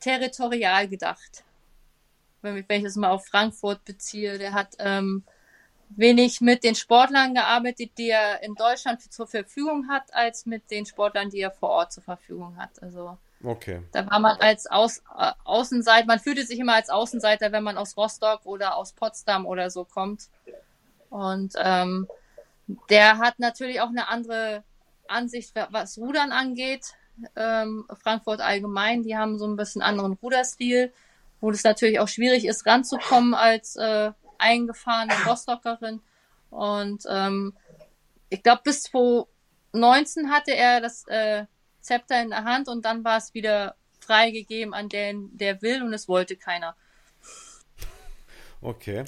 territorial 0.00 0.88
gedacht. 0.88 1.44
Wenn 2.42 2.58
ich, 2.58 2.68
wenn 2.68 2.78
ich 2.78 2.84
das 2.84 2.96
mal 2.96 3.10
auf 3.10 3.26
Frankfurt 3.26 3.84
beziehe, 3.84 4.38
der 4.38 4.52
hat 4.52 4.74
ähm, 4.78 5.24
wenig 5.88 6.40
mit 6.40 6.64
den 6.64 6.74
Sportlern 6.74 7.34
gearbeitet, 7.34 7.92
die 7.98 8.10
er 8.10 8.42
in 8.42 8.54
Deutschland 8.54 9.00
zur 9.12 9.26
Verfügung 9.26 9.88
hat, 9.88 10.12
als 10.12 10.46
mit 10.46 10.70
den 10.70 10.86
Sportlern, 10.86 11.30
die 11.30 11.40
er 11.40 11.50
vor 11.50 11.70
Ort 11.70 11.92
zur 11.92 12.02
Verfügung 12.02 12.56
hat. 12.56 12.82
Also 12.82 13.16
okay. 13.42 13.82
da 13.92 14.10
war 14.10 14.18
man 14.18 14.36
als 14.38 14.66
Aus, 14.66 14.98
äh, 15.16 15.32
Außenseiter, 15.44 16.06
man 16.06 16.20
fühlte 16.20 16.44
sich 16.44 16.58
immer 16.58 16.74
als 16.74 16.90
Außenseiter, 16.90 17.52
wenn 17.52 17.62
man 17.62 17.78
aus 17.78 17.96
Rostock 17.96 18.44
oder 18.44 18.76
aus 18.76 18.92
Potsdam 18.92 19.46
oder 19.46 19.70
so 19.70 19.84
kommt. 19.84 20.28
Und 21.10 21.54
ähm, 21.56 22.08
der 22.88 23.18
hat 23.18 23.38
natürlich 23.38 23.80
auch 23.80 23.88
eine 23.88 24.08
andere 24.08 24.64
Ansicht, 25.08 25.54
was 25.70 25.98
Rudern 25.98 26.32
angeht. 26.32 26.94
Ähm, 27.36 27.86
Frankfurt 28.02 28.40
allgemein, 28.40 29.02
die 29.02 29.16
haben 29.16 29.38
so 29.38 29.46
ein 29.46 29.56
bisschen 29.56 29.82
anderen 29.82 30.14
Ruderstil, 30.14 30.92
wo 31.40 31.50
es 31.50 31.62
natürlich 31.62 32.00
auch 32.00 32.08
schwierig 32.08 32.44
ist, 32.46 32.66
ranzukommen 32.66 33.34
als 33.34 33.76
äh, 33.76 34.12
eingefahrene 34.38 35.14
Rostockerin. 35.26 36.00
Und 36.50 37.04
ähm, 37.08 37.54
ich 38.30 38.42
glaube, 38.42 38.62
bis 38.64 38.84
2019 38.84 40.30
hatte 40.30 40.54
er 40.54 40.80
das 40.80 41.06
äh, 41.06 41.44
Zepter 41.80 42.20
in 42.22 42.30
der 42.30 42.44
Hand 42.44 42.68
und 42.68 42.84
dann 42.84 43.04
war 43.04 43.18
es 43.18 43.34
wieder 43.34 43.76
freigegeben 44.00 44.74
an 44.74 44.88
den, 44.88 45.36
der 45.36 45.62
will 45.62 45.82
und 45.82 45.92
es 45.92 46.08
wollte 46.08 46.36
keiner. 46.36 46.76
Okay. 48.64 49.04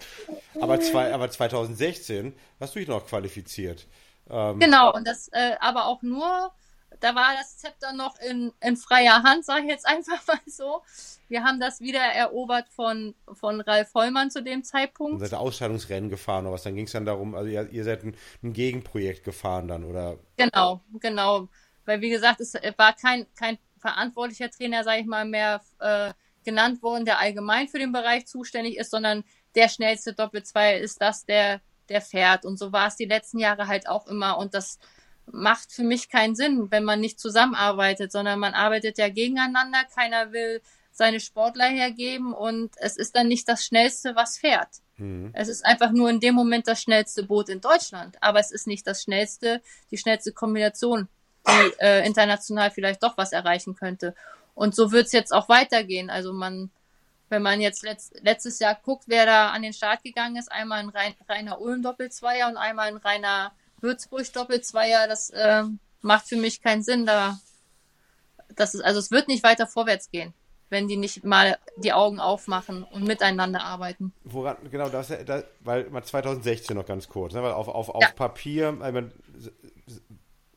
Aber, 0.60 0.78
zwei, 0.80 1.14
aber 1.14 1.30
2016 1.30 2.34
hast 2.60 2.74
du 2.74 2.78
dich 2.78 2.88
noch 2.88 3.06
qualifiziert. 3.06 3.86
Ähm, 4.28 4.58
genau, 4.58 4.92
und 4.92 5.06
das 5.06 5.28
äh, 5.32 5.56
aber 5.60 5.86
auch 5.86 6.02
nur, 6.02 6.52
da 7.00 7.14
war 7.14 7.34
das 7.34 7.56
Zepter 7.56 7.94
noch 7.94 8.20
in, 8.20 8.52
in 8.60 8.76
freier 8.76 9.22
Hand, 9.22 9.46
sage 9.46 9.62
ich 9.62 9.70
jetzt 9.70 9.86
einfach 9.88 10.26
mal 10.26 10.40
so. 10.46 10.82
Wir 11.28 11.42
haben 11.42 11.58
das 11.58 11.80
wieder 11.80 12.00
erobert 12.00 12.68
von, 12.68 13.14
von 13.32 13.62
Ralf 13.62 13.94
Hollmann 13.94 14.30
zu 14.30 14.42
dem 14.42 14.62
Zeitpunkt. 14.62 15.14
Und 15.14 15.20
seid 15.20 15.32
ihr 15.32 15.40
Ausscheidungsrennen 15.40 16.10
gefahren 16.10 16.44
oder 16.44 16.54
was? 16.54 16.62
Dann 16.62 16.74
ging 16.74 16.84
es 16.84 16.92
dann 16.92 17.06
darum, 17.06 17.34
also 17.34 17.48
ihr, 17.48 17.68
ihr 17.70 17.84
seid 17.84 18.04
ein, 18.04 18.14
ein, 18.42 18.52
Gegenprojekt 18.52 19.24
gefahren 19.24 19.68
dann, 19.68 19.84
oder? 19.84 20.18
Genau, 20.36 20.82
genau. 21.00 21.48
Weil 21.86 22.02
wie 22.02 22.10
gesagt, 22.10 22.40
es 22.40 22.54
war 22.76 22.92
kein, 22.94 23.26
kein 23.36 23.56
verantwortlicher 23.78 24.50
Trainer, 24.50 24.84
sage 24.84 25.00
ich 25.00 25.06
mal, 25.06 25.24
mehr 25.24 25.62
äh, 25.78 26.12
genannt 26.44 26.82
worden, 26.82 27.04
der 27.04 27.18
allgemein 27.18 27.68
für 27.68 27.78
den 27.78 27.92
Bereich 27.92 28.26
zuständig 28.26 28.78
ist, 28.78 28.90
sondern 28.90 29.24
der 29.56 29.68
schnellste 29.68 30.12
Doppelzweier 30.12 30.78
ist 30.78 31.00
das, 31.00 31.24
der, 31.24 31.60
der 31.88 32.00
fährt. 32.00 32.44
Und 32.44 32.58
so 32.58 32.72
war 32.72 32.86
es 32.88 32.96
die 32.96 33.06
letzten 33.06 33.38
Jahre 33.38 33.66
halt 33.66 33.88
auch 33.88 34.06
immer. 34.06 34.38
Und 34.38 34.54
das 34.54 34.78
macht 35.26 35.72
für 35.72 35.82
mich 35.82 36.08
keinen 36.08 36.36
Sinn, 36.36 36.70
wenn 36.70 36.84
man 36.84 37.00
nicht 37.00 37.18
zusammenarbeitet, 37.18 38.12
sondern 38.12 38.38
man 38.38 38.54
arbeitet 38.54 38.98
ja 38.98 39.08
gegeneinander. 39.08 39.78
Keiner 39.94 40.32
will 40.32 40.60
seine 40.92 41.20
Sportler 41.20 41.66
hergeben 41.66 42.32
und 42.32 42.74
es 42.78 42.96
ist 42.96 43.16
dann 43.16 43.28
nicht 43.28 43.48
das 43.48 43.64
schnellste, 43.64 44.16
was 44.16 44.38
fährt. 44.38 44.68
Mhm. 44.96 45.30
Es 45.34 45.48
ist 45.48 45.64
einfach 45.64 45.90
nur 45.90 46.08
in 46.08 46.20
dem 46.20 46.34
Moment 46.34 46.66
das 46.68 46.80
schnellste 46.80 47.24
Boot 47.24 47.50
in 47.50 47.60
Deutschland, 47.60 48.16
aber 48.22 48.40
es 48.40 48.50
ist 48.50 48.66
nicht 48.66 48.86
das 48.86 49.02
schnellste, 49.02 49.60
die 49.90 49.98
schnellste 49.98 50.32
Kombination, 50.32 51.08
die 51.46 51.72
äh, 51.80 52.06
international 52.06 52.70
vielleicht 52.70 53.02
doch 53.02 53.18
was 53.18 53.32
erreichen 53.32 53.74
könnte. 53.74 54.14
Und 54.54 54.74
so 54.74 54.90
wird 54.90 55.06
es 55.06 55.12
jetzt 55.12 55.32
auch 55.32 55.50
weitergehen. 55.50 56.08
Also 56.08 56.32
man 56.32 56.70
wenn 57.28 57.42
man 57.42 57.60
jetzt 57.60 57.82
letzt, 57.82 58.20
letztes 58.22 58.58
Jahr 58.58 58.78
guckt, 58.82 59.04
wer 59.06 59.26
da 59.26 59.50
an 59.50 59.62
den 59.62 59.72
Start 59.72 60.02
gegangen 60.02 60.36
ist, 60.36 60.50
einmal 60.50 60.80
ein 60.80 60.88
rein, 60.88 61.14
reiner 61.28 61.60
Ulm-Doppelzweier 61.60 62.48
und 62.48 62.56
einmal 62.56 62.88
ein 62.88 62.96
reiner 62.96 63.52
Würzburg-Doppelzweier, 63.80 65.08
das 65.08 65.30
äh, 65.30 65.64
macht 66.02 66.28
für 66.28 66.36
mich 66.36 66.62
keinen 66.62 66.82
Sinn. 66.82 67.06
Da, 67.06 67.38
das 68.54 68.74
ist, 68.74 68.82
also 68.82 69.00
es 69.00 69.10
wird 69.10 69.28
nicht 69.28 69.42
weiter 69.42 69.66
vorwärts 69.66 70.10
gehen, 70.10 70.34
wenn 70.70 70.88
die 70.88 70.96
nicht 70.96 71.24
mal 71.24 71.58
die 71.76 71.92
Augen 71.92 72.20
aufmachen 72.20 72.84
und 72.84 73.04
miteinander 73.04 73.62
arbeiten. 73.64 74.12
Woran, 74.24 74.56
genau, 74.70 74.88
das, 74.88 75.08
das 75.24 75.44
weil 75.60 75.90
mal 75.90 76.04
2016 76.04 76.76
noch 76.76 76.86
ganz 76.86 77.08
kurz, 77.08 77.34
ne, 77.34 77.42
weil 77.42 77.52
auf, 77.52 77.68
auf, 77.68 77.88
auf 77.88 78.02
ja. 78.02 78.10
Papier, 78.10 78.72
meine, 78.72 79.10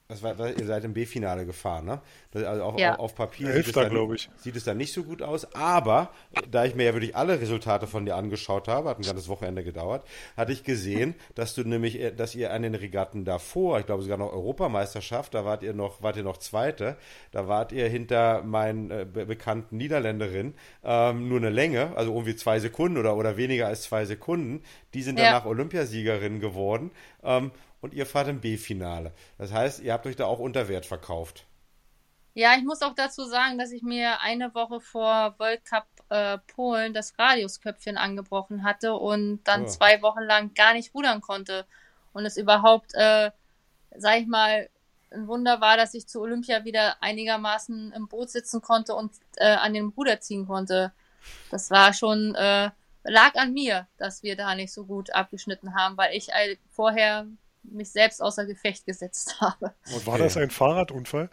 das 0.09 0.23
war, 0.23 0.57
ihr 0.57 0.65
seid 0.65 0.83
im 0.85 0.93
B-Finale 0.93 1.45
gefahren, 1.45 1.85
ne? 1.85 2.01
Also 2.33 2.63
auf, 2.63 2.79
ja. 2.79 2.95
auf 2.95 3.13
Papier 3.13 3.53
sieht 3.53 3.67
es, 3.67 3.73
dann, 3.73 4.17
sieht 4.37 4.55
es, 4.55 4.63
dann, 4.63 4.77
nicht 4.77 4.91
so 4.91 5.03
gut 5.03 5.21
aus. 5.21 5.53
Aber 5.53 6.09
da 6.49 6.65
ich 6.65 6.73
mir 6.73 6.85
ja 6.85 6.93
wirklich 6.93 7.15
alle 7.15 7.39
Resultate 7.39 7.85
von 7.85 8.05
dir 8.05 8.15
angeschaut 8.15 8.67
habe, 8.67 8.89
hat 8.89 8.97
ein 8.97 9.03
ganzes 9.03 9.27
Wochenende 9.27 9.63
gedauert, 9.63 10.03
hatte 10.35 10.51
ich 10.51 10.63
gesehen, 10.63 11.13
dass 11.35 11.53
du 11.53 11.63
nämlich, 11.63 11.99
äh, 11.99 12.11
dass 12.11 12.33
ihr 12.33 12.51
an 12.51 12.63
den 12.63 12.73
Regatten 12.73 13.23
davor, 13.23 13.79
ich 13.79 13.85
glaube 13.85 14.01
sogar 14.01 14.17
noch 14.17 14.33
Europameisterschaft, 14.33 15.35
da 15.35 15.45
wart 15.45 15.61
ihr 15.61 15.75
noch, 15.75 16.01
wart 16.01 16.17
ihr 16.17 16.23
noch 16.23 16.37
Zweite, 16.37 16.97
da 17.31 17.47
wart 17.47 17.71
ihr 17.71 17.87
hinter 17.87 18.41
meinen 18.41 18.89
äh, 18.89 19.05
bekannten 19.05 19.77
Niederländerin 19.77 20.55
ähm, 20.83 21.29
nur 21.29 21.37
eine 21.37 21.51
Länge, 21.51 21.95
also 21.95 22.13
irgendwie 22.13 22.35
zwei 22.35 22.59
Sekunden 22.59 22.97
oder, 22.97 23.15
oder 23.15 23.37
weniger 23.37 23.67
als 23.67 23.83
zwei 23.83 24.05
Sekunden. 24.05 24.63
Die 24.95 25.03
sind 25.03 25.19
danach 25.19 25.45
ja. 25.45 25.51
Olympiasiegerin 25.51 26.39
geworden. 26.39 26.89
Ähm, 27.23 27.51
und 27.81 27.93
ihr 27.93 28.05
fahrt 28.05 28.27
im 28.27 28.41
B-Finale. 28.41 29.13
Das 29.37 29.51
heißt, 29.51 29.81
ihr 29.81 29.93
habt 29.93 30.05
euch 30.05 30.15
da 30.15 30.25
auch 30.25 30.39
unter 30.39 30.67
Wert 30.67 30.85
verkauft. 30.85 31.45
Ja, 32.33 32.53
ich 32.55 32.63
muss 32.63 32.81
auch 32.81 32.93
dazu 32.93 33.25
sagen, 33.25 33.57
dass 33.57 33.71
ich 33.71 33.81
mir 33.81 34.21
eine 34.21 34.53
Woche 34.53 34.79
vor 34.79 35.35
World 35.39 35.65
Cup 35.65 35.87
äh, 36.09 36.37
Polen 36.55 36.93
das 36.93 37.17
Radiusköpfchen 37.17 37.97
angebrochen 37.97 38.63
hatte 38.63 38.93
und 38.93 39.43
dann 39.43 39.63
oh. 39.63 39.67
zwei 39.67 40.01
Wochen 40.01 40.21
lang 40.21 40.53
gar 40.53 40.73
nicht 40.73 40.93
rudern 40.93 41.21
konnte 41.21 41.65
und 42.13 42.25
es 42.25 42.37
überhaupt, 42.37 42.93
äh, 42.93 43.31
sag 43.95 44.19
ich 44.19 44.27
mal, 44.27 44.69
ein 45.11 45.27
Wunder 45.27 45.59
war, 45.59 45.75
dass 45.75 45.95
ich 45.95 46.07
zu 46.07 46.21
Olympia 46.21 46.65
wieder 46.65 47.01
einigermaßen 47.01 47.91
im 47.93 48.07
Boot 48.07 48.29
sitzen 48.29 48.61
konnte 48.61 48.95
und 48.95 49.11
äh, 49.37 49.55
an 49.55 49.73
den 49.73 49.87
Ruder 49.89 50.19
ziehen 50.21 50.47
konnte. 50.47 50.91
Das 51.49 51.71
war 51.71 51.93
schon, 51.93 52.35
äh, 52.35 52.69
lag 53.03 53.35
an 53.35 53.53
mir, 53.53 53.87
dass 53.97 54.23
wir 54.23 54.35
da 54.35 54.53
nicht 54.55 54.71
so 54.71 54.85
gut 54.85 55.11
abgeschnitten 55.13 55.73
haben, 55.73 55.97
weil 55.97 56.15
ich 56.15 56.29
vorher 56.69 57.25
mich 57.73 57.91
selbst 57.91 58.21
außer 58.21 58.45
Gefecht 58.45 58.85
gesetzt 58.85 59.37
habe. 59.41 59.73
Und 59.93 60.05
war 60.07 60.17
das 60.17 60.37
ein 60.37 60.49
Fahrradunfall? 60.49 61.29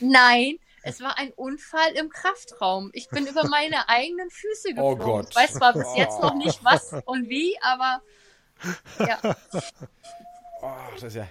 Nein, 0.00 0.58
es 0.82 1.00
war 1.00 1.18
ein 1.18 1.32
Unfall 1.32 1.92
im 1.98 2.08
Kraftraum. 2.08 2.90
Ich 2.92 3.08
bin 3.08 3.26
über 3.26 3.46
meine 3.48 3.88
eigenen 3.88 4.30
Füße 4.30 4.68
Oh 4.76 4.96
geflogen. 4.96 4.98
Gott. 4.98 5.26
Ich 5.30 5.36
weiß 5.36 5.54
zwar 5.54 5.72
bis 5.72 5.88
jetzt 5.96 6.20
noch 6.20 6.34
nicht 6.44 6.64
was 6.64 6.92
und 7.04 7.28
wie, 7.28 7.56
aber 7.62 8.02
ja, 8.98 9.36
Oh, 10.60 10.72
das 10.94 11.02
ist 11.04 11.16
ja. 11.16 11.28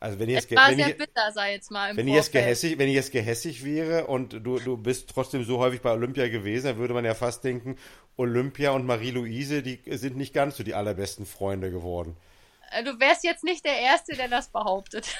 Also 0.00 0.18
wenn 0.18 0.28
ich 0.28 0.34
jetzt, 0.34 0.50
war 0.56 0.70
wenn 0.70 0.78
sehr 0.78 0.88
ich, 0.88 0.96
bitter, 0.96 1.30
sei 1.32 1.52
jetzt 1.52 1.70
mal 1.70 1.90
im 1.90 1.96
wenn 1.96 2.08
ich 2.08 2.14
jetzt 2.14 2.32
gehässig, 2.32 2.76
wenn 2.76 2.88
ich 2.88 2.94
jetzt 2.94 3.12
gehässig 3.12 3.64
wäre 3.64 4.08
und 4.08 4.32
du, 4.32 4.58
du 4.58 4.76
bist 4.76 5.08
trotzdem 5.10 5.44
so 5.44 5.58
häufig 5.58 5.80
bei 5.80 5.92
Olympia 5.92 6.28
gewesen, 6.28 6.66
dann 6.66 6.78
würde 6.78 6.92
man 6.92 7.04
ja 7.04 7.14
fast 7.14 7.44
denken, 7.44 7.76
Olympia 8.16 8.72
und 8.72 8.84
Marie-Louise, 8.84 9.62
die 9.62 9.80
sind 9.96 10.16
nicht 10.16 10.34
ganz 10.34 10.56
so 10.56 10.64
die 10.64 10.74
allerbesten 10.74 11.24
Freunde 11.24 11.70
geworden. 11.70 12.16
Äh, 12.72 12.84
Du 12.84 12.98
wärst 12.98 13.24
jetzt 13.24 13.44
nicht 13.44 13.64
der 13.64 13.78
Erste, 13.78 14.16
der 14.16 14.28
das 14.28 14.48
behauptet. 14.48 15.16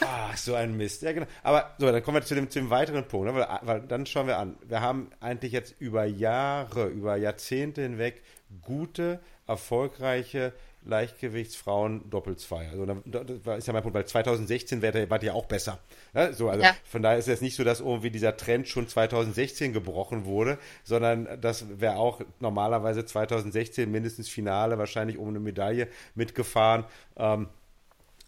Ah, 0.00 0.34
so 0.34 0.54
ein 0.54 0.76
Mist. 0.76 1.02
Ja, 1.02 1.12
genau. 1.12 1.26
Aber 1.42 1.74
so, 1.78 1.90
dann 1.90 2.02
kommen 2.02 2.16
wir 2.16 2.22
zu 2.24 2.34
dem, 2.34 2.48
zu 2.48 2.58
dem 2.58 2.70
weiteren 2.70 3.06
Punkt. 3.06 3.26
Ne? 3.26 3.34
Weil, 3.34 3.58
weil 3.62 3.80
dann 3.82 4.06
schauen 4.06 4.26
wir 4.26 4.38
an. 4.38 4.56
Wir 4.62 4.80
haben 4.80 5.10
eigentlich 5.20 5.52
jetzt 5.52 5.74
über 5.78 6.04
Jahre, 6.04 6.86
über 6.86 7.16
Jahrzehnte 7.16 7.82
hinweg 7.82 8.22
gute, 8.62 9.20
erfolgreiche 9.46 10.52
Leichtgewichtsfrauen 10.86 12.08
Doppelzweier. 12.10 12.70
Also, 12.70 12.86
dann- 12.86 13.02
das 13.04 13.58
ist 13.58 13.66
ja 13.66 13.72
mein 13.72 13.82
Punkt, 13.82 13.94
weil 13.94 14.06
2016 14.06 14.82
wäre 14.82 15.08
wart 15.10 15.22
ihr 15.22 15.34
auch 15.34 15.46
besser. 15.46 15.78
Ja, 16.14 16.32
so, 16.32 16.48
also 16.48 16.62
Ja. 16.62 16.74
Von 16.84 17.02
daher 17.02 17.18
ist 17.18 17.28
es 17.28 17.40
nicht 17.40 17.56
so, 17.56 17.64
dass 17.64 17.80
irgendwie 17.80 18.10
dieser 18.10 18.36
Trend 18.36 18.68
schon 18.68 18.88
2016 18.88 19.72
gebrochen 19.72 20.24
wurde, 20.24 20.58
sondern 20.84 21.40
das 21.40 21.66
wäre 21.80 21.96
auch 21.96 22.20
normalerweise 22.40 23.04
2016 23.04 23.90
mindestens 23.90 24.28
Finale, 24.28 24.78
wahrscheinlich 24.78 25.18
um 25.18 25.28
eine 25.28 25.40
Medaille 25.40 25.88
mitgefahren. 26.14 26.84
Ähm, 27.16 27.48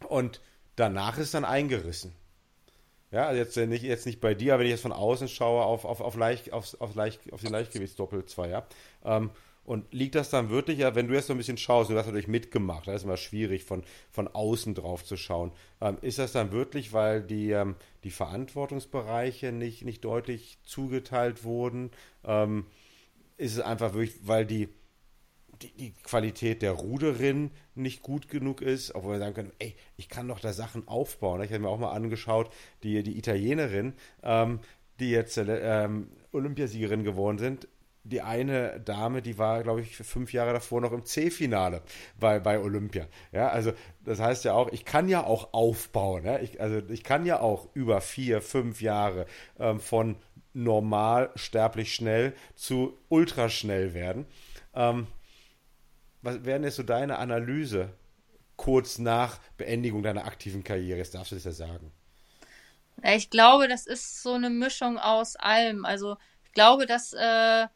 und 0.09 0.41
danach 0.77 1.19
ist 1.19 1.35
dann 1.35 1.45
eingerissen. 1.45 2.13
Ja, 3.11 3.27
also 3.29 3.39
jetzt 3.41 3.57
äh, 3.57 3.67
nicht, 3.67 3.83
jetzt 3.85 4.05
nicht 4.05 4.21
bei 4.21 4.35
dir, 4.35 4.53
aber 4.53 4.61
wenn 4.61 4.67
ich 4.67 4.73
jetzt 4.73 4.83
von 4.83 4.93
außen 4.93 5.29
schaue 5.29 5.65
auf, 5.65 5.85
auf, 5.87 6.01
auf, 6.03 6.15
Leicht, 6.17 6.53
auf, 6.53 6.79
auf, 6.81 6.95
Leicht, 6.95 7.33
auf 7.33 7.41
den 7.41 7.51
Leichtgewichtsdoppelzweier. 7.53 8.67
Ähm, 9.05 9.31
und 9.69 9.93
liegt 9.93 10.15
das 10.15 10.31
dann 10.31 10.49
wirklich, 10.49 10.79
ja, 10.79 10.95
wenn 10.95 11.09
du 11.09 11.15
jetzt 11.15 11.27
so 11.27 11.35
ein 11.35 11.37
bisschen 11.37 11.59
schaust, 11.59 11.91
du 11.91 11.99
hast 11.99 12.07
natürlich 12.07 12.27
mitgemacht, 12.27 12.89
da 12.89 12.95
ist 12.95 13.03
immer 13.03 13.19
schwierig, 13.19 13.65
von, 13.65 13.83
von 14.11 14.27
außen 14.27 14.75
drauf 14.75 15.05
zu 15.05 15.19
schauen. 15.19 15.53
Ähm, 15.83 15.99
ist 16.01 16.19
das 16.19 16.33
dann 16.33 16.53
wirklich, 16.53 16.95
weil 16.95 17.23
die, 17.23 17.51
ähm, 17.51 17.77
die 18.03 18.11
Verantwortungsbereiche 18.11 19.53
nicht, 19.53 19.85
nicht 19.85 20.07
deutlich 20.07 20.59
zugeteilt 20.63 21.45
wurden? 21.45 21.91
Ähm, 22.25 22.65
ist 23.37 23.53
es 23.53 23.61
einfach 23.61 23.93
wirklich, 23.93 24.27
weil 24.27 24.47
die, 24.47 24.71
die, 25.61 25.73
die 25.77 25.93
Qualität 26.03 26.63
der 26.63 26.73
Ruderin 26.73 27.51
nicht 27.75 28.01
gut 28.01 28.31
genug 28.31 28.63
ist, 28.63 28.95
obwohl 28.95 29.17
wir 29.17 29.19
sagen 29.19 29.35
können, 29.35 29.53
ey, 29.59 29.77
ich 29.99 30.09
kann 30.09 30.29
doch 30.29 30.41
da 30.41 30.55
Sachen 30.55 30.89
aufbauen. 30.89 31.43
Ich 31.43 31.53
habe 31.53 31.61
mir 31.61 31.69
auch 31.69 31.79
mal 31.79 31.93
angeschaut, 31.93 32.51
die, 32.83 33.03
die 33.03 33.19
Italienerin, 33.19 33.93
ähm, 34.23 34.61
die 34.99 35.11
jetzt 35.11 35.37
äh, 35.37 35.85
ähm, 35.85 36.09
Olympiasiegerin 36.33 37.05
geworden 37.05 37.37
sind, 37.37 37.69
die 38.09 38.23
eine 38.23 38.81
Dame, 38.81 39.23
die 39.23 39.39
war, 39.39 39.63
glaube 39.63 39.83
ich, 39.83 39.97
fünf 39.97 40.33
Jahre 40.33 40.53
davor 40.53 40.81
noch 40.81 40.93
im 40.93 41.05
C-Finale 41.05 41.83
bei, 42.19 42.41
bei 42.41 42.59
Olympia. 42.59 43.07
Ja, 43.33 43.49
also 43.49 43.73
das 44.05 44.21
heißt 44.21 44.45
ja 44.45 44.55
auch, 44.55 44.71
ich 44.73 44.85
kann 44.85 45.09
ja 45.09 45.25
auch 45.25 45.53
aufbauen. 45.53 46.25
Ja? 46.25 46.39
Ich, 46.39 46.61
also 46.61 46.79
ich 46.89 47.05
kann 47.05 47.27
ja 47.27 47.41
auch 47.41 47.69
über 47.75 48.01
vier, 48.01 48.41
fünf 48.41 48.81
Jahre 48.81 49.27
ähm, 49.59 49.81
von 49.81 50.17
normal, 50.55 51.31
sterblich 51.37 51.95
schnell 51.95 52.35
zu 52.55 52.99
ultraschnell 53.09 53.95
werden. 53.95 54.27
Ähm, 54.75 55.07
was 56.23 56.45
wäre 56.45 56.59
denn 56.59 56.65
jetzt 56.65 56.77
so 56.77 56.83
deine 56.83 57.19
Analyse 57.19 57.91
kurz 58.57 58.99
nach 58.99 59.39
Beendigung 59.57 60.03
deiner 60.03 60.25
aktiven 60.25 60.65
Karriere? 60.65 60.99
Jetzt 60.99 61.15
darfst 61.15 61.33
du 61.33 61.37
das 61.37 61.45
ja 61.45 61.53
sagen. 61.53 61.93
Ja, 63.05 63.15
ich 63.15 63.31
glaube, 63.31 63.69
das 63.69 63.87
ist 63.87 64.23
so 64.23 64.33
eine 64.33 64.51
Mischung 64.51 64.99
aus 64.99 65.37
allem. 65.37 65.85
Also 65.85 66.17
ich 66.45 66.53
glaube, 66.53 66.87
dass 66.87 67.13
äh, 67.13 67.69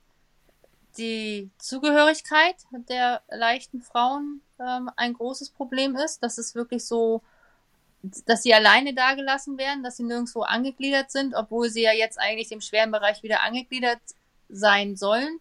die 0.99 1.51
Zugehörigkeit 1.59 2.57
der 2.89 3.23
leichten 3.31 3.83
Frauen 3.83 4.43
ähm, 4.59 4.91
ein 4.97 5.15
großes 5.15 5.51
Problem 5.51 5.97
ist. 5.97 6.23
Dass 6.23 6.39
es 6.39 6.55
wirklich 6.55 6.85
so, 6.85 7.23
dass 8.03 8.43
sie 8.43 8.55
alleine 8.55 8.95
dagelassen 8.95 9.59
werden, 9.59 9.83
dass 9.83 9.97
sie 9.97 10.05
nirgendwo 10.05 10.43
angegliedert 10.43 11.11
sind, 11.11 11.35
obwohl 11.35 11.71
sie 11.71 11.83
ja 11.83 11.93
jetzt 11.93 12.19
eigentlich 12.19 12.53
im 12.53 12.61
schweren 12.61 12.91
Bereich 12.91 13.23
wieder 13.23 13.43
angegliedert 13.43 14.01
sein 14.49 14.97
sollen. 14.97 15.41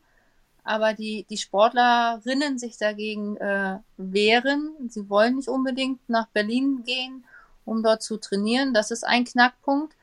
Aber 0.64 0.94
die, 0.94 1.26
die 1.30 1.38
Sportlerinnen 1.38 2.60
sich 2.60 2.78
dagegen 2.78 3.36
äh, 3.38 3.80
wehren. 3.98 4.76
Sie 4.90 5.10
wollen 5.10 5.38
nicht 5.38 5.50
unbedingt 5.50 6.08
nach 6.08 6.28
Berlin 6.28 6.84
gehen, 6.86 7.26
um 7.66 7.82
dort 7.82 8.04
zu 8.04 8.18
trainieren. 8.18 8.74
Das 8.74 8.92
ist 8.92 9.04
ein 9.04 9.26
Knackpunkt. 9.26 9.96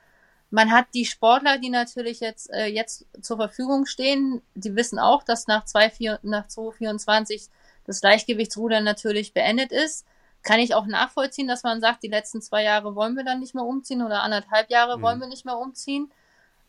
Man 0.50 0.70
hat 0.70 0.86
die 0.94 1.04
Sportler, 1.04 1.58
die 1.58 1.68
natürlich 1.68 2.20
jetzt, 2.20 2.50
äh, 2.50 2.66
jetzt 2.66 3.06
zur 3.20 3.36
Verfügung 3.36 3.84
stehen, 3.86 4.40
die 4.54 4.74
wissen 4.76 4.98
auch, 4.98 5.22
dass 5.22 5.46
nach, 5.46 5.64
2, 5.64 6.18
nach 6.22 6.46
2024 6.46 7.48
das 7.84 8.02
Leichtgewichtsrudern 8.02 8.84
natürlich 8.84 9.34
beendet 9.34 9.72
ist. 9.72 10.06
Kann 10.42 10.60
ich 10.60 10.74
auch 10.74 10.86
nachvollziehen, 10.86 11.48
dass 11.48 11.64
man 11.64 11.80
sagt, 11.80 12.02
die 12.02 12.08
letzten 12.08 12.40
zwei 12.40 12.62
Jahre 12.62 12.94
wollen 12.94 13.14
wir 13.16 13.24
dann 13.24 13.40
nicht 13.40 13.54
mehr 13.54 13.64
umziehen 13.64 14.02
oder 14.02 14.22
anderthalb 14.22 14.70
Jahre 14.70 14.98
Mhm. 14.98 15.02
wollen 15.02 15.20
wir 15.20 15.26
nicht 15.26 15.44
mehr 15.44 15.58
umziehen. 15.58 16.10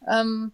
Ähm, 0.08 0.52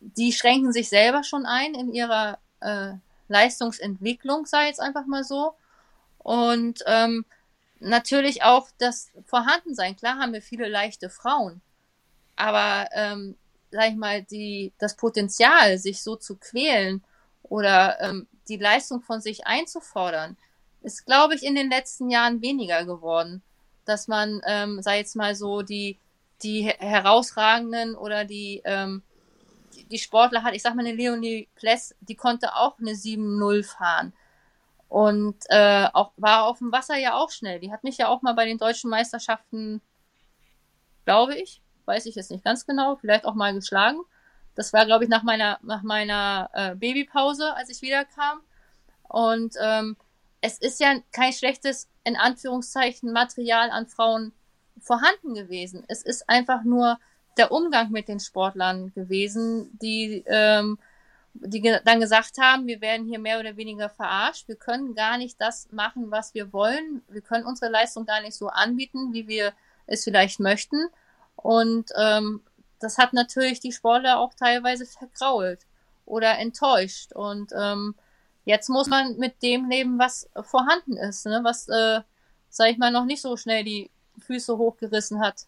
die 0.00 0.32
schränken 0.32 0.72
sich 0.72 0.88
selber 0.88 1.22
schon 1.24 1.46
ein 1.46 1.74
in 1.74 1.92
ihrer 1.92 2.38
äh, 2.60 2.92
Leistungsentwicklung, 3.28 4.46
sei 4.46 4.66
jetzt 4.66 4.80
einfach 4.80 5.06
mal 5.06 5.24
so. 5.24 5.54
Und 6.18 6.82
ähm, 6.86 7.24
natürlich 7.80 8.42
auch 8.42 8.68
das 8.78 9.10
Vorhandensein. 9.26 9.96
Klar 9.96 10.18
haben 10.18 10.32
wir 10.32 10.42
viele 10.42 10.68
leichte 10.68 11.10
Frauen, 11.10 11.60
aber 12.36 12.88
ähm, 12.92 13.36
sag 13.70 13.90
ich 13.90 13.96
mal, 13.96 14.22
die, 14.22 14.72
das 14.78 14.96
Potenzial, 14.96 15.78
sich 15.78 16.02
so 16.02 16.16
zu 16.16 16.36
quälen 16.36 17.02
oder 17.42 18.00
ähm, 18.00 18.26
die 18.48 18.56
Leistung 18.56 19.02
von 19.02 19.20
sich 19.20 19.46
einzufordern, 19.46 20.36
ist, 20.82 21.06
glaube 21.06 21.34
ich, 21.34 21.42
in 21.44 21.54
den 21.54 21.70
letzten 21.70 22.10
Jahren 22.10 22.42
weniger 22.42 22.84
geworden. 22.84 23.42
Dass 23.84 24.08
man, 24.08 24.40
ähm, 24.46 24.82
sei 24.82 24.98
jetzt 24.98 25.16
mal 25.16 25.34
so, 25.34 25.62
die, 25.62 25.98
die 26.42 26.62
herausragenden 26.64 27.96
oder 27.96 28.24
die, 28.24 28.62
ähm, 28.64 29.02
die- 29.90 29.98
Sportler 29.98 30.42
hat, 30.42 30.54
ich 30.54 30.62
sag 30.62 30.74
mal, 30.74 30.86
eine 30.86 30.94
Leonie 30.96 31.48
Pless, 31.56 31.94
die 32.00 32.14
konnte 32.16 32.54
auch 32.56 32.78
eine 32.78 32.94
7-0 32.94 33.62
fahren. 33.62 34.12
Und 34.88 35.36
äh, 35.50 35.88
auch, 35.92 36.12
war 36.16 36.44
auf 36.46 36.58
dem 36.58 36.72
Wasser 36.72 36.96
ja 36.96 37.14
auch 37.14 37.30
schnell. 37.30 37.60
Die 37.60 37.72
hat 37.72 37.84
mich 37.84 37.98
ja 37.98 38.08
auch 38.08 38.22
mal 38.22 38.34
bei 38.34 38.46
den 38.46 38.58
deutschen 38.58 38.90
Meisterschaften, 38.90 39.80
glaube 41.04 41.34
ich, 41.36 41.60
weiß 41.86 42.06
ich 42.06 42.14
jetzt 42.14 42.30
nicht 42.30 42.44
ganz 42.44 42.66
genau, 42.66 42.96
vielleicht 42.96 43.24
auch 43.24 43.34
mal 43.34 43.54
geschlagen. 43.54 44.00
Das 44.54 44.72
war, 44.72 44.86
glaube 44.86 45.04
ich, 45.04 45.10
nach 45.10 45.22
meiner, 45.22 45.58
nach 45.62 45.82
meiner 45.82 46.50
äh, 46.52 46.74
Babypause, 46.76 47.54
als 47.54 47.70
ich 47.70 47.82
wiederkam. 47.82 48.40
Und 49.08 49.54
ähm, 49.60 49.96
es 50.40 50.58
ist 50.58 50.80
ja 50.80 50.94
kein 51.12 51.32
schlechtes, 51.32 51.88
in 52.04 52.16
Anführungszeichen, 52.16 53.12
Material 53.12 53.70
an 53.70 53.86
Frauen 53.86 54.32
vorhanden 54.80 55.34
gewesen. 55.34 55.84
Es 55.88 56.02
ist 56.02 56.28
einfach 56.28 56.64
nur 56.64 56.98
der 57.36 57.50
Umgang 57.50 57.90
mit 57.90 58.08
den 58.08 58.20
Sportlern 58.20 58.92
gewesen, 58.94 59.76
die, 59.80 60.22
ähm, 60.26 60.78
die 61.32 61.60
ge 61.60 61.80
dann 61.84 62.00
gesagt 62.00 62.38
haben, 62.38 62.66
wir 62.66 62.80
werden 62.80 63.06
hier 63.06 63.18
mehr 63.18 63.40
oder 63.40 63.56
weniger 63.56 63.88
verarscht, 63.88 64.46
wir 64.46 64.56
können 64.56 64.94
gar 64.94 65.18
nicht 65.18 65.40
das 65.40 65.72
machen, 65.72 66.10
was 66.10 66.34
wir 66.34 66.52
wollen, 66.52 67.02
wir 67.08 67.22
können 67.22 67.46
unsere 67.46 67.70
Leistung 67.70 68.06
gar 68.06 68.20
nicht 68.20 68.36
so 68.36 68.48
anbieten, 68.48 69.12
wie 69.12 69.26
wir 69.26 69.52
es 69.86 70.04
vielleicht 70.04 70.40
möchten. 70.40 70.88
Und 71.44 71.90
ähm, 71.94 72.40
das 72.80 72.96
hat 72.96 73.12
natürlich 73.12 73.60
die 73.60 73.72
Sportler 73.72 74.18
auch 74.18 74.32
teilweise 74.32 74.86
vergrault 74.86 75.66
oder 76.06 76.38
enttäuscht. 76.38 77.12
Und 77.12 77.52
ähm, 77.54 77.94
jetzt 78.46 78.70
muss 78.70 78.88
man 78.88 79.18
mit 79.18 79.42
dem 79.42 79.68
leben, 79.68 79.98
was 79.98 80.30
vorhanden 80.40 80.96
ist, 80.96 81.26
ne? 81.26 81.40
was, 81.42 81.68
äh, 81.68 82.00
sag 82.48 82.70
ich 82.70 82.78
mal, 82.78 82.90
noch 82.90 83.04
nicht 83.04 83.20
so 83.20 83.36
schnell 83.36 83.62
die 83.62 83.90
Füße 84.20 84.56
hochgerissen 84.56 85.20
hat 85.20 85.44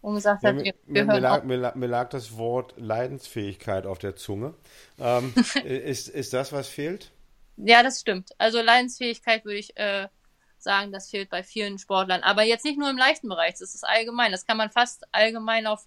und 0.00 0.14
gesagt 0.14 0.42
Ja, 0.42 0.48
hat, 0.48 0.56
mir, 0.56 0.64
wir, 0.64 0.74
mir, 0.86 0.94
wir 0.94 1.04
mir, 1.04 1.20
lag, 1.20 1.44
mir, 1.44 1.56
lag, 1.56 1.74
mir 1.74 1.88
lag 1.88 2.08
das 2.08 2.38
Wort 2.38 2.72
Leidensfähigkeit 2.78 3.84
auf 3.84 3.98
der 3.98 4.16
Zunge. 4.16 4.54
Ähm, 4.98 5.34
ist, 5.64 6.08
ist 6.08 6.32
das, 6.32 6.52
was 6.52 6.68
fehlt? 6.68 7.12
Ja, 7.58 7.82
das 7.82 8.00
stimmt. 8.00 8.30
Also 8.38 8.62
Leidensfähigkeit 8.62 9.44
würde 9.44 9.58
ich 9.58 9.76
äh, 9.76 10.08
sagen, 10.58 10.92
das 10.92 11.10
fehlt 11.10 11.30
bei 11.30 11.42
vielen 11.42 11.78
Sportlern. 11.78 12.22
Aber 12.22 12.42
jetzt 12.42 12.64
nicht 12.64 12.78
nur 12.78 12.90
im 12.90 12.96
leichten 12.96 13.28
Bereich, 13.28 13.54
das 13.58 13.74
ist 13.74 13.84
allgemein. 13.84 14.32
Das 14.32 14.46
kann 14.46 14.56
man 14.56 14.70
fast 14.70 15.04
allgemein 15.12 15.66
auf 15.66 15.86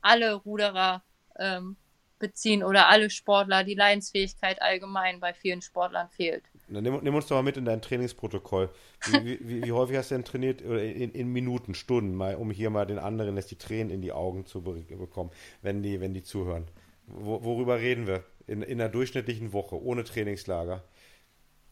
alle 0.00 0.34
Ruderer 0.34 1.02
ähm, 1.38 1.76
beziehen 2.20 2.62
oder 2.62 2.88
alle 2.88 3.10
Sportler. 3.10 3.64
Die 3.64 3.74
Leidensfähigkeit 3.74 4.62
allgemein 4.62 5.18
bei 5.18 5.34
vielen 5.34 5.62
Sportlern 5.62 6.08
fehlt. 6.10 6.44
Dann 6.68 6.84
nimm, 6.84 7.00
nimm, 7.02 7.14
uns 7.14 7.26
doch 7.26 7.36
mal 7.36 7.42
mit 7.42 7.56
in 7.56 7.64
dein 7.64 7.82
Trainingsprotokoll. 7.82 8.70
Wie, 9.06 9.40
wie, 9.40 9.64
wie 9.64 9.72
häufig 9.72 9.96
hast 9.96 10.12
du 10.12 10.14
denn 10.14 10.24
trainiert? 10.24 10.64
Oder 10.64 10.84
in, 10.84 11.10
in, 11.10 11.28
Minuten, 11.28 11.74
Stunden, 11.74 12.14
mal, 12.14 12.36
um 12.36 12.52
hier 12.52 12.70
mal 12.70 12.86
den 12.86 13.00
anderen 13.00 13.36
jetzt 13.36 13.50
die 13.50 13.58
Tränen 13.58 13.90
in 13.90 14.02
die 14.02 14.12
Augen 14.12 14.46
zu 14.46 14.62
be 14.62 14.82
bekommen, 14.82 15.30
wenn 15.62 15.82
die, 15.82 16.00
wenn 16.00 16.14
die 16.14 16.22
zuhören. 16.22 16.68
Wo, 17.06 17.42
worüber 17.42 17.80
reden 17.80 18.06
wir? 18.06 18.22
In, 18.46 18.62
in 18.62 18.80
einer 18.80 18.90
durchschnittlichen 18.90 19.52
Woche, 19.52 19.80
ohne 19.82 20.04
Trainingslager. 20.04 20.84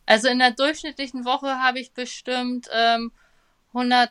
Also 0.09 0.29
in 0.29 0.39
der 0.39 0.53
durchschnittlichen 0.53 1.27
Woche 1.27 1.61
habe 1.61 1.81
ich 1.81 1.93
bestimmt 1.93 2.67
ähm, 2.73 3.13
100, 3.75 4.11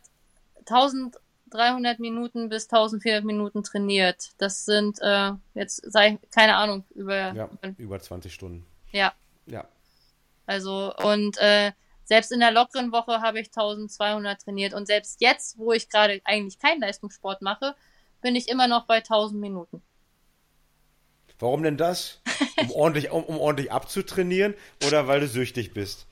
1300 0.60 2.00
Minuten 2.00 2.50
bis 2.50 2.66
1400 2.66 3.26
Minuten 3.26 3.64
trainiert. 3.64 4.30
Das 4.38 4.64
sind 4.64 5.00
äh, 5.02 5.32
jetzt, 5.56 5.82
sei 5.92 6.20
keine 6.30 6.56
Ahnung, 6.56 6.86
über, 6.94 7.34
ja, 7.34 7.50
über 7.78 8.00
20 8.00 8.32
Stunden. 8.32 8.64
Ja. 8.92 9.12
Ja. 9.48 9.68
Also, 10.46 10.94
und 10.98 11.40
äh, 11.40 11.72
selbst 12.04 12.32
in 12.32 12.42
der 12.42 12.52
lockeren 12.52 12.92
Woche 12.92 13.22
habe 13.22 13.40
ich 13.40 13.48
1200 13.48 14.40
trainiert. 14.40 14.76
Und 14.76 14.86
selbst 14.86 15.20
jetzt, 15.20 15.58
wo 15.58 15.72
ich 15.72 15.90
gerade 15.90 16.22
eigentlich 16.26 16.60
keinen 16.60 16.80
Leistungssport 16.80 17.42
mache, 17.42 17.76
bin 18.22 18.36
ich 18.36 18.50
immer 18.50 18.68
noch 18.68 18.86
bei 18.86 18.98
1000 18.98 19.42
Minuten. 19.42 19.82
Warum 21.40 21.64
denn 21.64 21.78
das? 21.78 22.22
Um 22.58 22.72
ordentlich, 22.76 23.12
um, 23.12 23.24
um 23.24 23.38
ordentlich 23.40 23.72
abzutrainieren 23.72 24.56
oder 24.86 25.08
weil 25.08 25.20
du 25.20 25.28
süchtig 25.28 25.74
bist? 25.74 26.08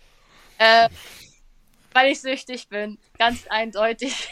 Äh, 0.57 0.89
weil 1.93 2.11
ich 2.11 2.21
süchtig 2.21 2.67
bin, 2.69 2.97
ganz 3.17 3.47
eindeutig. 3.47 4.29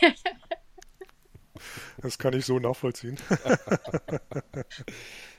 das 1.97 2.17
kann 2.19 2.33
ich 2.33 2.45
so 2.45 2.59
nachvollziehen. 2.59 3.17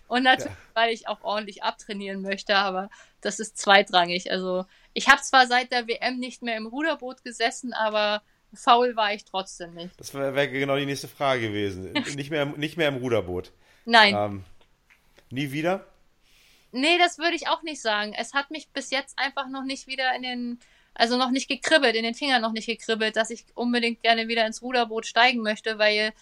Und 0.07 0.25
natürlich, 0.25 0.53
ja. 0.53 0.59
weil 0.75 0.93
ich 0.93 1.09
auch 1.09 1.23
ordentlich 1.23 1.63
abtrainieren 1.63 2.21
möchte, 2.23 2.57
aber 2.57 2.91
das 3.21 3.41
ist 3.41 3.57
zweitrangig. 3.57 4.31
Also 4.31 4.67
ich 4.93 5.09
habe 5.09 5.23
zwar 5.23 5.47
seit 5.47 5.73
der 5.73 5.89
WM 5.89 6.19
nicht 6.19 6.43
mehr 6.43 6.57
im 6.57 6.67
Ruderboot 6.67 7.25
gesessen, 7.25 7.73
aber 7.73 8.23
faul 8.53 8.97
war 8.97 9.15
ich 9.15 9.25
trotzdem 9.25 9.75
nicht. 9.75 9.99
Das 9.99 10.15
wäre 10.15 10.35
wär 10.35 10.49
genau 10.49 10.77
die 10.77 10.87
nächste 10.87 11.09
Frage 11.09 11.49
gewesen. 11.49 11.93
nicht, 11.93 12.31
mehr, 12.31 12.47
nicht 12.47 12.77
mehr 12.77 12.89
im 12.89 12.97
Ruderboot. 12.97 13.53
Nein. 13.87 14.15
Ähm, 14.17 14.45
nie 15.35 15.53
wieder? 15.53 15.87
Nee, 16.73 16.99
das 16.99 17.19
würde 17.19 17.37
ich 17.37 17.49
auch 17.49 17.63
nicht 17.63 17.81
sagen. 17.81 18.15
Es 18.17 18.35
hat 18.35 18.51
mich 18.51 18.69
bis 18.69 18.91
jetzt 18.91 19.19
einfach 19.19 19.49
noch 19.49 19.65
nicht 19.65 19.87
wieder 19.87 20.15
in 20.17 20.23
den, 20.23 20.59
also 20.95 21.17
noch 21.17 21.31
nicht 21.31 21.49
gekribbelt, 21.49 21.95
in 21.95 22.03
den 22.03 22.15
Fingern 22.15 22.43
noch 22.43 22.53
nicht 22.53 22.67
gekribbelt, 22.67 23.17
dass 23.17 23.31
ich 23.31 23.45
unbedingt 23.55 24.03
gerne 24.03 24.27
wieder 24.27 24.47
ins 24.47 24.63
Ruderboot 24.63 25.07
steigen 25.07 25.43
möchte, 25.43 25.79
weil 25.79 26.13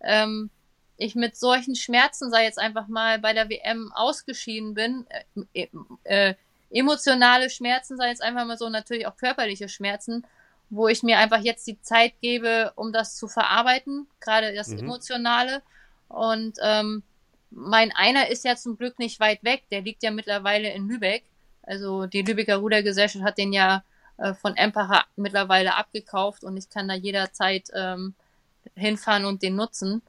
ähm, 0.00 0.50
ich 0.96 1.14
mit 1.14 1.36
solchen 1.36 1.76
Schmerzen, 1.76 2.30
sei 2.30 2.44
jetzt 2.44 2.58
einfach 2.58 2.88
mal 2.88 3.18
bei 3.18 3.32
der 3.32 3.50
WM 3.50 3.92
ausgeschieden 3.94 4.74
bin, 4.74 5.06
äh, 5.52 5.68
äh, 6.04 6.34
emotionale 6.70 7.50
Schmerzen, 7.50 7.96
sei 7.96 8.08
jetzt 8.08 8.22
einfach 8.22 8.46
mal 8.46 8.58
so, 8.58 8.68
natürlich 8.68 9.06
auch 9.06 9.16
körperliche 9.16 9.68
Schmerzen, 9.68 10.26
wo 10.70 10.88
ich 10.88 11.02
mir 11.02 11.18
einfach 11.18 11.40
jetzt 11.40 11.66
die 11.66 11.80
Zeit 11.80 12.14
gebe, 12.20 12.72
um 12.76 12.92
das 12.92 13.16
zu 13.16 13.28
verarbeiten, 13.28 14.06
gerade 14.20 14.54
das 14.54 14.68
mhm. 14.68 14.80
Emotionale. 14.80 15.62
Und 16.08 16.58
ähm, 16.62 17.02
mein 17.50 17.92
einer 17.92 18.28
ist 18.28 18.44
ja 18.44 18.56
zum 18.56 18.76
Glück 18.76 18.98
nicht 18.98 19.20
weit 19.20 19.42
weg, 19.44 19.64
der 19.70 19.82
liegt 19.82 20.02
ja 20.02 20.10
mittlerweile 20.10 20.72
in 20.72 20.88
Lübeck. 20.88 21.24
Also 21.62 22.06
die 22.06 22.22
Lübecker 22.22 22.56
Rudergesellschaft 22.56 23.24
hat 23.24 23.38
den 23.38 23.52
ja 23.52 23.82
äh, 24.18 24.34
von 24.34 24.56
Empacher 24.56 25.04
mittlerweile 25.16 25.76
abgekauft 25.76 26.44
und 26.44 26.56
ich 26.56 26.70
kann 26.70 26.88
da 26.88 26.94
jederzeit 26.94 27.68
ähm, 27.74 28.14
hinfahren 28.74 29.24
und 29.24 29.42
den 29.42 29.56
nutzen. 29.56 30.02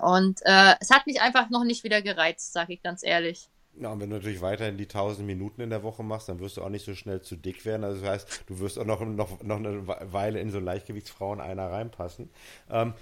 Und 0.00 0.40
äh, 0.44 0.74
es 0.80 0.90
hat 0.90 1.06
mich 1.06 1.20
einfach 1.20 1.48
noch 1.50 1.64
nicht 1.64 1.84
wieder 1.84 2.02
gereizt, 2.02 2.52
sage 2.52 2.74
ich 2.74 2.82
ganz 2.82 3.04
ehrlich. 3.04 3.48
Ja, 3.78 3.92
und 3.92 4.00
wenn 4.00 4.08
du 4.08 4.16
natürlich 4.16 4.40
weiterhin 4.40 4.78
die 4.78 4.84
1000 4.84 5.26
Minuten 5.26 5.60
in 5.60 5.70
der 5.70 5.82
Woche 5.82 6.02
machst, 6.02 6.28
dann 6.28 6.40
wirst 6.40 6.56
du 6.56 6.62
auch 6.62 6.70
nicht 6.70 6.84
so 6.84 6.94
schnell 6.94 7.20
zu 7.20 7.36
dick 7.36 7.64
werden. 7.66 7.84
Also 7.84 8.00
das 8.00 8.10
heißt, 8.10 8.44
du 8.46 8.58
wirst 8.58 8.78
auch 8.78 8.86
noch, 8.86 9.00
noch, 9.00 9.42
noch 9.42 9.56
eine 9.56 9.86
Weile 9.86 10.40
in 10.40 10.50
so 10.50 10.58
Leichtgewichtsfrauen 10.58 11.40
einer 11.40 11.70
reinpassen. 11.70 12.30
Ähm, 12.70 12.94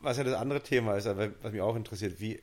was 0.00 0.16
ja 0.16 0.24
das 0.24 0.34
andere 0.34 0.62
Thema 0.62 0.94
ist, 0.94 1.06
was 1.06 1.52
mich 1.52 1.60
auch 1.60 1.76
interessiert, 1.76 2.20
wie, 2.20 2.40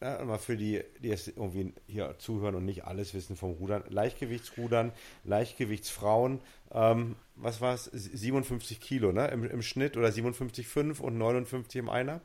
ja, 0.00 0.24
mal 0.24 0.38
für 0.38 0.56
die, 0.56 0.82
die 1.00 1.08
jetzt 1.08 1.28
irgendwie 1.28 1.74
hier 1.86 2.16
zuhören 2.18 2.54
und 2.54 2.64
nicht 2.64 2.84
alles 2.84 3.14
wissen 3.14 3.36
vom 3.36 3.52
Rudern, 3.52 3.84
Leichtgewichtsrudern, 3.88 4.92
Leichtgewichtsfrauen, 5.24 6.40
ähm, 6.72 7.16
was 7.36 7.60
war 7.60 7.74
es, 7.74 7.84
57 7.84 8.80
Kilo 8.80 9.12
ne? 9.12 9.28
Im, 9.28 9.44
im 9.44 9.62
Schnitt 9.62 9.96
oder 9.96 10.08
57,5 10.08 11.00
und 11.00 11.18
59 11.18 11.76
im 11.80 11.88
Einer. 11.88 12.20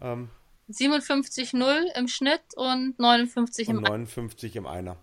Ähm, 0.00 0.28
57,0 0.70 1.96
im 1.96 2.08
Schnitt 2.08 2.42
und 2.56 2.98
59 2.98 3.68
im 3.68 3.78
und 3.78 3.82
59 3.82 4.56
im 4.56 4.66
Einer. 4.66 4.96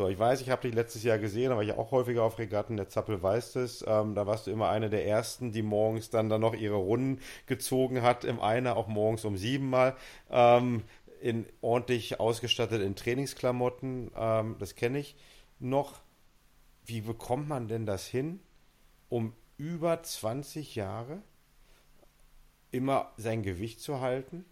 So, 0.00 0.08
ich 0.08 0.18
weiß, 0.18 0.40
ich 0.40 0.48
habe 0.48 0.62
dich 0.62 0.72
letztes 0.72 1.02
Jahr 1.02 1.18
gesehen, 1.18 1.50
war 1.50 1.62
ich 1.62 1.72
auch 1.72 1.90
häufiger 1.90 2.22
auf 2.22 2.38
Regatten, 2.38 2.78
der 2.78 2.88
Zappel 2.88 3.22
weiß 3.22 3.52
das. 3.52 3.84
Ähm, 3.86 4.14
da 4.14 4.26
warst 4.26 4.46
du 4.46 4.50
immer 4.50 4.70
eine 4.70 4.88
der 4.88 5.06
ersten, 5.06 5.52
die 5.52 5.60
morgens 5.60 6.08
dann, 6.08 6.30
dann 6.30 6.40
noch 6.40 6.54
ihre 6.54 6.76
Runden 6.76 7.20
gezogen 7.44 8.00
hat 8.00 8.24
im 8.24 8.40
Einer, 8.40 8.78
auch 8.78 8.88
morgens 8.88 9.26
um 9.26 9.36
sieben 9.36 9.68
Mal. 9.68 9.94
Ähm, 10.30 10.84
in 11.20 11.44
ordentlich 11.60 12.18
ausgestattet 12.18 12.80
in 12.80 12.96
Trainingsklamotten, 12.96 14.10
ähm, 14.16 14.56
das 14.58 14.74
kenne 14.74 15.00
ich 15.00 15.16
noch. 15.58 16.00
Wie 16.86 17.02
bekommt 17.02 17.46
man 17.46 17.68
denn 17.68 17.84
das 17.84 18.06
hin, 18.06 18.40
um 19.10 19.34
über 19.58 20.02
20 20.02 20.76
Jahre 20.76 21.20
immer 22.70 23.12
sein 23.18 23.42
Gewicht 23.42 23.82
zu 23.82 24.00
halten 24.00 24.46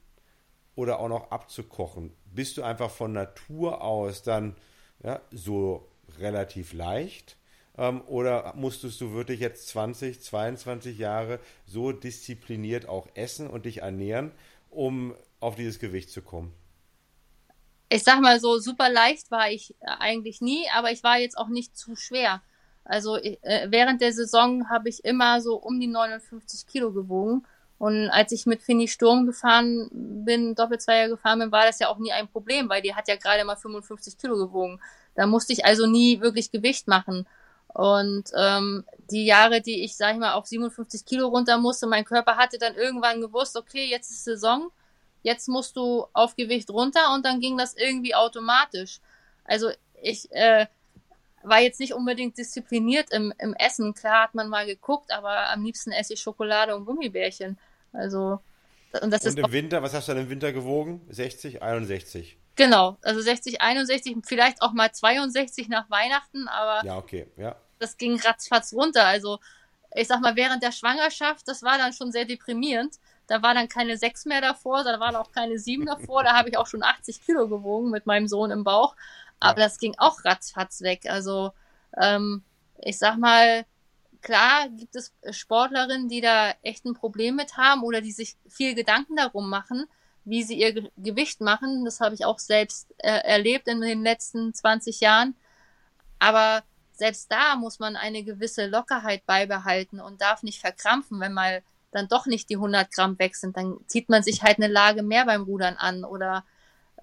oder 0.74 0.98
auch 0.98 1.08
noch 1.08 1.30
abzukochen? 1.30 2.12
Bist 2.26 2.58
du 2.58 2.62
einfach 2.62 2.90
von 2.90 3.12
Natur 3.14 3.80
aus 3.80 4.22
dann 4.22 4.54
ja, 5.02 5.20
so 5.30 5.88
relativ 6.18 6.72
leicht? 6.72 7.36
Ähm, 7.76 8.02
oder 8.06 8.52
musstest 8.56 9.00
du 9.00 9.12
wirklich 9.12 9.40
jetzt 9.40 9.68
20, 9.68 10.20
22 10.20 10.98
Jahre 10.98 11.38
so 11.66 11.92
diszipliniert 11.92 12.88
auch 12.88 13.06
essen 13.14 13.48
und 13.48 13.64
dich 13.64 13.78
ernähren, 13.78 14.32
um 14.70 15.14
auf 15.40 15.54
dieses 15.54 15.78
Gewicht 15.78 16.10
zu 16.10 16.22
kommen? 16.22 16.52
Ich 17.88 18.02
sag 18.02 18.20
mal 18.20 18.38
so, 18.38 18.58
super 18.58 18.90
leicht 18.90 19.30
war 19.30 19.50
ich 19.50 19.74
eigentlich 19.80 20.40
nie, 20.40 20.66
aber 20.74 20.90
ich 20.90 21.02
war 21.02 21.18
jetzt 21.18 21.38
auch 21.38 21.48
nicht 21.48 21.76
zu 21.76 21.96
schwer. 21.96 22.42
Also 22.84 23.16
äh, 23.16 23.66
während 23.70 24.00
der 24.00 24.12
Saison 24.12 24.68
habe 24.68 24.88
ich 24.88 25.04
immer 25.04 25.40
so 25.40 25.56
um 25.56 25.78
die 25.78 25.86
59 25.86 26.66
Kilo 26.66 26.92
gewogen. 26.92 27.46
Und 27.78 28.10
als 28.10 28.32
ich 28.32 28.44
mit 28.44 28.62
Finny 28.62 28.88
Sturm 28.88 29.26
gefahren 29.26 29.88
bin, 29.92 30.54
Doppelzweier 30.56 31.08
gefahren 31.08 31.38
bin, 31.38 31.52
war 31.52 31.64
das 31.64 31.78
ja 31.78 31.88
auch 31.88 31.98
nie 31.98 32.12
ein 32.12 32.28
Problem, 32.28 32.68
weil 32.68 32.82
die 32.82 32.94
hat 32.94 33.06
ja 33.06 33.16
gerade 33.16 33.44
mal 33.44 33.56
55 33.56 34.18
Kilo 34.18 34.36
gewogen. 34.36 34.80
Da 35.14 35.26
musste 35.26 35.52
ich 35.52 35.64
also 35.64 35.86
nie 35.86 36.20
wirklich 36.20 36.50
Gewicht 36.50 36.88
machen. 36.88 37.26
Und 37.68 38.30
ähm, 38.36 38.84
die 39.10 39.26
Jahre, 39.26 39.60
die 39.60 39.84
ich, 39.84 39.96
sag 39.96 40.14
ich 40.14 40.18
mal, 40.18 40.32
auf 40.32 40.46
57 40.46 41.04
Kilo 41.04 41.28
runter 41.28 41.58
musste, 41.58 41.86
mein 41.86 42.04
Körper 42.04 42.36
hatte 42.36 42.58
dann 42.58 42.74
irgendwann 42.74 43.20
gewusst, 43.20 43.56
okay, 43.56 43.84
jetzt 43.84 44.10
ist 44.10 44.24
Saison, 44.24 44.70
jetzt 45.22 45.48
musst 45.48 45.76
du 45.76 46.06
auf 46.12 46.34
Gewicht 46.34 46.70
runter 46.70 47.14
und 47.14 47.24
dann 47.24 47.40
ging 47.40 47.56
das 47.56 47.74
irgendwie 47.74 48.14
automatisch. 48.14 49.00
Also 49.44 49.70
ich 50.02 50.30
äh, 50.32 50.66
war 51.42 51.60
jetzt 51.60 51.80
nicht 51.80 51.94
unbedingt 51.94 52.36
diszipliniert 52.38 53.12
im, 53.12 53.32
im 53.38 53.54
Essen. 53.54 53.94
Klar 53.94 54.24
hat 54.24 54.34
man 54.34 54.48
mal 54.48 54.66
geguckt, 54.66 55.12
aber 55.12 55.50
am 55.50 55.64
liebsten 55.64 55.92
esse 55.92 56.14
ich 56.14 56.20
Schokolade 56.20 56.74
und 56.74 56.84
Gummibärchen. 56.84 57.58
Also, 57.98 58.40
und 59.02 59.10
das 59.10 59.24
und 59.24 59.38
ist. 59.38 59.38
im 59.38 59.52
Winter, 59.52 59.82
was 59.82 59.92
hast 59.92 60.08
du 60.08 60.12
dann 60.12 60.22
im 60.22 60.30
Winter 60.30 60.52
gewogen? 60.52 61.06
60, 61.10 61.62
61? 61.62 62.38
Genau, 62.56 62.96
also 63.02 63.20
60, 63.20 63.60
61, 63.60 64.16
vielleicht 64.24 64.62
auch 64.62 64.72
mal 64.72 64.90
62 64.92 65.68
nach 65.68 65.90
Weihnachten, 65.90 66.48
aber. 66.48 66.86
Ja, 66.86 66.96
okay, 66.96 67.26
ja. 67.36 67.56
Das 67.78 67.96
ging 67.96 68.18
ratzfatz 68.20 68.72
runter. 68.72 69.04
Also, 69.04 69.38
ich 69.94 70.08
sag 70.08 70.20
mal, 70.20 70.36
während 70.36 70.62
der 70.62 70.72
Schwangerschaft, 70.72 71.46
das 71.46 71.62
war 71.62 71.78
dann 71.78 71.92
schon 71.92 72.10
sehr 72.12 72.24
deprimierend. 72.24 72.96
Da 73.26 73.42
war 73.42 73.54
dann 73.54 73.68
keine 73.68 73.96
6 73.96 74.24
mehr 74.24 74.40
davor, 74.40 74.84
da 74.84 74.98
waren 75.00 75.14
auch 75.14 75.32
keine 75.32 75.58
7 75.58 75.86
davor. 75.86 76.24
Da 76.24 76.36
habe 76.36 76.48
ich 76.48 76.56
auch 76.56 76.66
schon 76.66 76.82
80 76.82 77.20
Kilo 77.24 77.48
gewogen 77.48 77.90
mit 77.90 78.06
meinem 78.06 78.26
Sohn 78.26 78.50
im 78.50 78.64
Bauch. 78.64 78.96
Aber 79.38 79.60
ja. 79.60 79.66
das 79.66 79.78
ging 79.78 79.94
auch 79.98 80.24
ratzfatz 80.24 80.80
weg. 80.80 81.02
Also, 81.08 81.52
ähm, 81.96 82.42
ich 82.78 82.98
sag 82.98 83.18
mal, 83.18 83.64
klar 84.22 84.68
gibt 84.68 84.96
es 84.96 85.12
Sportlerinnen, 85.30 86.08
die 86.08 86.20
da 86.20 86.52
echt 86.62 86.84
ein 86.84 86.94
Problem 86.94 87.36
mit 87.36 87.56
haben 87.56 87.82
oder 87.82 88.00
die 88.00 88.12
sich 88.12 88.36
viel 88.48 88.74
Gedanken 88.74 89.16
darum 89.16 89.48
machen, 89.48 89.86
wie 90.24 90.42
sie 90.42 90.58
ihr 90.58 90.72
Ge 90.72 90.90
Gewicht 90.96 91.40
machen. 91.40 91.84
Das 91.84 92.00
habe 92.00 92.14
ich 92.14 92.24
auch 92.24 92.38
selbst 92.38 92.94
äh, 92.98 93.10
erlebt 93.10 93.68
in 93.68 93.80
den 93.80 94.02
letzten 94.02 94.52
20 94.52 95.00
Jahren. 95.00 95.34
Aber 96.18 96.62
selbst 96.92 97.30
da 97.30 97.56
muss 97.56 97.78
man 97.78 97.96
eine 97.96 98.24
gewisse 98.24 98.66
Lockerheit 98.66 99.24
beibehalten 99.26 100.00
und 100.00 100.20
darf 100.20 100.42
nicht 100.42 100.60
verkrampfen, 100.60 101.20
wenn 101.20 101.32
mal 101.32 101.62
dann 101.90 102.08
doch 102.08 102.26
nicht 102.26 102.50
die 102.50 102.56
100 102.56 102.90
Gramm 102.92 103.18
weg 103.18 103.36
sind. 103.36 103.56
Dann 103.56 103.78
zieht 103.86 104.08
man 104.08 104.22
sich 104.22 104.42
halt 104.42 104.58
eine 104.58 104.68
Lage 104.68 105.02
mehr 105.02 105.24
beim 105.24 105.44
Rudern 105.44 105.76
an. 105.76 106.04
Oder 106.04 106.44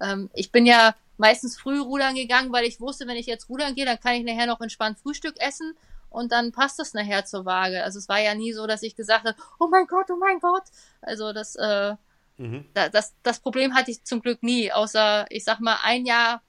ähm, 0.00 0.30
ich 0.34 0.52
bin 0.52 0.66
ja 0.66 0.94
meistens 1.16 1.58
früh 1.58 1.80
rudern 1.80 2.14
gegangen, 2.14 2.52
weil 2.52 2.66
ich 2.66 2.80
wusste, 2.80 3.06
wenn 3.06 3.16
ich 3.16 3.26
jetzt 3.26 3.48
rudern 3.48 3.74
gehe, 3.74 3.86
dann 3.86 3.98
kann 3.98 4.14
ich 4.14 4.24
nachher 4.24 4.46
noch 4.46 4.60
entspannt 4.60 4.98
Frühstück 4.98 5.40
essen 5.40 5.74
und 6.16 6.32
dann 6.32 6.52
passt 6.52 6.78
das 6.78 6.94
nachher 6.94 7.24
zur 7.24 7.44
Waage. 7.44 7.84
Also 7.84 7.98
es 7.98 8.08
war 8.08 8.20
ja 8.20 8.34
nie 8.34 8.52
so, 8.52 8.66
dass 8.66 8.82
ich 8.82 8.96
gesagt 8.96 9.26
habe, 9.26 9.36
oh 9.60 9.68
mein 9.68 9.86
Gott, 9.86 10.06
oh 10.10 10.16
mein 10.16 10.40
Gott. 10.40 10.64
Also 11.02 11.32
das, 11.32 11.56
äh, 11.56 11.94
mhm. 12.38 12.64
das, 12.74 13.14
das 13.22 13.40
Problem 13.40 13.74
hatte 13.74 13.90
ich 13.90 14.02
zum 14.04 14.22
Glück 14.22 14.42
nie, 14.42 14.72
außer 14.72 15.26
ich 15.28 15.44
sag 15.44 15.60
mal 15.60 15.78
ein 15.82 16.06
Jahr 16.06 16.42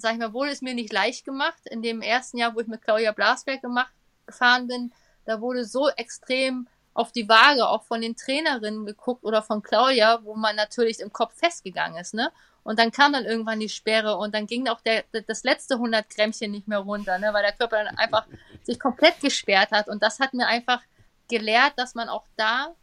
sag 0.00 0.14
ich 0.14 0.18
mal, 0.18 0.32
wurde 0.32 0.50
es 0.50 0.62
mir 0.62 0.74
nicht 0.74 0.92
leicht 0.92 1.24
gemacht. 1.24 1.66
In 1.66 1.82
dem 1.82 2.00
ersten 2.00 2.38
Jahr, 2.38 2.54
wo 2.54 2.60
ich 2.60 2.66
mit 2.66 2.82
Claudia 2.82 3.12
Blasberg 3.12 3.60
gemacht, 3.60 3.92
gefahren 4.26 4.66
bin, 4.66 4.92
da 5.24 5.40
wurde 5.40 5.64
so 5.64 5.88
extrem 5.90 6.68
auf 6.94 7.12
die 7.12 7.28
Waage 7.28 7.68
auch 7.68 7.84
von 7.84 8.00
den 8.00 8.16
Trainerinnen 8.16 8.86
geguckt 8.86 9.24
oder 9.24 9.42
von 9.42 9.62
Claudia, 9.62 10.20
wo 10.24 10.34
man 10.34 10.56
natürlich 10.56 11.00
im 11.00 11.12
Kopf 11.12 11.34
festgegangen 11.34 12.00
ist, 12.00 12.14
ne? 12.14 12.32
Und 12.62 12.78
dann 12.78 12.90
kam 12.90 13.12
dann 13.12 13.24
irgendwann 13.24 13.60
die 13.60 13.68
Sperre 13.68 14.16
und 14.16 14.34
dann 14.34 14.46
ging 14.46 14.68
auch 14.68 14.80
der, 14.80 15.04
das 15.26 15.44
letzte 15.44 15.74
100 15.74 16.08
Grämmchen 16.10 16.50
nicht 16.50 16.68
mehr 16.68 16.78
runter, 16.78 17.18
ne? 17.18 17.32
weil 17.32 17.42
der 17.42 17.52
Körper 17.52 17.82
dann 17.82 17.96
einfach 17.96 18.26
sich 18.62 18.78
komplett 18.78 19.20
gesperrt 19.20 19.70
hat. 19.70 19.88
Und 19.88 20.02
das 20.02 20.20
hat 20.20 20.34
mir 20.34 20.46
einfach 20.46 20.82
gelehrt, 21.28 21.72
dass 21.76 21.94
man 21.94 22.08
auch 22.08 22.26
da 22.36 22.74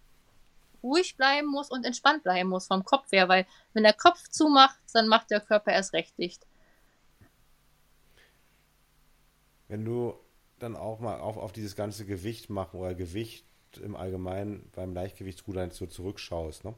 ruhig 0.81 1.17
bleiben 1.17 1.47
muss 1.47 1.69
und 1.69 1.85
entspannt 1.85 2.23
bleiben 2.23 2.49
muss 2.49 2.67
vom 2.67 2.83
Kopf 2.83 3.11
her, 3.11 3.27
weil 3.27 3.45
wenn 3.73 3.83
der 3.83 3.93
Kopf 3.93 4.27
zumacht, 4.29 4.79
dann 4.93 5.07
macht 5.07 5.29
der 5.31 5.41
Körper 5.41 5.71
erst 5.71 5.93
recht 5.93 6.17
dicht. 6.17 6.45
Wenn 9.67 9.83
du 9.83 10.15
dann 10.59 10.75
auch 10.75 10.99
mal 10.99 11.19
auf, 11.19 11.37
auf 11.37 11.51
dieses 11.51 11.75
ganze 11.75 12.05
Gewicht 12.05 12.49
machen 12.49 12.79
oder 12.79 12.95
Gewicht 12.95 13.45
im 13.81 13.95
Allgemeinen 13.95 14.71
beim 14.73 14.93
Leichtgewichtsrudern 14.93 15.71
so 15.71 15.85
zurückschaust 15.85 16.63
ne? 16.63 16.73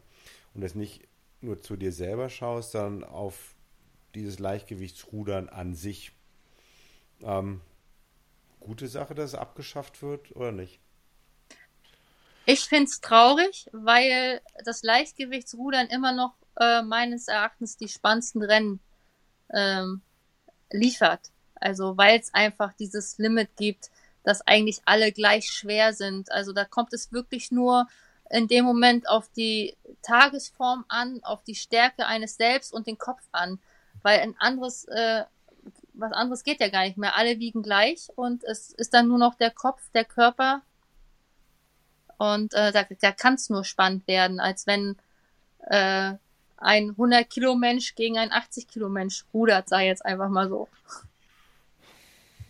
und 0.53 0.63
es 0.63 0.75
nicht 0.75 1.07
nur 1.41 1.61
zu 1.61 1.75
dir 1.75 1.91
selber 1.91 2.29
schaust, 2.29 2.71
sondern 2.71 3.09
auf 3.09 3.55
dieses 4.15 4.39
Leichtgewichtsrudern 4.39 5.49
an 5.49 5.75
sich. 5.75 6.11
Ähm, 7.21 7.61
gute 8.59 8.87
Sache, 8.87 9.15
dass 9.15 9.31
es 9.31 9.39
abgeschafft 9.39 10.01
wird 10.01 10.35
oder 10.35 10.51
nicht? 10.51 10.79
Ich 12.45 12.61
finde 12.61 12.85
es 12.85 13.01
traurig, 13.01 13.69
weil 13.71 14.41
das 14.65 14.81
Leichtgewichtsrudern 14.81 15.87
immer 15.87 16.11
noch 16.11 16.33
äh, 16.59 16.81
meines 16.81 17.27
Erachtens 17.27 17.77
die 17.77 17.87
spannendsten 17.87 18.41
Rennen 18.41 18.79
ähm, 19.53 20.01
liefert. 20.71 21.31
Also 21.55 21.97
weil 21.97 22.19
es 22.19 22.33
einfach 22.33 22.73
dieses 22.73 23.17
Limit 23.17 23.55
gibt, 23.57 23.91
dass 24.23 24.41
eigentlich 24.41 24.81
alle 24.85 25.11
gleich 25.11 25.51
schwer 25.51 25.93
sind. 25.93 26.31
Also 26.31 26.53
da 26.53 26.65
kommt 26.65 26.93
es 26.93 27.11
wirklich 27.11 27.51
nur 27.51 27.87
in 28.29 28.47
dem 28.47 28.65
Moment 28.65 29.09
auf 29.09 29.29
die 29.35 29.75
Tagesform 30.01 30.85
an, 30.87 31.19
auf 31.23 31.43
die 31.43 31.55
Stärke 31.55 32.05
eines 32.05 32.37
selbst 32.37 32.73
und 32.73 32.87
den 32.87 32.97
Kopf 32.97 33.23
an. 33.31 33.59
Weil 34.01 34.19
ein 34.19 34.35
anderes, 34.39 34.85
äh, 34.85 35.23
was 35.93 36.11
anderes 36.13 36.43
geht 36.43 36.59
ja 36.59 36.69
gar 36.69 36.83
nicht 36.83 36.97
mehr. 36.97 37.15
Alle 37.15 37.39
wiegen 37.39 37.63
gleich 37.63 38.07
und 38.15 38.43
es 38.43 38.71
ist 38.71 38.93
dann 38.93 39.07
nur 39.07 39.17
noch 39.17 39.35
der 39.35 39.51
Kopf, 39.51 39.81
der 39.93 40.05
Körper. 40.05 40.61
Und 42.17 42.53
äh, 42.53 42.71
da, 42.71 42.85
da 43.01 43.11
kann 43.11 43.35
es 43.35 43.49
nur 43.49 43.63
spannend 43.63 44.07
werden, 44.07 44.39
als 44.39 44.67
wenn 44.67 44.97
äh, 45.67 46.13
ein 46.57 46.89
100 46.89 47.29
Kilo 47.29 47.55
Mensch 47.55 47.95
gegen 47.95 48.17
ein 48.17 48.31
80 48.31 48.67
Kilo 48.67 48.89
Mensch 48.89 49.25
rudert, 49.33 49.69
sei 49.69 49.87
jetzt 49.87 50.05
einfach 50.05 50.29
mal 50.29 50.49
so. 50.49 50.67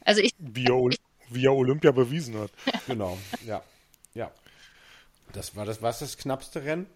Also 0.04 0.22
ich. 0.22 0.34
Wie 0.40 0.66
er, 0.66 1.54
Olympia 1.54 1.92
bewiesen 1.92 2.38
hat. 2.40 2.52
genau. 2.88 3.18
Ja. 3.46 3.62
Das 5.34 5.56
war 5.56 5.66
das, 5.66 5.82
was 5.82 6.00
das 6.00 6.18
knappste 6.18 6.64
Rennen? 6.64 6.88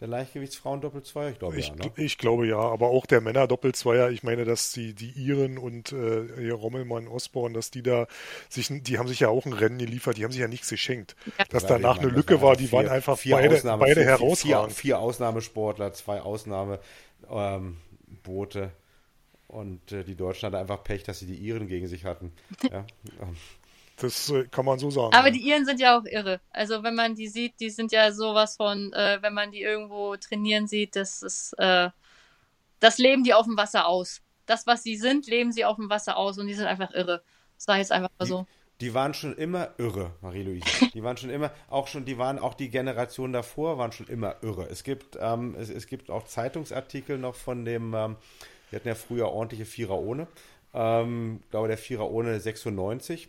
Der 0.00 0.06
Leichtgewichtsfrauen 0.06 0.80
Doppelzweier? 0.80 1.30
Ich 1.30 1.40
glaube 1.40 1.58
ich, 1.58 1.68
ja. 1.68 1.74
Ne? 1.74 1.90
Ich 1.96 2.18
glaube 2.18 2.46
ja, 2.46 2.58
aber 2.60 2.86
auch 2.88 3.04
der 3.04 3.20
Männer 3.20 3.48
Doppelzweier. 3.48 4.10
Ich 4.10 4.22
meine, 4.22 4.44
dass 4.44 4.70
die, 4.70 4.94
die 4.94 5.10
Iren 5.10 5.58
und 5.58 5.90
äh, 5.90 6.50
Rommelmann 6.50 7.08
Osborne, 7.08 7.52
dass 7.54 7.72
die 7.72 7.82
da 7.82 8.06
sich, 8.48 8.68
die 8.70 8.98
haben 8.98 9.08
sich 9.08 9.18
ja 9.18 9.28
auch 9.28 9.44
ein 9.44 9.52
Rennen 9.52 9.78
geliefert, 9.78 10.16
die 10.16 10.22
haben 10.22 10.30
sich 10.30 10.40
ja 10.40 10.46
nichts 10.46 10.68
geschenkt. 10.68 11.16
Ja. 11.36 11.46
Dass 11.46 11.64
ja, 11.64 11.70
danach 11.70 11.96
meine, 11.96 12.08
eine 12.08 12.16
Lücke 12.16 12.40
war, 12.40 12.54
die 12.54 12.68
vier, 12.68 12.78
waren 12.78 12.88
einfach 12.88 13.18
vier 13.18 13.34
beide, 13.34 13.56
Ausnahme, 13.56 13.80
beide 13.80 13.94
vier, 14.02 14.04
herausragend. 14.04 14.72
Vier, 14.72 14.80
vier, 14.80 15.00
Ausnahmesportler, 15.00 15.92
zwei 15.92 16.20
Ausnahmeboote. 16.20 16.80
Ähm, 17.26 18.70
und 19.48 19.90
äh, 19.90 20.04
die 20.04 20.14
Deutschen 20.14 20.46
hatten 20.46 20.56
einfach 20.56 20.84
Pech, 20.84 21.02
dass 21.02 21.18
sie 21.18 21.26
die 21.26 21.38
Iren 21.38 21.66
gegen 21.66 21.88
sich 21.88 22.04
hatten. 22.04 22.32
Ja. 22.70 22.84
Das 24.00 24.30
äh, 24.30 24.44
kann 24.44 24.64
man 24.64 24.78
so 24.78 24.90
sagen. 24.90 25.14
Aber 25.14 25.28
ja. 25.28 25.32
die 25.32 25.40
Iren 25.40 25.64
sind 25.64 25.80
ja 25.80 25.98
auch 25.98 26.04
irre. 26.04 26.40
Also 26.50 26.82
wenn 26.82 26.94
man 26.94 27.14
die 27.14 27.28
sieht, 27.28 27.58
die 27.60 27.70
sind 27.70 27.92
ja 27.92 28.12
sowas 28.12 28.56
von, 28.56 28.92
äh, 28.92 29.18
wenn 29.20 29.34
man 29.34 29.50
die 29.50 29.62
irgendwo 29.62 30.16
trainieren 30.16 30.66
sieht, 30.66 30.96
das 30.96 31.22
ist, 31.22 31.54
äh, 31.58 31.90
das 32.80 32.98
leben 32.98 33.24
die 33.24 33.34
auf 33.34 33.46
dem 33.46 33.56
Wasser 33.56 33.86
aus. 33.86 34.22
Das, 34.46 34.66
was 34.66 34.82
sie 34.82 34.96
sind, 34.96 35.26
leben 35.26 35.52
sie 35.52 35.64
auf 35.64 35.76
dem 35.76 35.90
Wasser 35.90 36.16
aus 36.16 36.38
und 36.38 36.46
die 36.46 36.54
sind 36.54 36.66
einfach 36.66 36.92
irre. 36.92 37.22
Das 37.56 37.66
war 37.68 37.78
jetzt 37.78 37.92
einfach 37.92 38.10
mal 38.18 38.26
so. 38.26 38.46
Die 38.80 38.94
waren 38.94 39.12
schon 39.12 39.36
immer 39.36 39.70
irre, 39.78 40.12
Marie-Louise. 40.20 40.64
Die 40.94 41.02
waren 41.02 41.16
schon 41.16 41.30
immer, 41.30 41.50
auch 41.68 41.88
schon, 41.88 42.04
die 42.04 42.16
waren 42.16 42.38
auch 42.38 42.54
die 42.54 42.70
Generation 42.70 43.32
davor, 43.32 43.76
waren 43.76 43.90
schon 43.90 44.06
immer 44.06 44.36
irre. 44.42 44.68
Es 44.70 44.84
gibt, 44.84 45.18
ähm, 45.20 45.56
es, 45.58 45.68
es 45.68 45.88
gibt 45.88 46.10
auch 46.10 46.24
Zeitungsartikel 46.24 47.18
noch 47.18 47.34
von 47.34 47.64
dem, 47.64 47.92
ähm, 47.94 48.16
wir 48.70 48.78
hatten 48.78 48.86
ja 48.86 48.94
früher 48.94 49.28
ordentliche 49.30 49.64
Vierer 49.64 49.98
ohne. 49.98 50.28
Ähm, 50.74 51.40
glaube 51.50 51.66
der 51.66 51.78
Vierer 51.78 52.08
ohne 52.08 52.38
96 52.38 53.28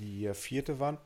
die 0.00 0.32
vierte 0.34 0.80
waren, 0.80 0.98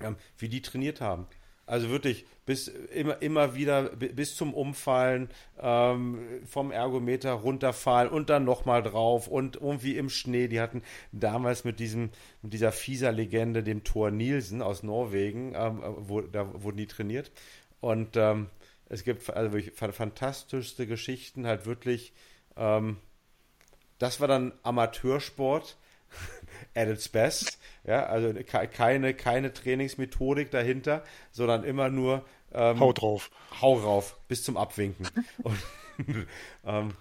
ähm, 0.00 0.16
wie 0.38 0.48
die 0.48 0.62
trainiert 0.62 1.00
haben. 1.00 1.26
Also 1.68 1.90
wirklich 1.90 2.24
bis 2.44 2.68
immer, 2.68 3.20
immer 3.20 3.56
wieder 3.56 3.88
bis 3.96 4.36
zum 4.36 4.54
Umfallen 4.54 5.28
ähm, 5.58 6.20
vom 6.46 6.70
Ergometer 6.70 7.32
runterfallen 7.32 8.08
und 8.08 8.30
dann 8.30 8.44
nochmal 8.44 8.84
drauf 8.84 9.26
und 9.26 9.56
irgendwie 9.56 9.96
im 9.96 10.08
Schnee. 10.08 10.46
Die 10.46 10.60
hatten 10.60 10.82
damals 11.10 11.64
mit 11.64 11.80
diesem 11.80 12.10
mit 12.40 12.52
dieser 12.52 12.70
fieser 12.70 13.10
Legende, 13.10 13.64
dem 13.64 13.82
Thor 13.82 14.12
Nielsen 14.12 14.62
aus 14.62 14.84
Norwegen, 14.84 15.54
ähm, 15.56 15.82
wo, 15.82 16.20
da 16.20 16.62
wurden 16.62 16.76
die 16.76 16.86
trainiert. 16.86 17.32
Und 17.80 18.16
ähm, 18.16 18.48
es 18.88 19.02
gibt 19.02 19.28
also 19.28 19.52
wirklich 19.52 19.74
fantastischste 19.74 20.86
Geschichten, 20.86 21.48
halt 21.48 21.66
wirklich. 21.66 22.12
Ähm, 22.56 22.98
das 23.98 24.20
war 24.20 24.28
dann 24.28 24.52
Amateursport 24.62 25.78
at 26.74 26.88
its 26.88 27.08
best. 27.08 27.58
Ja, 27.84 28.06
also 28.06 28.32
keine, 28.44 29.14
keine 29.14 29.52
Trainingsmethodik 29.52 30.50
dahinter, 30.50 31.04
sondern 31.30 31.64
immer 31.64 31.88
nur 31.88 32.24
ähm, 32.52 32.80
Hau 32.80 32.92
drauf. 32.92 33.30
Hau 33.60 33.80
drauf, 33.80 34.16
bis 34.28 34.42
zum 34.42 34.56
Abwinken. 34.56 35.06
Und, 35.42 35.58
ähm, 36.64 36.92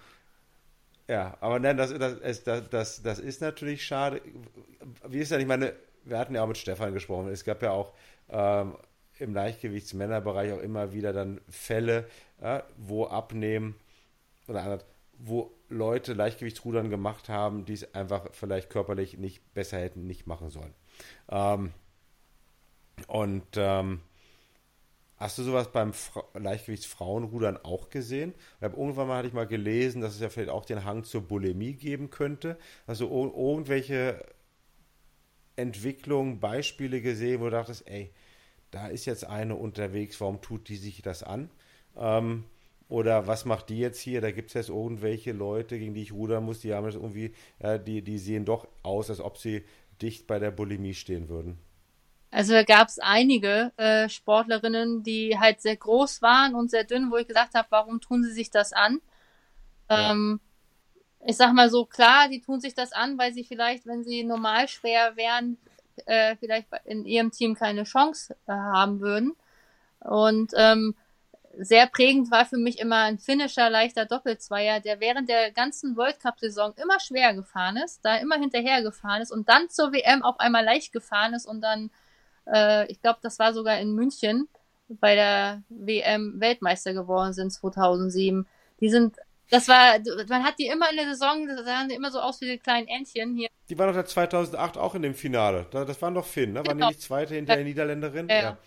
ja, 1.07 1.38
aber 1.39 1.59
nein, 1.59 1.78
das, 1.78 1.93
das, 1.93 2.43
das, 2.43 2.70
das, 2.70 3.01
das 3.03 3.20
ist 3.20 3.41
natürlich 3.41 3.86
schade. 3.86 4.22
Wie 5.07 5.20
ist 5.20 5.32
denn, 5.32 5.39
ich 5.39 5.47
meine, 5.47 5.74
wir 6.03 6.18
hatten 6.18 6.36
ja 6.36 6.43
auch 6.43 6.47
mit 6.47 6.57
Stefan 6.57 6.93
gesprochen. 6.93 7.30
Es 7.30 7.43
gab 7.43 7.61
ja 7.61 7.72
auch 7.72 7.93
ähm, 8.30 8.76
im 9.20 9.34
Leichtgewichtsmännerbereich 9.34 10.51
auch 10.53 10.59
immer 10.59 10.93
wieder 10.93 11.13
dann 11.13 11.41
Fälle, 11.49 12.07
ja, 12.41 12.63
wo 12.78 13.05
abnehmen 13.05 13.76
oder 14.47 14.63
anders, 14.63 14.86
wo 15.18 15.51
Leute 15.76 16.13
Leichtgewichtsrudern 16.13 16.89
gemacht 16.89 17.30
haben, 17.30 17.65
die 17.65 17.73
es 17.73 17.93
einfach 17.93 18.28
vielleicht 18.32 18.69
körperlich 18.69 19.17
nicht 19.17 19.53
besser 19.53 19.78
hätten 19.80 20.07
nicht 20.07 20.26
machen 20.26 20.49
sollen. 20.49 20.73
Ähm, 21.30 21.71
und 23.07 23.45
ähm, 23.55 23.99
hast 25.17 25.38
du 25.38 25.43
sowas 25.43 25.71
beim 25.71 25.93
Fra 25.93 26.23
Leichtgewichtsfrauenrudern 26.34 27.57
auch 27.63 27.89
gesehen? 27.89 28.34
Hab, 28.61 28.78
irgendwann 28.78 29.07
mal 29.07 29.17
hatte 29.17 29.28
ich 29.28 29.34
mal 29.34 29.47
gelesen, 29.47 30.01
dass 30.01 30.15
es 30.15 30.21
ja 30.21 30.30
vielleicht 30.30 30.49
auch 30.49 30.65
den 30.65 30.86
Hang 30.86 31.03
zur 31.03 31.21
Bulimie 31.21 31.73
geben 31.73 32.09
könnte. 32.09 32.57
Also 32.88 33.09
irgendwelche 33.09 34.23
Entwicklungen, 35.55 36.39
Beispiele 36.39 37.01
gesehen, 37.01 37.41
wo 37.41 37.45
du 37.45 37.51
dachtest, 37.51 37.88
ey, 37.88 38.13
da 38.71 38.88
ist 38.88 39.05
jetzt 39.05 39.26
eine 39.26 39.55
unterwegs, 39.55 40.19
warum 40.19 40.41
tut 40.41 40.67
die 40.69 40.76
sich 40.78 41.01
das 41.01 41.23
an? 41.23 41.49
Ähm, 41.97 42.45
oder 42.88 43.27
was 43.27 43.45
macht 43.45 43.69
die 43.69 43.79
jetzt 43.79 43.99
hier? 43.99 44.21
Da 44.21 44.31
gibt 44.31 44.49
es 44.49 44.53
jetzt 44.53 44.69
irgendwelche 44.69 45.31
Leute, 45.31 45.79
gegen 45.79 45.93
die 45.93 46.03
ich 46.03 46.13
rudern 46.13 46.43
muss, 46.43 46.59
die 46.59 46.73
haben 46.73 46.86
jetzt 46.86 46.95
irgendwie, 46.95 47.33
ja, 47.61 47.77
die, 47.77 48.01
die 48.01 48.17
sehen 48.17 48.45
doch 48.45 48.67
aus, 48.83 49.09
als 49.09 49.19
ob 49.19 49.38
sie 49.38 49.65
dicht 50.01 50.27
bei 50.27 50.39
der 50.39 50.51
Bulimie 50.51 50.93
stehen 50.93 51.29
würden. 51.29 51.57
Also 52.31 52.53
da 52.53 52.63
gab 52.63 52.89
es 52.89 52.99
einige 52.99 53.71
äh, 53.77 54.09
Sportlerinnen, 54.09 55.03
die 55.03 55.39
halt 55.39 55.61
sehr 55.61 55.77
groß 55.77 56.21
waren 56.21 56.53
und 56.53 56.69
sehr 56.69 56.83
dünn, 56.83 57.09
wo 57.09 57.15
ich 57.15 57.27
gesagt 57.27 57.53
habe, 57.53 57.67
warum 57.71 58.01
tun 58.01 58.23
sie 58.23 58.33
sich 58.33 58.51
das 58.51 58.73
an? 58.73 58.99
Ähm, 59.88 60.41
ja. 61.21 61.29
Ich 61.29 61.38
sag 61.38 61.53
mal 61.53 61.69
so, 61.69 61.86
klar, 61.86 62.27
die 62.27 62.41
tun 62.41 62.59
sich 62.59 62.75
das 62.75 62.91
an, 62.91 63.17
weil 63.17 63.33
sie 63.33 63.45
vielleicht, 63.45 63.86
wenn 63.86 64.03
sie 64.03 64.23
normal 64.23 64.67
schwer 64.67 65.15
wären, 65.15 65.57
äh, 66.05 66.36
vielleicht 66.36 66.67
in 66.83 67.05
ihrem 67.05 67.31
Team 67.31 67.55
keine 67.55 67.83
Chance 67.83 68.36
äh, 68.47 68.51
haben 68.51 68.99
würden. 68.99 69.36
Und 70.01 70.51
ähm, 70.55 70.93
sehr 71.58 71.88
prägend 71.88 72.32
war 72.32 72.45
für 72.45 72.58
mich 72.58 72.80
immer 72.80 73.03
ein 73.03 73.18
finnischer 73.18 73.70
leichter 73.70 74.06
Doppelzweier, 74.06 74.80
der 74.80 74.99
während 74.99 75.30
der 75.30 75.51
ganzen 75.51 75.95
World 75.95 76.20
Cup-Saison 76.20 76.74
immer 76.82 76.99
schwer 76.99 77.34
gefahren 77.34 77.78
ist, 77.78 78.03
da 78.03 78.18
immer 78.18 78.38
hinterher 78.38 78.82
gefahren 78.82 79.22
ist 79.22 79.32
und 79.32 79.47
dann 79.49 79.70
zur 79.70 79.91
WM 79.93 80.24
auf 80.24 80.39
einmal 80.39 80.64
leicht 80.64 80.91
gefahren 80.91 81.34
ist 81.34 81.45
und 81.45 81.62
dann, 81.62 81.91
äh, 82.51 82.91
ich 82.91 83.01
glaube, 83.01 83.20
das 83.22 83.39
war 83.39 83.53
sogar 83.53 83.80
in 83.80 83.93
München 83.93 84.47
bei 84.88 85.16
der 85.16 85.64
WM 85.70 86.39
Weltmeister 86.39 86.93
geworden 86.93 87.34
sind 87.34 87.51
2007. 87.51 88.47
Die 88.82 88.89
sind, 88.89 89.18
das 89.49 89.68
war, 89.68 89.97
man 90.30 90.43
hat 90.43 90.60
die 90.60 90.68
immer 90.68 90.89
in 90.89 90.97
der 90.97 91.10
Saison, 91.10 91.47
da 91.47 91.64
sahen 91.64 91.89
die 91.89 91.95
immer 91.95 92.12
so 92.12 92.20
aus 92.20 92.41
wie 92.41 92.45
die 92.45 92.58
kleinen 92.58 92.88
Entchen 92.88 93.36
hier. 93.36 93.49
Die 93.70 93.78
waren 93.80 93.93
doch 93.93 94.03
2008 94.03 94.78
auch 94.78 94.93
in 94.95 95.01
dem 95.01 95.16
Finale. 95.16 95.66
Das 95.72 96.01
waren 96.01 96.14
doch 96.14 96.26
Finn, 96.26 96.53
ne? 96.53 96.60
Waren 96.60 96.78
genau. 96.78 96.89
die 96.89 96.95
nicht 96.95 97.01
Zweite 97.01 97.36
hinter 97.36 97.56
der 97.56 97.64
Niederländerin? 97.64 98.28
ja. 98.30 98.41
ja. 98.41 98.58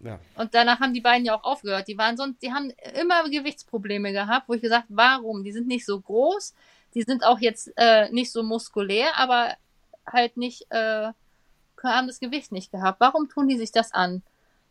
Ja. 0.00 0.18
Und 0.36 0.54
danach 0.54 0.80
haben 0.80 0.94
die 0.94 1.00
beiden 1.00 1.24
ja 1.24 1.34
auch 1.34 1.44
aufgehört. 1.44 1.88
Die 1.88 1.98
waren 1.98 2.16
sonst, 2.16 2.42
die 2.42 2.52
haben 2.52 2.72
immer 2.94 3.24
Gewichtsprobleme 3.28 4.12
gehabt, 4.12 4.48
wo 4.48 4.54
ich 4.54 4.62
gesagt, 4.62 4.86
warum? 4.88 5.44
Die 5.44 5.52
sind 5.52 5.66
nicht 5.66 5.86
so 5.86 6.00
groß, 6.00 6.54
die 6.94 7.02
sind 7.02 7.24
auch 7.24 7.40
jetzt 7.40 7.72
äh, 7.76 8.10
nicht 8.10 8.30
so 8.30 8.42
muskulär, 8.42 9.16
aber 9.16 9.54
halt 10.06 10.36
nicht, 10.36 10.66
äh, 10.70 11.12
haben 11.82 12.06
das 12.06 12.20
Gewicht 12.20 12.50
nicht 12.52 12.72
gehabt. 12.72 13.00
Warum 13.00 13.28
tun 13.28 13.48
die 13.48 13.58
sich 13.58 13.70
das 13.70 13.92
an? 13.92 14.22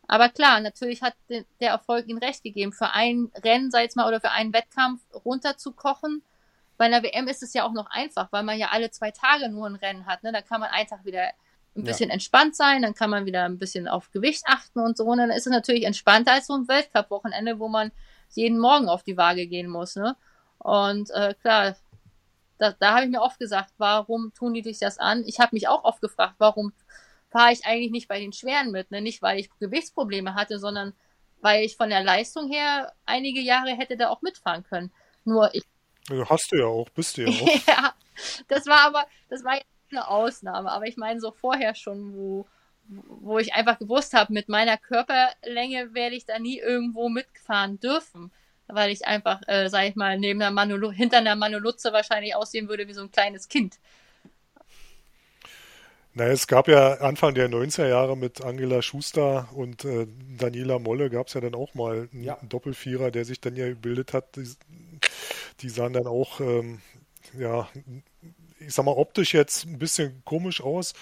Aber 0.08 0.30
klar, 0.30 0.60
natürlich 0.60 1.02
hat 1.02 1.14
der 1.30 1.70
Erfolg 1.70 2.08
ihnen 2.08 2.20
recht 2.20 2.44
gegeben. 2.44 2.74
Für 2.74 2.92
ein 2.92 3.32
Rennen, 3.44 3.72
sei 3.72 3.86
es 3.86 3.96
mal, 3.96 4.08
oder 4.08 4.20
für 4.20 4.32
einen 4.32 4.54
Wettkampf 4.54 5.02
runterzukochen. 5.26 6.24
Bei 6.78 6.86
einer 6.86 7.04
WM 7.04 7.28
ist 7.28 7.44
es 7.44 7.54
ja 7.54 7.64
auch 7.64 7.72
noch 7.72 7.90
einfach, 7.90 8.32
weil 8.32 8.44
man 8.44 8.58
ja 8.58 8.70
alle 8.72 8.92
zwei 8.92 9.12
Tage 9.12 9.50
nur 9.50 9.68
ein 9.68 9.76
Rennen 9.76 10.06
hat. 10.06 10.24
Ne? 10.24 10.32
Da 10.32 10.42
kann 10.42 10.60
man 10.60 10.70
Tag 10.88 11.06
wieder 11.06 11.30
ein 11.76 11.84
bisschen 11.84 12.10
ja. 12.10 12.14
entspannt 12.14 12.56
sein, 12.56 12.82
dann 12.84 12.94
kann 12.94 13.10
man 13.10 13.26
wieder 13.26 13.46
ein 13.46 13.58
bisschen 13.58 13.88
auf 13.88 14.12
Gewicht 14.12 14.44
achten 14.46 14.80
und 14.80 14.98
so. 14.98 15.06
Und 15.06 15.18
dann 15.18 15.32
ist 15.32 15.48
es 15.48 15.52
natürlich 15.52 15.86
entspannter 15.86 16.34
als 16.34 16.48
so 16.48 16.54
ein 16.54 16.68
Weltcup-Wochenende, 16.68 17.60
wo 17.60 17.68
man 17.68 17.92
jeden 18.34 18.60
Morgen 18.60 18.90
auf 18.90 19.04
die 19.04 19.18
Waage 19.18 19.48
gehen 19.48 19.70
muss. 19.70 19.96
Ne? 19.96 20.16
Und 20.60 21.10
äh, 21.12 21.34
klar, 21.42 21.76
da, 22.60 22.74
da 22.80 22.96
habe 22.96 23.06
ich 23.06 23.12
mir 23.12 23.22
oft 23.22 23.40
gesagt, 23.40 23.74
warum 23.78 24.34
tun 24.34 24.54
die 24.54 24.64
sich 24.64 24.80
das 24.80 25.00
an? 25.00 25.24
Ich 25.26 25.40
habe 25.40 25.56
mich 25.56 25.68
auch 25.68 25.84
oft 25.84 26.02
gefragt, 26.02 26.36
warum 26.38 26.74
fahre 27.30 27.52
ich 27.52 27.66
eigentlich 27.66 27.92
nicht 27.92 28.08
bei 28.08 28.20
den 28.20 28.34
Schweren 28.34 28.72
mit. 28.72 28.92
Ne? 28.92 29.02
Nicht, 29.02 29.22
weil 29.22 29.40
ich 29.40 29.50
Gewichtsprobleme 29.60 30.36
hatte, 30.36 30.60
sondern 30.60 30.94
weil 31.42 31.66
ich 31.66 31.76
von 31.76 31.90
der 31.90 32.04
Leistung 32.04 32.50
her 32.50 32.94
einige 33.06 33.42
Jahre 33.42 33.72
hätte 33.72 33.98
da 33.98 34.10
auch 34.10 34.22
mitfahren 34.22 34.64
können. 34.64 34.92
Nur 35.26 35.54
ich. 35.54 35.64
Also 36.10 36.30
hast 36.30 36.52
du 36.52 36.58
ja 36.58 36.66
auch, 36.66 36.90
bist 36.90 37.18
du 37.18 37.24
ja 37.24 37.30
auch. 37.44 37.68
ja, 37.68 37.94
das 38.48 38.68
war 38.68 38.82
aber, 38.82 39.06
das 39.30 39.44
war 39.44 39.60
eine 39.96 40.08
Ausnahme. 40.08 40.72
Aber 40.72 40.86
ich 40.86 40.98
meine, 40.98 41.20
so 41.20 41.32
vorher 41.32 41.76
schon, 41.76 42.14
wo, 42.14 42.46
wo 42.88 43.40
ich 43.40 43.54
einfach 43.54 43.80
gewusst 43.80 44.14
habe, 44.14 44.34
mit 44.34 44.50
meiner 44.50 44.78
Körperlänge 44.78 45.94
werde 45.94 46.16
ich 46.16 46.26
da 46.26 46.40
nie 46.40 46.60
irgendwo 46.60 47.10
mitfahren 47.10 47.80
dürfen. 47.80 48.32
Weil 48.68 48.92
ich 48.92 49.06
einfach, 49.06 49.42
äh, 49.48 49.70
sag 49.70 49.86
ich 49.88 49.96
mal, 49.96 50.18
neben 50.18 50.40
der 50.40 50.52
Manu, 50.52 50.92
hinter 50.92 51.18
einer 51.18 51.36
Manolutze 51.36 51.92
wahrscheinlich 51.94 52.36
aussehen 52.36 52.70
würde 52.70 52.88
wie 52.88 52.94
so 52.94 53.02
ein 53.02 53.12
kleines 53.12 53.48
Kind. 53.50 53.78
Naja, 56.16 56.32
es 56.32 56.46
gab 56.46 56.68
ja 56.68 56.94
Anfang 57.00 57.34
der 57.34 57.50
90er 57.50 57.88
Jahre 57.88 58.16
mit 58.16 58.44
Angela 58.44 58.84
Schuster 58.84 59.50
und 59.54 59.84
äh, 59.84 60.08
Daniela 60.38 60.78
Molle 60.78 61.10
gab 61.10 61.28
es 61.28 61.34
ja 61.34 61.42
dann 61.42 61.56
auch 61.56 61.74
mal 61.74 62.08
einen, 62.12 62.24
ja. 62.24 62.38
Doppelvierer, 62.44 63.10
der 63.10 63.26
sich 63.26 63.42
dann 63.42 63.56
ja 63.56 63.68
gebildet 63.68 64.14
hat. 64.14 64.36
Die, 64.36 64.48
die 65.62 65.70
sahen 65.70 65.94
dann 65.94 66.06
auch, 66.06 66.40
ähm, 66.40 66.82
ja, 67.36 67.68
ich 68.66 68.74
sag 68.74 68.86
mal, 68.86 68.92
optisch 68.92 69.34
jetzt 69.34 69.66
ein 69.66 69.80
bisschen 69.80 70.22
komisch 70.26 70.62
aus, 70.62 70.94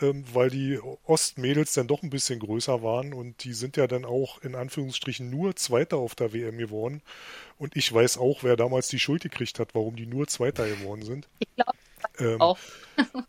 ähm, 0.00 0.24
weil 0.32 0.50
die 0.50 0.78
Ostmädels 1.04 1.74
dann 1.74 1.86
doch 1.86 2.02
ein 2.02 2.10
bisschen 2.10 2.38
größer 2.38 2.82
waren 2.82 3.12
und 3.12 3.44
die 3.44 3.52
sind 3.52 3.76
ja 3.76 3.86
dann 3.86 4.04
auch 4.04 4.42
in 4.42 4.54
Anführungsstrichen 4.54 5.30
nur 5.30 5.56
Zweiter 5.56 5.98
auf 5.98 6.14
der 6.14 6.32
WM 6.32 6.58
geworden. 6.58 7.02
Und 7.58 7.76
ich 7.76 7.92
weiß 7.92 8.18
auch, 8.18 8.42
wer 8.42 8.56
damals 8.56 8.88
die 8.88 8.98
Schuld 8.98 9.22
gekriegt 9.22 9.58
hat, 9.58 9.74
warum 9.74 9.96
die 9.96 10.06
nur 10.06 10.26
Zweiter 10.26 10.68
geworden 10.68 11.02
sind. 11.02 11.28
Ich 11.38 11.48
glaube 11.54 11.78
ähm, 12.18 12.40
auch. 12.40 12.58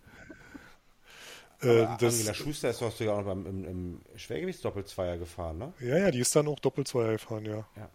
Äh, 1.64 1.88
das, 1.98 2.16
Angela 2.16 2.34
Schuster 2.34 2.70
ist 2.72 2.82
doch 2.82 2.92
sogar 2.92 3.20
auch 3.20 3.24
beim, 3.24 3.46
im, 3.46 3.66
im 3.66 4.02
Schwergewichtsdoppelzweier 4.18 5.18
gefahren, 5.18 5.60
ne? 5.60 5.74
Ja, 5.80 5.98
ja, 5.98 6.12
die 6.12 6.20
ist 6.20 6.36
dann 6.36 6.48
auch 6.50 6.60
Doppelzweier 6.60 7.14
gefahren, 7.14 7.46
ja. 7.46 7.66
ja. 7.78 7.90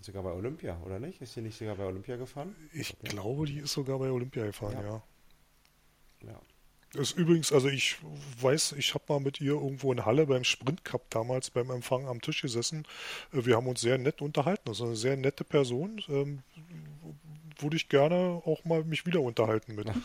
Sogar 0.00 0.22
bei 0.22 0.32
Olympia, 0.32 0.76
oder 0.84 0.98
nicht? 0.98 1.22
Ist 1.22 1.34
sie 1.34 1.40
nicht 1.40 1.56
sogar 1.56 1.76
bei 1.76 1.84
Olympia 1.84 2.16
gefahren? 2.16 2.54
Ich 2.72 2.92
okay. 2.92 3.08
glaube, 3.08 3.46
die 3.46 3.58
ist 3.58 3.72
sogar 3.72 3.98
bei 3.98 4.10
Olympia 4.10 4.44
gefahren, 4.44 4.74
ja. 4.74 4.82
Ja. 4.82 5.02
Ja. 6.26 6.40
Das 6.94 7.10
ist 7.10 7.18
übrigens, 7.18 7.52
also 7.52 7.68
ich 7.68 7.96
weiß, 8.40 8.72
ich 8.78 8.94
habe 8.94 9.04
mal 9.08 9.18
mit 9.18 9.40
ihr 9.40 9.54
irgendwo 9.54 9.92
in 9.92 10.04
Halle 10.04 10.26
beim 10.26 10.44
Sprint 10.44 10.84
Cup 10.84 11.10
damals 11.10 11.50
beim 11.50 11.70
Empfang 11.70 12.06
am 12.06 12.20
Tisch 12.20 12.42
gesessen. 12.42 12.86
Äh, 13.32 13.44
wir 13.46 13.56
haben 13.56 13.66
uns 13.66 13.80
sehr 13.80 13.98
nett 13.98 14.22
unterhalten. 14.22 14.62
Das 14.66 14.78
ist 14.78 14.84
eine 14.84 14.94
sehr 14.94 15.16
nette 15.16 15.42
Person. 15.42 16.00
Ähm, 16.08 16.44
würde 17.58 17.76
ich 17.76 17.88
gerne 17.88 18.42
auch 18.44 18.64
mal 18.64 18.84
mich 18.84 19.06
wieder 19.06 19.20
unterhalten 19.20 19.74
mit. 19.74 19.88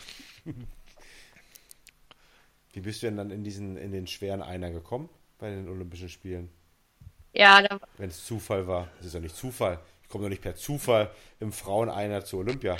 Wie 2.72 2.80
bist 2.80 3.02
du 3.02 3.06
denn 3.06 3.16
dann 3.16 3.30
in 3.30 3.44
diesen, 3.44 3.76
in 3.76 3.92
den 3.92 4.08
schweren 4.08 4.42
Einer 4.42 4.70
gekommen 4.70 5.08
bei 5.38 5.50
den 5.50 5.68
Olympischen 5.68 6.08
Spielen? 6.08 6.50
Ja, 7.32 7.62
da 7.62 7.80
Wenn 7.98 8.10
es 8.10 8.24
Zufall 8.24 8.66
war. 8.66 8.88
Das 8.98 9.06
ist 9.06 9.14
ja 9.14 9.20
nicht 9.20 9.36
Zufall. 9.36 9.78
Ich 10.02 10.08
komme 10.08 10.24
doch 10.24 10.28
nicht 10.30 10.42
per 10.42 10.56
Zufall 10.56 11.12
im 11.38 11.52
Frauen-Einer 11.52 12.24
zu 12.24 12.38
Olympia. 12.38 12.76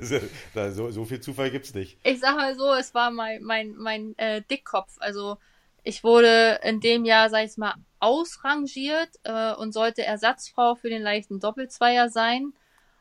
so, 0.72 0.90
so, 0.90 1.04
viel 1.04 1.20
Zufall 1.20 1.50
gibt 1.50 1.66
es 1.66 1.74
nicht. 1.74 1.98
Ich 2.02 2.20
sag 2.20 2.36
mal 2.36 2.54
so, 2.56 2.72
es 2.74 2.94
war 2.94 3.10
mein, 3.10 3.42
mein, 3.42 3.74
mein 3.76 4.18
äh, 4.18 4.42
Dickkopf. 4.42 4.96
Also 4.98 5.38
ich 5.82 6.04
wurde 6.04 6.60
in 6.62 6.80
dem 6.80 7.04
Jahr, 7.04 7.30
sag 7.30 7.44
ich 7.44 7.56
mal, 7.56 7.74
ausrangiert 8.00 9.10
äh, 9.24 9.54
und 9.54 9.72
sollte 9.72 10.04
Ersatzfrau 10.04 10.74
für 10.74 10.90
den 10.90 11.02
leichten 11.02 11.40
Doppelzweier 11.40 12.08
sein 12.08 12.52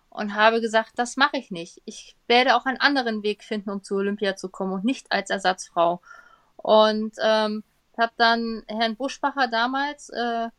und 0.10 0.36
habe 0.36 0.62
gesagt, 0.62 0.92
das 0.96 1.18
mache 1.18 1.38
ich 1.38 1.52
nicht. 1.52 1.82
Ich 1.86 2.16
werde 2.28 2.56
auch 2.56 2.66
einen 2.66 2.80
anderen 2.80 3.24
Weg 3.24 3.44
finden, 3.44 3.70
um 3.70 3.84
zu 3.84 3.96
Olympia 3.96 4.36
zu 4.36 4.50
kommen 4.50 4.74
und 4.74 4.86
nicht 4.86 5.12
als 5.12 5.30
Ersatzfrau. 5.30 6.02
Und 6.58 7.16
ähm, 7.22 7.64
habe 7.98 8.14
dann 8.18 8.64
Herrn 8.68 8.96
Buschbacher 8.96 9.48
damals 9.48 10.10
äh, 10.10 10.50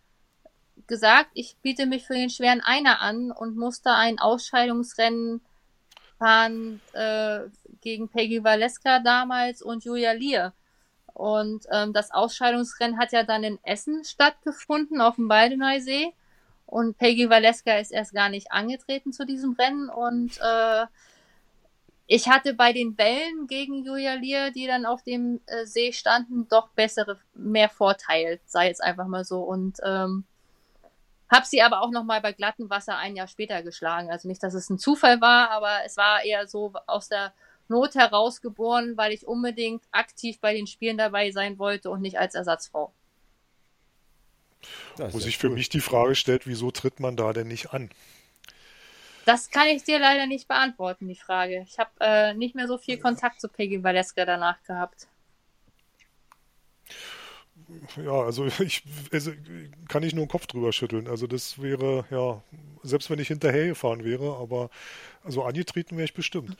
gesagt, 0.87 1.30
ich 1.34 1.57
biete 1.62 1.87
mich 1.87 2.07
für 2.07 2.14
den 2.14 2.30
schweren 2.30 2.61
Einer 2.61 3.01
an 3.01 3.30
und 3.30 3.57
musste 3.57 3.91
ein 3.93 4.18
Ausscheidungsrennen 4.18 5.41
fahren 6.19 6.81
äh, 6.93 7.41
gegen 7.81 8.09
Peggy 8.09 8.43
Valeska 8.43 9.01
damals 9.01 9.62
und 9.62 9.85
Julia 9.85 10.12
Lier. 10.12 10.53
Und 11.17 11.64
ähm, 11.73 11.93
das 11.93 12.11
Ausscheidungsrennen 12.11 12.99
hat 12.99 13.12
ja 13.12 13.23
dann 13.23 13.43
in 13.43 13.59
Essen 13.62 14.05
stattgefunden, 14.05 15.01
auf 15.01 15.17
dem 15.17 15.29
Baldeneysee. 15.29 16.12
Und 16.67 16.99
Peggy 16.99 17.31
Valeska 17.31 17.79
ist 17.79 17.91
erst 17.93 18.12
gar 18.12 18.29
nicht 18.29 18.53
angetreten 18.53 19.12
zu 19.12 19.25
diesem 19.25 19.53
Rennen. 19.53 19.89
Und 19.89 20.39
äh, 20.43 20.87
ich 22.07 22.29
hatte 22.29 22.55
bei 22.55 22.73
den 22.73 22.99
Wellen 22.99 23.47
gegen 23.47 23.85
Julia 23.85 24.14
Lear, 24.14 24.51
die 24.51 24.67
dann 24.67 24.85
auf 24.85 25.03
dem 25.03 25.41
äh, 25.47 25.64
See 25.64 25.93
standen, 25.93 26.49
doch 26.49 26.69
bessere, 26.69 27.19
mehr 27.35 27.69
Vorteil, 27.69 28.41
sei 28.45 28.67
jetzt 28.69 28.83
einfach 28.83 29.07
mal 29.07 29.25
so. 29.25 29.41
Und 29.41 29.79
ähm, 29.85 30.25
habe 31.29 31.47
sie 31.47 31.62
aber 31.62 31.83
auch 31.83 31.91
nochmal 31.91 32.20
bei 32.20 32.33
glattem 32.33 32.70
Wasser 32.70 32.97
ein 32.97 33.16
Jahr 33.16 33.27
später 33.27 33.62
geschlagen. 33.62 34.11
Also 34.11 34.29
nicht, 34.29 34.43
dass 34.43 34.55
es 34.55 34.70
ein 34.70 34.79
Zufall 34.79 35.20
war, 35.20 35.51
aber 35.51 35.81
es 35.85 35.97
war 35.97 36.24
eher 36.24 36.47
so 36.47 36.72
aus 36.87 37.09
der 37.09 37.33
Not 37.68 37.95
herausgeboren, 37.97 38.97
weil 38.97 39.12
ich 39.12 39.27
unbedingt 39.27 39.83
aktiv 39.91 40.39
bei 40.41 40.55
den 40.55 40.66
Spielen 40.66 40.99
dabei 40.99 41.33
sein 41.33 41.59
wollte 41.59 41.91
und 41.91 42.01
nicht 42.01 42.18
als 42.18 42.35
Ersatzfrau. 42.35 42.93
Wo 44.97 45.18
sich 45.18 45.39
für 45.39 45.49
cool. 45.49 45.55
mich 45.55 45.68
die 45.68 45.81
Frage 45.81 46.14
stellt, 46.14 46.47
wieso 46.47 46.70
tritt 46.70 47.01
man 47.01 47.16
da 47.16 47.33
denn 47.33 47.49
nicht 47.49 47.72
an? 47.72 47.91
Das 49.24 49.51
kann 49.51 49.66
ich 49.66 49.83
dir 49.83 49.99
leider 49.99 50.27
nicht 50.27 50.47
beantworten, 50.47 51.09
die 51.09 51.16
Frage. 51.16 51.66
Ich 51.68 51.79
habe 51.81 51.91
äh, 52.01 52.35
nicht 52.35 52.55
mehr 52.55 52.68
so 52.68 52.79
viel 52.79 52.99
Kontakt 52.99 53.41
zu 53.41 53.49
Peggy 53.49 53.83
Valeska 53.83 54.24
danach 54.24 54.62
gehabt. 54.62 55.09
Ja, 57.97 58.23
also 58.23 58.47
ich 58.61 58.83
also 59.12 59.33
kann 59.89 60.03
ich 60.03 60.14
nur 60.14 60.25
den 60.25 60.31
Kopf 60.31 60.47
drüber 60.47 60.73
schütteln. 60.73 61.09
Also 61.09 61.27
das 61.27 61.61
wäre, 61.61 62.05
ja, 62.11 62.43
selbst 62.83 63.11
wenn 63.11 63.19
ich 63.19 63.29
hinterher 63.29 63.69
gefahren 63.69 64.05
wäre, 64.05 64.37
aber 64.37 64.71
also 65.25 65.43
angetreten 65.45 65.97
wäre 65.97 66.05
ich 66.05 66.14
bestimmt. 66.14 66.57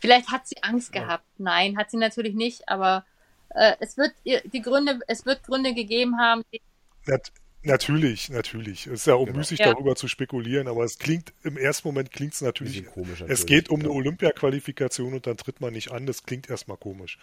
Vielleicht 0.00 0.30
hat 0.30 0.48
sie 0.48 0.62
Angst 0.62 0.94
ja. 0.94 1.02
gehabt. 1.02 1.24
Nein, 1.38 1.76
hat 1.76 1.90
sie 1.90 1.96
natürlich 1.96 2.34
nicht, 2.34 2.68
aber 2.68 3.04
äh, 3.50 3.74
es 3.80 3.96
wird 3.96 4.12
die 4.24 4.62
Gründe, 4.62 5.00
es 5.06 5.26
wird 5.26 5.44
Gründe 5.44 5.74
gegeben 5.74 6.18
haben. 6.18 6.42
Nat 7.06 7.30
natürlich, 7.62 8.28
natürlich. 8.28 8.86
Es 8.86 8.92
ist 9.00 9.06
ja 9.06 9.14
auch 9.14 9.26
genau. 9.26 9.38
müßig, 9.38 9.60
ja. 9.60 9.72
darüber 9.72 9.94
zu 9.94 10.08
spekulieren, 10.08 10.66
aber 10.66 10.84
es 10.84 10.98
klingt, 10.98 11.32
im 11.44 11.56
ersten 11.56 11.86
Moment 11.86 12.10
klingt 12.10 12.34
es 12.34 12.40
natürlich. 12.40 12.86
Komisch, 12.86 13.20
natürlich. 13.20 13.32
Es 13.32 13.46
geht 13.46 13.68
um 13.68 13.80
ja. 13.80 13.86
eine 13.86 13.94
Olympia-Qualifikation 13.94 15.14
und 15.14 15.26
dann 15.26 15.36
tritt 15.36 15.60
man 15.60 15.72
nicht 15.72 15.92
an. 15.92 16.06
Das 16.06 16.24
klingt 16.24 16.50
erstmal 16.50 16.76
komisch. 16.76 17.18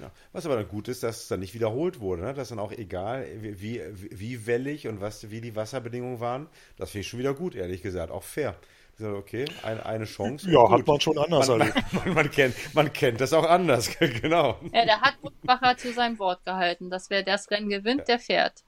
Ja. 0.00 0.10
Was 0.32 0.44
aber 0.46 0.56
dann 0.56 0.68
gut 0.68 0.88
ist, 0.88 1.02
dass 1.02 1.22
es 1.22 1.28
dann 1.28 1.40
nicht 1.40 1.54
wiederholt 1.54 2.00
wurde, 2.00 2.22
ne? 2.22 2.34
dass 2.34 2.48
dann 2.48 2.58
auch 2.58 2.72
egal, 2.72 3.26
wie, 3.40 3.60
wie, 3.60 3.80
wie 4.10 4.46
wellig 4.46 4.88
und 4.88 5.00
was, 5.00 5.30
wie 5.30 5.40
die 5.40 5.54
Wasserbedingungen 5.54 6.20
waren, 6.20 6.48
das 6.76 6.90
finde 6.90 7.02
ich 7.02 7.08
schon 7.08 7.20
wieder 7.20 7.34
gut, 7.34 7.54
ehrlich 7.54 7.82
gesagt, 7.82 8.10
auch 8.10 8.22
fair. 8.22 8.56
Okay, 9.00 9.44
eine, 9.64 9.84
eine 9.84 10.04
Chance. 10.04 10.48
Ja, 10.48 10.70
hat 10.70 10.86
man 10.86 11.00
schon 11.00 11.18
anders 11.18 11.48
man, 11.48 11.60
erlebt. 11.60 11.92
Man, 11.92 12.14
man, 12.14 12.30
kennt, 12.30 12.54
man 12.74 12.92
kennt 12.92 13.20
das 13.20 13.32
auch 13.32 13.44
anders, 13.44 13.90
genau. 13.98 14.60
Ja, 14.72 14.84
der 14.84 15.00
hat 15.00 15.20
Buchbacher 15.20 15.76
zu 15.76 15.92
seinem 15.92 16.18
Wort 16.20 16.44
gehalten, 16.44 16.90
dass 16.90 17.10
wer 17.10 17.24
das 17.24 17.50
Rennen 17.50 17.68
gewinnt, 17.68 18.00
ja. 18.00 18.04
der 18.04 18.18
fährt. 18.20 18.62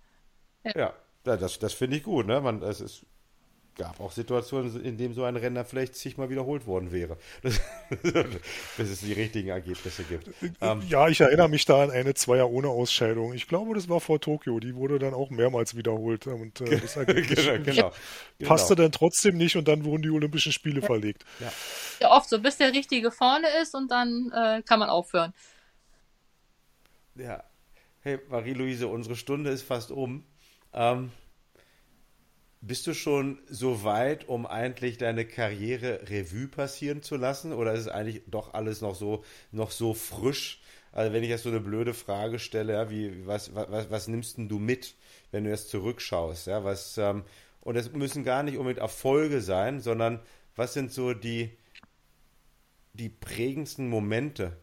Ja, 0.64 0.72
ja 0.74 0.94
das, 1.36 1.60
das 1.60 1.74
finde 1.74 1.98
ich 1.98 2.02
gut. 2.02 2.26
Ne? 2.26 2.40
Man, 2.40 2.60
es 2.62 2.80
ist 2.80 3.06
gab 3.76 4.00
auch 4.00 4.10
Situationen, 4.10 4.82
in 4.84 4.96
denen 4.96 5.14
so 5.14 5.24
ein 5.24 5.36
Renner 5.36 5.64
vielleicht 5.64 5.94
zigmal 5.94 6.30
wiederholt 6.30 6.66
worden 6.66 6.92
wäre. 6.92 7.16
Dass 7.42 8.88
es 8.88 9.00
die 9.00 9.12
richtigen 9.12 9.48
Ergebnisse 9.48 10.02
gibt. 10.04 10.30
Ähm, 10.60 10.82
ja, 10.88 11.08
ich 11.08 11.20
erinnere 11.20 11.48
mich 11.48 11.64
da 11.66 11.82
an 11.82 11.90
eine 11.90 12.14
Zweier 12.14 12.50
ohne 12.50 12.68
Ausscheidung. 12.68 13.34
Ich 13.34 13.46
glaube, 13.46 13.74
das 13.74 13.88
war 13.88 14.00
vor 14.00 14.20
Tokio. 14.20 14.60
Die 14.60 14.74
wurde 14.74 14.98
dann 14.98 15.14
auch 15.14 15.30
mehrmals 15.30 15.76
wiederholt. 15.76 16.26
Und 16.26 16.60
äh, 16.62 16.80
das 16.80 16.96
Ergebnis 16.96 17.44
genau, 17.44 17.62
genau, 17.64 17.92
passte 18.48 18.74
genau. 18.74 18.86
dann 18.86 18.92
trotzdem 18.92 19.36
nicht 19.36 19.56
und 19.56 19.68
dann 19.68 19.84
wurden 19.84 20.02
die 20.02 20.10
Olympischen 20.10 20.52
Spiele 20.52 20.80
ja. 20.80 20.86
verlegt. 20.86 21.24
Ja. 21.40 21.52
ja. 22.00 22.10
oft 22.10 22.28
so, 22.28 22.40
bis 22.40 22.56
der 22.56 22.72
Richtige 22.72 23.10
vorne 23.10 23.46
ist 23.62 23.74
und 23.74 23.90
dann 23.90 24.32
äh, 24.34 24.62
kann 24.62 24.78
man 24.78 24.88
aufhören. 24.88 25.34
Ja. 27.14 27.44
Hey, 28.00 28.18
Marie-Louise, 28.28 28.86
unsere 28.86 29.16
Stunde 29.16 29.50
ist 29.50 29.62
fast 29.62 29.90
um. 29.90 30.24
Ähm, 30.72 31.10
bist 32.60 32.86
du 32.86 32.94
schon 32.94 33.38
so 33.48 33.84
weit, 33.84 34.28
um 34.28 34.46
eigentlich 34.46 34.98
deine 34.98 35.24
Karriere 35.24 36.08
Revue 36.08 36.48
passieren 36.48 37.02
zu 37.02 37.16
lassen? 37.16 37.52
Oder 37.52 37.74
ist 37.74 37.80
es 37.80 37.88
eigentlich 37.88 38.22
doch 38.26 38.54
alles 38.54 38.80
noch 38.80 38.94
so, 38.94 39.24
noch 39.52 39.70
so 39.70 39.94
frisch? 39.94 40.60
Also 40.92 41.12
wenn 41.12 41.22
ich 41.22 41.28
jetzt 41.28 41.42
so 41.42 41.50
eine 41.50 41.60
blöde 41.60 41.94
Frage 41.94 42.38
stelle, 42.38 42.72
ja, 42.72 42.90
wie, 42.90 43.26
was, 43.26 43.54
was, 43.54 43.90
was 43.90 44.08
nimmst 44.08 44.38
denn 44.38 44.48
du 44.48 44.58
mit, 44.58 44.94
wenn 45.30 45.44
du 45.44 45.50
jetzt 45.50 45.68
zurückschaust? 45.68 46.46
Ja, 46.46 46.64
was, 46.64 46.96
ähm, 46.98 47.24
und 47.60 47.76
es 47.76 47.92
müssen 47.92 48.24
gar 48.24 48.42
nicht 48.42 48.56
unbedingt 48.56 48.80
Erfolge 48.80 49.40
sein, 49.40 49.80
sondern 49.80 50.20
was 50.54 50.72
sind 50.72 50.92
so 50.92 51.12
die, 51.12 51.50
die 52.94 53.10
prägendsten 53.10 53.90
Momente 53.90 54.56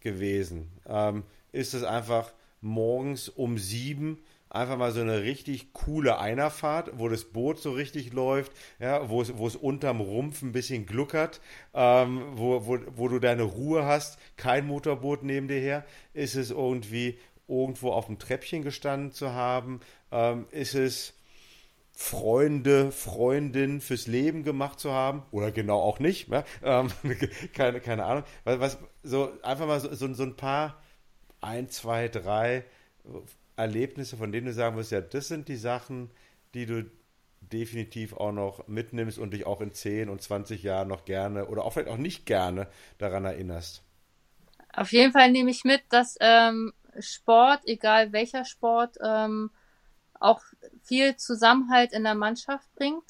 gewesen? 0.00 0.72
Ähm, 0.88 1.22
ist 1.52 1.74
es 1.74 1.84
einfach 1.84 2.32
morgens 2.60 3.28
um 3.28 3.58
sieben 3.58 4.18
einfach 4.48 4.76
mal 4.76 4.92
so 4.92 5.00
eine 5.00 5.22
richtig 5.22 5.72
coole 5.72 6.18
Einerfahrt, 6.18 6.98
wo 6.98 7.08
das 7.08 7.24
Boot 7.24 7.58
so 7.58 7.72
richtig 7.72 8.12
läuft, 8.12 8.52
ja, 8.78 9.08
wo 9.08 9.22
es, 9.22 9.36
wo 9.36 9.46
es 9.46 9.56
unterm 9.56 10.00
Rumpf 10.00 10.42
ein 10.42 10.52
bisschen 10.52 10.86
gluckert, 10.86 11.40
ähm, 11.74 12.22
wo, 12.34 12.66
wo, 12.66 12.78
wo 12.94 13.08
du 13.08 13.18
deine 13.18 13.42
Ruhe 13.42 13.84
hast, 13.84 14.18
kein 14.36 14.66
Motorboot 14.66 15.22
neben 15.22 15.48
dir 15.48 15.60
her, 15.60 15.84
ist 16.14 16.36
es 16.36 16.50
irgendwie 16.50 17.18
irgendwo 17.48 17.92
auf 17.92 18.06
dem 18.06 18.18
Treppchen 18.18 18.62
gestanden 18.62 19.12
zu 19.12 19.32
haben, 19.32 19.80
ähm, 20.10 20.46
ist 20.50 20.74
es 20.74 21.14
Freunde, 21.92 22.92
Freundin 22.92 23.80
fürs 23.80 24.06
Leben 24.06 24.42
gemacht 24.42 24.78
zu 24.78 24.92
haben? 24.92 25.22
Oder 25.30 25.50
genau 25.50 25.80
auch 25.80 25.98
nicht, 25.98 26.28
ja? 26.28 26.44
ähm, 26.62 26.90
keine, 27.54 27.80
keine 27.80 28.04
Ahnung, 28.04 28.24
was, 28.44 28.60
was, 28.60 28.78
so 29.02 29.32
einfach 29.42 29.66
mal 29.66 29.80
so, 29.80 29.94
so, 29.94 30.12
so 30.12 30.22
ein 30.22 30.36
paar, 30.36 30.82
ein, 31.40 31.68
zwei, 31.68 32.08
drei 32.08 32.64
Erlebnisse, 33.56 34.16
von 34.16 34.32
denen 34.32 34.46
du 34.46 34.52
sagen 34.52 34.76
wirst, 34.76 34.92
ja, 34.92 35.00
das 35.00 35.28
sind 35.28 35.48
die 35.48 35.56
Sachen, 35.56 36.10
die 36.54 36.66
du 36.66 36.90
definitiv 37.40 38.12
auch 38.12 38.32
noch 38.32 38.66
mitnimmst 38.68 39.18
und 39.18 39.32
dich 39.32 39.46
auch 39.46 39.60
in 39.60 39.72
10 39.72 40.08
und 40.08 40.20
20 40.20 40.62
Jahren 40.62 40.88
noch 40.88 41.04
gerne 41.04 41.46
oder 41.46 41.64
auch 41.64 41.72
vielleicht 41.72 41.88
auch 41.88 41.96
nicht 41.96 42.26
gerne 42.26 42.68
daran 42.98 43.24
erinnerst? 43.24 43.82
Auf 44.72 44.92
jeden 44.92 45.12
Fall 45.12 45.30
nehme 45.30 45.50
ich 45.50 45.64
mit, 45.64 45.82
dass 45.88 46.16
ähm, 46.20 46.72
Sport, 46.98 47.60
egal 47.64 48.12
welcher 48.12 48.44
Sport, 48.44 48.98
ähm, 49.02 49.50
auch 50.20 50.42
viel 50.82 51.16
Zusammenhalt 51.16 51.92
in 51.92 52.04
der 52.04 52.14
Mannschaft 52.14 52.72
bringt. 52.74 53.04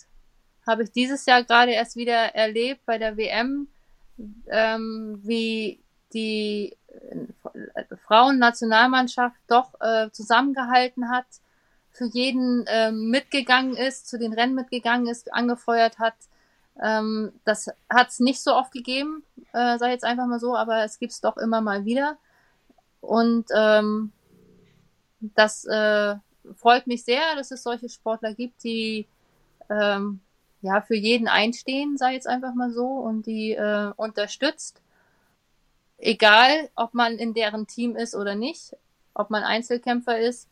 Habe 0.67 0.85
ich 0.85 0.93
dieses 0.93 1.27
Jahr 1.27 1.45
gerade 1.45 1.73
erst 1.73 1.97
wieder 1.97 2.35
erlebt 2.35 2.85
bei 2.85 2.99
der 2.99 3.17
WM, 3.17 3.69
ähm, 4.49 5.21
wie 5.23 5.83
die 6.13 6.77
Frauennationalmannschaft 8.07 9.37
doch 9.47 9.81
äh, 9.81 10.11
zusammengehalten 10.11 11.11
hat, 11.11 11.27
für 11.91 12.07
jeden 12.07 12.65
ähm, 12.69 13.11
mitgegangen 13.11 13.77
ist, 13.77 14.09
zu 14.09 14.19
den 14.19 14.33
Rennen 14.33 14.55
mitgegangen 14.55 15.07
ist, 15.07 15.33
angefeuert 15.33 15.99
hat. 15.99 16.15
Ähm, 16.83 17.33
das 17.45 17.71
hat 17.89 18.09
es 18.09 18.21
nicht 18.21 18.43
so 18.43 18.55
oft 18.55 18.73
gegeben, 18.73 19.25
äh, 19.53 19.79
sage 19.79 19.93
jetzt 19.93 20.05
einfach 20.05 20.27
mal 20.27 20.39
so, 20.39 20.55
aber 20.55 20.85
es 20.85 20.99
gibt 20.99 21.13
es 21.13 21.23
doch 21.23 21.39
immer 21.39 21.63
mal 21.63 21.87
wieder. 21.87 22.19
Und 23.01 23.47
ähm, 23.55 24.13
das 25.21 25.65
äh, 25.65 26.17
freut 26.55 26.87
mich 26.87 27.05
sehr, 27.05 27.35
dass 27.37 27.51
es 27.51 27.63
solche 27.63 27.89
Sportler 27.89 28.35
gibt, 28.35 28.63
die 28.63 29.07
ähm, 29.71 30.21
ja 30.61 30.83
für 30.83 30.97
jeden 30.97 31.29
einstehen, 31.29 31.97
sei 31.97 32.13
jetzt 32.13 32.27
einfach 32.27 32.55
mal 32.55 32.71
so, 32.71 32.87
und 32.87 33.27
die 33.27 33.53
äh, 33.53 33.93
unterstützt 33.97 34.83
egal 35.99 36.69
ob 36.75 36.95
man 36.95 37.19
in 37.19 37.35
deren 37.35 37.67
Team 37.67 37.97
ist 37.97 38.15
oder 38.15 38.35
nicht, 38.35 38.77
ob 39.15 39.31
man 39.31 39.43
Einzelkämpfer 39.43 40.19
ist. 40.19 40.49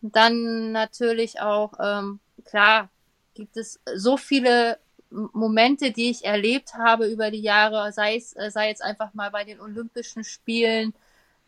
Dann 0.00 0.72
natürlich 0.72 1.40
auch, 1.40 1.72
ähm, 1.80 2.20
klar, 2.44 2.88
gibt 3.34 3.56
es 3.56 3.80
so 3.94 4.16
viele 4.16 4.78
Momente, 5.10 5.90
die 5.90 6.10
ich 6.10 6.24
erlebt 6.24 6.74
habe 6.74 7.06
über 7.06 7.30
die 7.30 7.40
Jahre, 7.40 7.92
sei 7.92 8.16
es, 8.16 8.36
äh, 8.36 8.50
sei 8.50 8.68
jetzt 8.68 8.82
einfach 8.82 9.14
mal 9.14 9.30
bei 9.30 9.44
den 9.44 9.60
Olympischen 9.60 10.24
Spielen, 10.24 10.94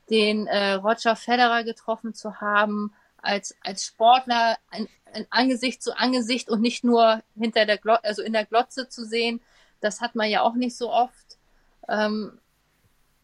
den 0.09 0.47
äh, 0.47 0.73
Roger 0.73 1.15
Federer 1.15 1.63
getroffen 1.63 2.15
zu 2.15 2.41
haben, 2.41 2.93
als, 3.23 3.55
als 3.63 3.85
Sportler 3.85 4.57
ein, 4.71 4.89
ein 5.13 5.27
Angesicht 5.31 5.83
zu 5.83 5.97
Angesicht 5.97 6.49
und 6.49 6.63
nicht 6.63 6.85
nur 6.85 7.23
hinter 7.37 7.67
der 7.67 7.79
Glotze, 7.79 8.05
also 8.05 8.23
in 8.23 8.33
der 8.33 8.47
Glotze 8.47 8.89
zu 8.89 9.05
sehen. 9.05 9.41
Das 9.81 10.01
hat 10.01 10.15
man 10.15 10.29
ja 10.29 10.43
auch 10.43 10.55
nicht 10.55 10.77
so 10.77 10.91
oft. 10.91 11.39
Ähm, 11.89 12.39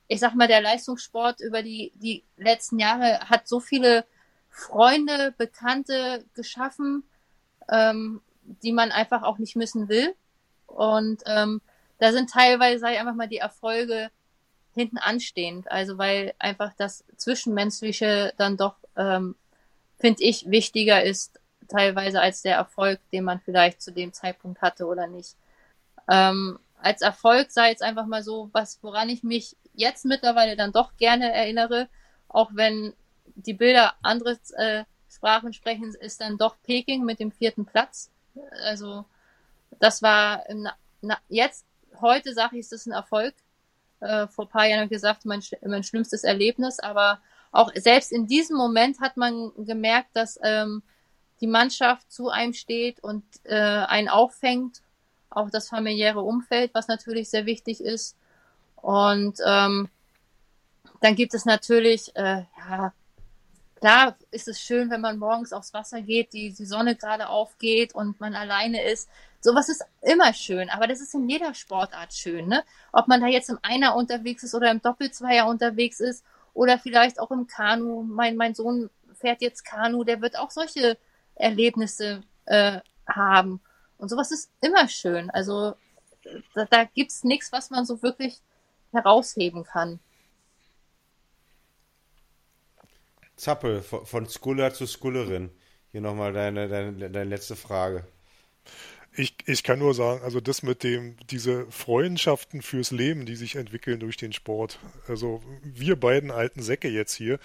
ich 0.09 0.21
sag 0.21 0.35
mal, 0.35 0.49
der 0.49 0.61
Leistungssport 0.61 1.41
über 1.41 1.63
die, 1.63 1.93
die 1.97 2.25
letzten 2.37 2.79
Jahre 2.79 3.21
hat 3.21 3.49
so 3.49 3.61
viele 3.61 4.05
Freunde, 4.51 5.35
Bekannte 5.37 6.25
geschaffen, 6.35 7.05
ähm, 7.69 8.21
die 8.63 8.73
man 8.73 8.93
einfach 8.93 9.23
auch 9.23 9.39
nicht 9.39 9.57
missen 9.57 9.89
will. 9.89 10.15
Und 10.67 11.23
ähm, 11.27 11.61
da 11.99 12.13
sind 12.13 12.31
teilweise, 12.31 12.81
sag 12.81 12.93
ich 12.93 12.99
einfach 12.99 13.15
mal, 13.15 13.29
die 13.29 13.39
Erfolge 13.39 14.11
hinten 14.75 14.99
anstehend. 14.99 15.71
Also 15.71 15.99
weil 15.99 16.35
einfach 16.39 16.73
das 16.77 17.05
Zwischenmenschliche 17.17 18.33
dann 18.37 18.57
doch, 18.57 18.77
ähm, 18.97 19.35
finde 19.99 20.23
ich, 20.23 20.49
wichtiger 20.51 21.03
ist 21.03 21.41
teilweise 21.69 22.21
als 22.21 22.43
der 22.43 22.57
Erfolg, 22.57 23.01
den 23.13 23.25
man 23.25 23.41
vielleicht 23.41 23.83
zu 23.83 23.93
dem 23.93 24.13
Zeitpunkt 24.13 24.63
hatte 24.63 24.87
oder 24.87 25.07
nicht. 25.07 25.35
Ähm, 26.09 26.59
als 26.79 27.03
Erfolg 27.03 27.51
sei 27.51 27.71
jetzt 27.71 27.83
einfach 27.83 28.07
mal 28.07 28.23
so, 28.23 28.51
was, 28.53 28.79
woran 28.83 29.09
ich 29.09 29.23
mich 29.23 29.57
jetzt 29.75 30.05
mittlerweile 30.05 30.57
dann 30.57 30.73
doch 30.73 30.97
gerne 30.97 31.33
erinnere, 31.33 31.89
auch 32.29 32.51
wenn 32.55 32.95
die 33.35 33.55
Bilder 33.55 33.95
andere 34.03 34.39
äh, 34.57 34.85
Sprachen 35.09 35.53
sprechen, 35.53 35.95
ist 35.95 36.21
dann 36.21 36.39
doch 36.39 36.57
Peking 36.63 37.05
mit 37.05 37.21
dem 37.21 37.33
vierten 37.33 37.67
Platz. 37.67 38.11
Also 38.65 39.05
das 39.79 40.03
war 40.03 40.49
im, 40.49 40.69
na, 41.01 41.19
jetzt, 41.29 41.67
heute 42.01 42.35
sage 42.35 42.57
ich, 42.57 42.61
ist 42.61 42.73
das 42.73 42.87
ein 42.87 42.93
Erfolg. 42.93 43.35
Äh, 44.01 44.27
vor 44.29 44.49
paar 44.49 44.67
Jahren 44.67 44.89
gesagt, 44.89 45.25
mein, 45.25 45.43
mein 45.65 45.83
schlimmstes 45.83 46.23
Erlebnis, 46.23 46.81
aber 46.81 47.21
auch 47.51 47.73
selbst 47.75 48.13
in 48.13 48.27
diesem 48.27 48.57
Moment 48.57 49.01
hat 49.01 49.17
man 49.17 49.53
gemerkt, 49.57 50.11
dass 50.15 50.39
ähm, 50.43 50.83
die 51.41 51.47
Mannschaft 51.47 52.13
zu 52.13 52.29
einem 52.29 52.53
steht 52.53 53.03
und 53.03 53.25
äh, 53.45 53.55
einen 53.55 54.09
auffängt, 54.09 54.83
auch 55.37 55.51
das 55.51 55.69
familiäre 55.69 56.21
Umfeld, 56.21 56.73
was 56.75 56.89
natürlich 56.89 57.29
sehr 57.29 57.47
wichtig 57.47 57.81
ist. 57.81 58.17
Und 58.77 59.39
ähm, 59.45 59.89
dann 61.01 61.15
gibt 61.15 61.35
es 61.35 61.45
natürlich, 61.45 62.15
äh, 62.17 62.45
ja, 62.59 62.93
klar 63.77 64.17
ist 64.31 64.49
es 64.49 64.61
schön, 64.61 64.91
wenn 64.91 65.01
man 65.01 65.19
morgens 65.19 65.53
aufs 65.53 65.75
Wasser 65.75 66.01
geht, 66.01 66.33
die, 66.33 66.53
die 66.53 66.67
Sonne 66.67 66.97
gerade 66.97 67.29
aufgeht 67.29 67.95
und 67.95 68.21
man 68.21 68.35
alleine 68.35 68.83
ist. 68.83 69.09
Sowas 69.41 69.69
ist 69.69 69.85
immer 70.01 70.33
schön, 70.33 70.71
aber 70.71 70.87
das 70.87 71.01
ist 71.01 71.15
in 71.15 71.29
jeder 71.29 71.55
Sportart 71.55 72.13
schön, 72.15 72.49
ne? 72.49 72.65
Ob 72.93 73.07
man 73.07 73.21
da 73.21 73.27
jetzt 73.27 73.51
im 73.51 73.59
Einer 73.63 73.95
unterwegs 73.95 74.43
ist 74.43 74.55
oder 74.55 74.71
im 74.71 74.83
Doppelzweier 74.83 75.47
unterwegs 75.47 76.01
ist 76.01 76.25
oder 76.55 76.79
vielleicht 76.79 77.21
auch 77.21 77.31
im 77.31 77.47
Kanu. 77.47 78.03
Mein, 78.03 78.37
mein 78.37 78.55
Sohn 78.55 78.91
fährt 79.15 79.43
jetzt 79.43 79.65
Kanu, 79.65 80.05
der 80.05 80.21
wird 80.21 80.39
auch 80.39 80.51
solche 80.51 80.99
Erlebnisse 81.35 82.23
äh, 82.47 82.81
haben. 83.07 83.61
Und 83.99 84.09
sowas 84.09 84.31
ist 84.31 84.51
immer 84.61 84.89
schön. 84.89 85.31
Also 85.31 85.75
da, 86.55 86.65
da 86.67 86.85
gibt 86.85 87.11
es 87.11 87.25
nichts, 87.25 87.53
was 87.53 87.71
man 87.71 87.85
so 87.85 88.03
wirklich 88.03 88.41
herausheben 88.93 89.65
kann. 89.65 90.01
Zappel, 93.37 93.83
von 93.83 94.27
Skuller 94.27 94.73
zu 94.73 94.87
Skullerin. 94.87 95.51
Hier 95.93 96.01
nochmal 96.01 96.33
deine, 96.33 96.69
deine, 96.69 97.11
deine 97.11 97.31
letzte 97.31 97.55
Frage. 97.57 98.07
Ich, 99.15 99.35
ich 99.47 99.63
kann 99.63 99.79
nur 99.79 99.95
sagen, 99.95 100.23
also 100.23 100.41
das 100.41 100.63
mit 100.63 100.83
dem, 100.83 101.17
diese 101.31 101.71
Freundschaften 101.71 102.61
fürs 102.61 102.91
Leben, 102.91 103.25
die 103.25 103.37
sich 103.37 103.57
entwickeln 103.57 104.01
durch 104.01 104.17
den 104.17 104.33
Sport. 104.33 104.79
Also 105.09 105.43
wir 105.63 105.99
beiden 105.99 106.31
alten 106.31 106.63
Säcke 106.63 106.89
jetzt 106.89 107.15
hier, 107.15 107.39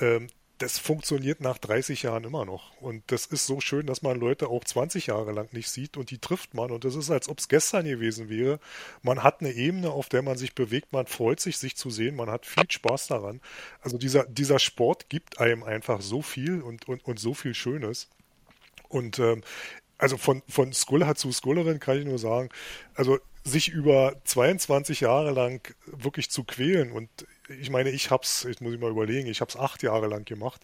ähm, 0.00 0.28
das 0.58 0.78
funktioniert 0.78 1.40
nach 1.40 1.58
30 1.58 2.02
Jahren 2.02 2.24
immer 2.24 2.44
noch. 2.44 2.76
Und 2.80 3.02
das 3.08 3.26
ist 3.26 3.46
so 3.46 3.60
schön, 3.60 3.86
dass 3.86 4.02
man 4.02 4.18
Leute 4.18 4.48
auch 4.48 4.64
20 4.64 5.06
Jahre 5.06 5.32
lang 5.32 5.52
nicht 5.52 5.68
sieht 5.68 5.96
und 5.96 6.10
die 6.10 6.18
trifft 6.18 6.54
man. 6.54 6.70
Und 6.70 6.84
das 6.84 6.94
ist, 6.94 7.10
als 7.10 7.28
ob 7.28 7.38
es 7.38 7.48
gestern 7.48 7.84
gewesen 7.84 8.28
wäre. 8.28 8.58
Man 9.02 9.22
hat 9.22 9.40
eine 9.40 9.52
Ebene, 9.52 9.90
auf 9.90 10.08
der 10.08 10.22
man 10.22 10.36
sich 10.36 10.54
bewegt, 10.54 10.92
man 10.92 11.06
freut 11.06 11.40
sich, 11.40 11.58
sich 11.58 11.76
zu 11.76 11.90
sehen, 11.90 12.16
man 12.16 12.30
hat 12.30 12.44
viel 12.44 12.70
Spaß 12.70 13.06
daran. 13.06 13.40
Also 13.80 13.98
dieser, 13.98 14.24
dieser 14.24 14.58
Sport 14.58 15.08
gibt 15.08 15.40
einem 15.40 15.62
einfach 15.62 16.00
so 16.00 16.22
viel 16.22 16.60
und, 16.60 16.88
und, 16.88 17.04
und 17.04 17.18
so 17.18 17.34
viel 17.34 17.54
Schönes. 17.54 18.08
Und 18.88 19.18
ähm, 19.18 19.42
also 19.96 20.16
von, 20.16 20.42
von 20.48 20.72
Skuller 20.72 21.14
zu 21.14 21.32
Skullerin 21.32 21.80
kann 21.80 21.98
ich 21.98 22.04
nur 22.04 22.18
sagen, 22.18 22.48
also 22.94 23.18
sich 23.44 23.68
über 23.68 24.16
22 24.24 25.00
Jahre 25.00 25.30
lang 25.32 25.74
wirklich 25.86 26.30
zu 26.30 26.44
quälen 26.44 26.92
und 26.92 27.08
ich 27.60 27.70
meine, 27.70 27.90
ich 27.90 28.10
hab's, 28.10 28.44
jetzt 28.44 28.60
muss 28.60 28.74
ich 28.74 28.80
mal 28.80 28.90
überlegen, 28.90 29.28
ich 29.28 29.40
hab's 29.40 29.56
acht 29.56 29.82
Jahre 29.82 30.06
lang 30.06 30.24
gemacht 30.24 30.62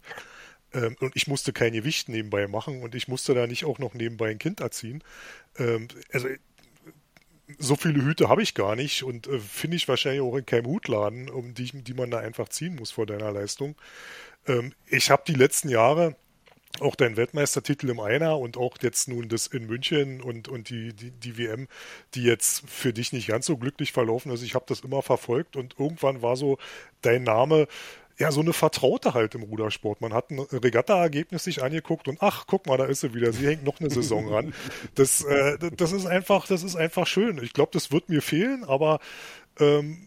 ähm, 0.72 0.97
und 1.01 1.16
ich 1.16 1.26
musste 1.26 1.53
kein 1.53 1.72
Gewicht 1.72 2.09
nebenbei 2.09 2.47
machen 2.47 2.82
und 2.82 2.95
ich 2.95 3.09
musste 3.09 3.35
da 3.35 3.47
nicht 3.47 3.64
auch 3.64 3.78
noch 3.78 3.95
nebenbei 3.95 4.30
ein 4.30 4.39
Kind 4.39 4.61
erziehen. 4.61 5.03
Ähm, 5.59 5.89
also 6.12 6.28
so 7.59 7.76
viele 7.76 8.03
Hüte 8.03 8.28
habe 8.28 8.43
ich 8.43 8.55
gar 8.55 8.74
nicht 8.74 9.03
und 9.03 9.26
äh, 9.26 9.39
finde 9.39 9.76
ich 9.76 9.89
wahrscheinlich 9.89 10.22
auch 10.22 10.37
in 10.37 10.47
keinem 10.47 10.66
Hutladen, 10.66 11.28
um 11.28 11.55
die, 11.55 11.70
die 11.82 11.95
man 11.95 12.11
da 12.11 12.18
einfach 12.18 12.49
ziehen 12.49 12.76
muss 12.76 12.91
vor 12.91 13.07
deiner 13.07 13.32
Leistung. 13.32 13.76
Ähm, 14.47 14.72
ich 14.87 15.11
habe 15.11 15.22
die 15.26 15.35
letzten 15.35 15.68
Jahre 15.68 16.16
auch 16.81 16.97
dein 16.97 17.16
Weltmeistertitel 17.16 17.89
im 17.91 18.01
Einer 18.01 18.39
und 18.39 18.57
auch 18.57 18.77
jetzt 18.83 19.09
nun 19.09 19.29
das 19.29 19.47
in 19.47 19.66
München 19.66 20.20
und, 20.20 20.49
und 20.49 20.70
die, 20.70 20.93
die, 20.93 21.11
die 21.11 21.39
WM, 21.39 21.68
die 22.14 22.25
jetzt 22.25 22.68
für 22.68 22.93
dich 22.93 23.12
nicht 23.12 23.29
ganz 23.29 23.47
so 23.47 23.57
glücklich 23.57 23.93
verlaufen 23.93 24.33
ist. 24.33 24.43
Ich 24.43 24.55
habe 24.55 24.64
das 24.68 24.81
immer 24.81 25.03
verfolgt 25.03 25.57
und 25.57 25.77
irgendwann 25.79 26.22
war 26.22 26.37
so 26.37 26.59
dein 27.03 27.22
Name 27.22 27.68
ja, 28.16 28.31
so 28.31 28.41
eine 28.41 28.53
Vertraute 28.53 29.14
halt 29.14 29.35
im 29.35 29.43
Rudersport. 29.43 30.01
Man 30.01 30.14
hat 30.14 30.31
ein 30.31 30.39
Regatta-Ergebnis 30.39 31.45
sich 31.45 31.62
angeguckt 31.62 32.07
und 32.07 32.18
ach, 32.20 32.45
guck 32.47 32.66
mal, 32.66 32.77
da 32.77 32.85
ist 32.85 33.01
sie 33.01 33.12
wieder. 33.12 33.33
Sie 33.33 33.47
hängt 33.47 33.64
noch 33.64 33.81
eine 33.81 33.91
Saison 33.91 34.33
ran. 34.33 34.55
Das, 34.95 35.25
äh, 35.25 35.59
das 35.77 35.91
ist 35.91 36.07
einfach, 36.07 36.47
das 36.47 36.62
ist 36.62 36.77
einfach 36.77 37.07
schön. 37.07 37.43
Ich 37.43 37.53
glaube, 37.53 37.70
das 37.72 37.91
wird 37.91 38.09
mir 38.09 38.22
fehlen, 38.22 38.62
aber 38.62 39.01
ähm, 39.59 40.07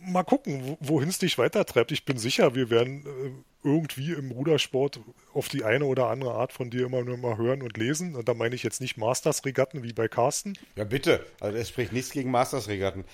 mal 0.00 0.22
gucken, 0.22 0.76
wohin 0.80 1.08
es 1.08 1.18
dich 1.18 1.38
weitertreibt. 1.38 1.92
Ich 1.92 2.04
bin 2.04 2.18
sicher, 2.18 2.54
wir 2.54 2.70
werden 2.70 3.04
äh, 3.06 3.30
irgendwie 3.62 4.12
im 4.12 4.30
Rudersport 4.30 5.00
auf 5.34 5.48
die 5.48 5.64
eine 5.64 5.84
oder 5.84 6.06
andere 6.08 6.34
Art 6.34 6.52
von 6.52 6.70
dir 6.70 6.86
immer 6.86 7.02
nur 7.02 7.18
mal 7.18 7.36
hören 7.36 7.62
und 7.62 7.76
lesen. 7.76 8.16
Und 8.16 8.28
da 8.28 8.34
meine 8.34 8.54
ich 8.54 8.62
jetzt 8.62 8.80
nicht 8.80 8.96
Masters-Regatten 8.96 9.82
wie 9.82 9.92
bei 9.92 10.08
Carsten. 10.08 10.54
Ja, 10.76 10.84
bitte. 10.84 11.26
Also 11.40 11.58
es 11.58 11.68
spricht 11.68 11.92
nichts 11.92 12.10
gegen 12.10 12.30
Masters-Regatten. 12.30 13.04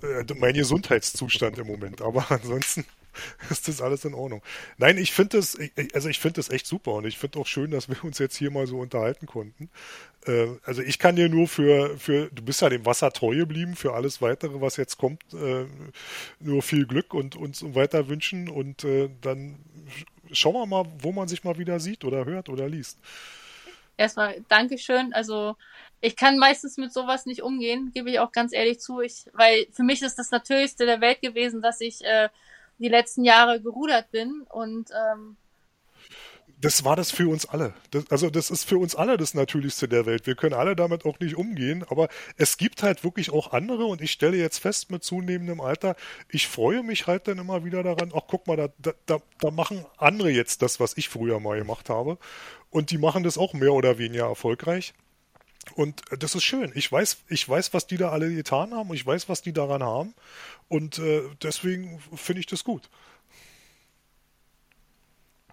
Äh, 0.00 0.24
mein 0.36 0.54
Gesundheitszustand 0.54 1.58
im 1.58 1.66
Moment. 1.66 2.02
Aber 2.02 2.30
ansonsten 2.30 2.84
ist 3.50 3.68
das 3.68 3.80
alles 3.80 4.04
in 4.04 4.14
Ordnung. 4.14 4.42
Nein, 4.76 4.98
ich 4.98 5.12
finde 5.12 5.38
das, 5.38 5.58
also 5.94 6.08
ich 6.08 6.18
finde 6.18 6.34
das 6.34 6.50
echt 6.50 6.66
super 6.66 6.92
und 6.94 7.06
ich 7.06 7.18
finde 7.18 7.38
auch 7.38 7.46
schön, 7.46 7.70
dass 7.70 7.88
wir 7.88 8.02
uns 8.04 8.18
jetzt 8.18 8.36
hier 8.36 8.50
mal 8.50 8.66
so 8.66 8.78
unterhalten 8.78 9.26
konnten. 9.26 9.70
Äh, 10.26 10.48
also 10.64 10.82
ich 10.82 10.98
kann 10.98 11.16
dir 11.16 11.28
nur 11.28 11.48
für, 11.48 11.98
für, 11.98 12.28
du 12.30 12.42
bist 12.42 12.62
ja 12.62 12.68
dem 12.68 12.86
Wasser 12.86 13.12
treu 13.12 13.36
geblieben, 13.36 13.76
für 13.76 13.94
alles 13.94 14.20
weitere, 14.22 14.60
was 14.60 14.76
jetzt 14.76 14.98
kommt, 14.98 15.22
äh, 15.32 15.66
nur 16.40 16.62
viel 16.62 16.86
Glück 16.86 17.14
und 17.14 17.36
uns 17.36 17.62
weiter 17.74 18.08
wünschen 18.08 18.48
und 18.48 18.84
äh, 18.84 19.10
dann 19.20 19.56
schauen 20.32 20.54
wir 20.54 20.66
mal, 20.66 20.86
wo 21.00 21.12
man 21.12 21.28
sich 21.28 21.44
mal 21.44 21.58
wieder 21.58 21.80
sieht 21.80 22.04
oder 22.04 22.24
hört 22.24 22.48
oder 22.48 22.68
liest. 22.68 22.98
Erstmal 23.96 24.42
Dankeschön. 24.48 25.12
Also 25.12 25.56
ich 26.00 26.14
kann 26.14 26.38
meistens 26.38 26.76
mit 26.76 26.92
sowas 26.92 27.26
nicht 27.26 27.42
umgehen, 27.42 27.90
gebe 27.92 28.10
ich 28.10 28.20
auch 28.20 28.30
ganz 28.30 28.52
ehrlich 28.52 28.80
zu. 28.80 29.00
Ich, 29.00 29.24
weil 29.32 29.66
für 29.72 29.82
mich 29.82 30.02
ist 30.02 30.18
das 30.18 30.30
Natürlichste 30.30 30.86
der 30.86 31.00
Welt 31.00 31.20
gewesen, 31.20 31.60
dass 31.60 31.80
ich 31.80 32.04
äh, 32.04 32.28
die 32.78 32.88
letzten 32.88 33.24
Jahre 33.24 33.60
gerudert 33.60 34.10
bin 34.10 34.42
und 34.48 34.90
ähm, 34.90 35.36
das 36.60 36.84
war 36.84 36.96
das 36.96 37.12
für 37.12 37.28
uns 37.28 37.46
alle. 37.46 37.72
Das, 37.92 38.10
also 38.10 38.30
das 38.30 38.50
ist 38.50 38.64
für 38.64 38.78
uns 38.78 38.96
alle 38.96 39.16
das 39.16 39.32
Natürlichste 39.32 39.88
der 39.88 40.06
Welt. 40.06 40.26
Wir 40.26 40.34
können 40.34 40.54
alle 40.54 40.74
damit 40.74 41.04
auch 41.04 41.20
nicht 41.20 41.36
umgehen, 41.36 41.84
aber 41.88 42.08
es 42.36 42.56
gibt 42.56 42.82
halt 42.82 43.04
wirklich 43.04 43.30
auch 43.30 43.52
andere 43.52 43.84
und 43.84 44.00
ich 44.00 44.10
stelle 44.10 44.36
jetzt 44.36 44.58
fest 44.58 44.90
mit 44.90 45.04
zunehmendem 45.04 45.60
Alter, 45.60 45.94
ich 46.28 46.48
freue 46.48 46.82
mich 46.82 47.06
halt 47.06 47.28
dann 47.28 47.38
immer 47.38 47.64
wieder 47.64 47.84
daran, 47.84 48.12
ach 48.14 48.22
guck 48.26 48.48
mal, 48.48 48.56
da, 48.56 48.92
da, 49.06 49.18
da 49.38 49.50
machen 49.52 49.84
andere 49.98 50.30
jetzt 50.30 50.62
das, 50.62 50.80
was 50.80 50.96
ich 50.96 51.08
früher 51.08 51.38
mal 51.38 51.58
gemacht 51.58 51.90
habe 51.90 52.18
und 52.70 52.90
die 52.90 52.98
machen 52.98 53.22
das 53.22 53.38
auch 53.38 53.52
mehr 53.54 53.72
oder 53.72 53.98
weniger 53.98 54.26
erfolgreich. 54.26 54.94
Und 55.74 56.02
das 56.18 56.34
ist 56.34 56.44
schön. 56.44 56.72
Ich 56.74 56.90
weiß, 56.90 57.18
ich 57.28 57.48
weiß, 57.48 57.74
was 57.74 57.86
die 57.86 57.96
da 57.96 58.10
alle 58.10 58.34
getan 58.34 58.74
haben 58.74 58.90
und 58.90 58.96
ich 58.96 59.06
weiß, 59.06 59.28
was 59.28 59.42
die 59.42 59.52
daran 59.52 59.82
haben. 59.82 60.14
Und 60.68 60.98
äh, 60.98 61.22
deswegen 61.42 62.00
finde 62.14 62.40
ich 62.40 62.46
das 62.46 62.64
gut. 62.64 62.88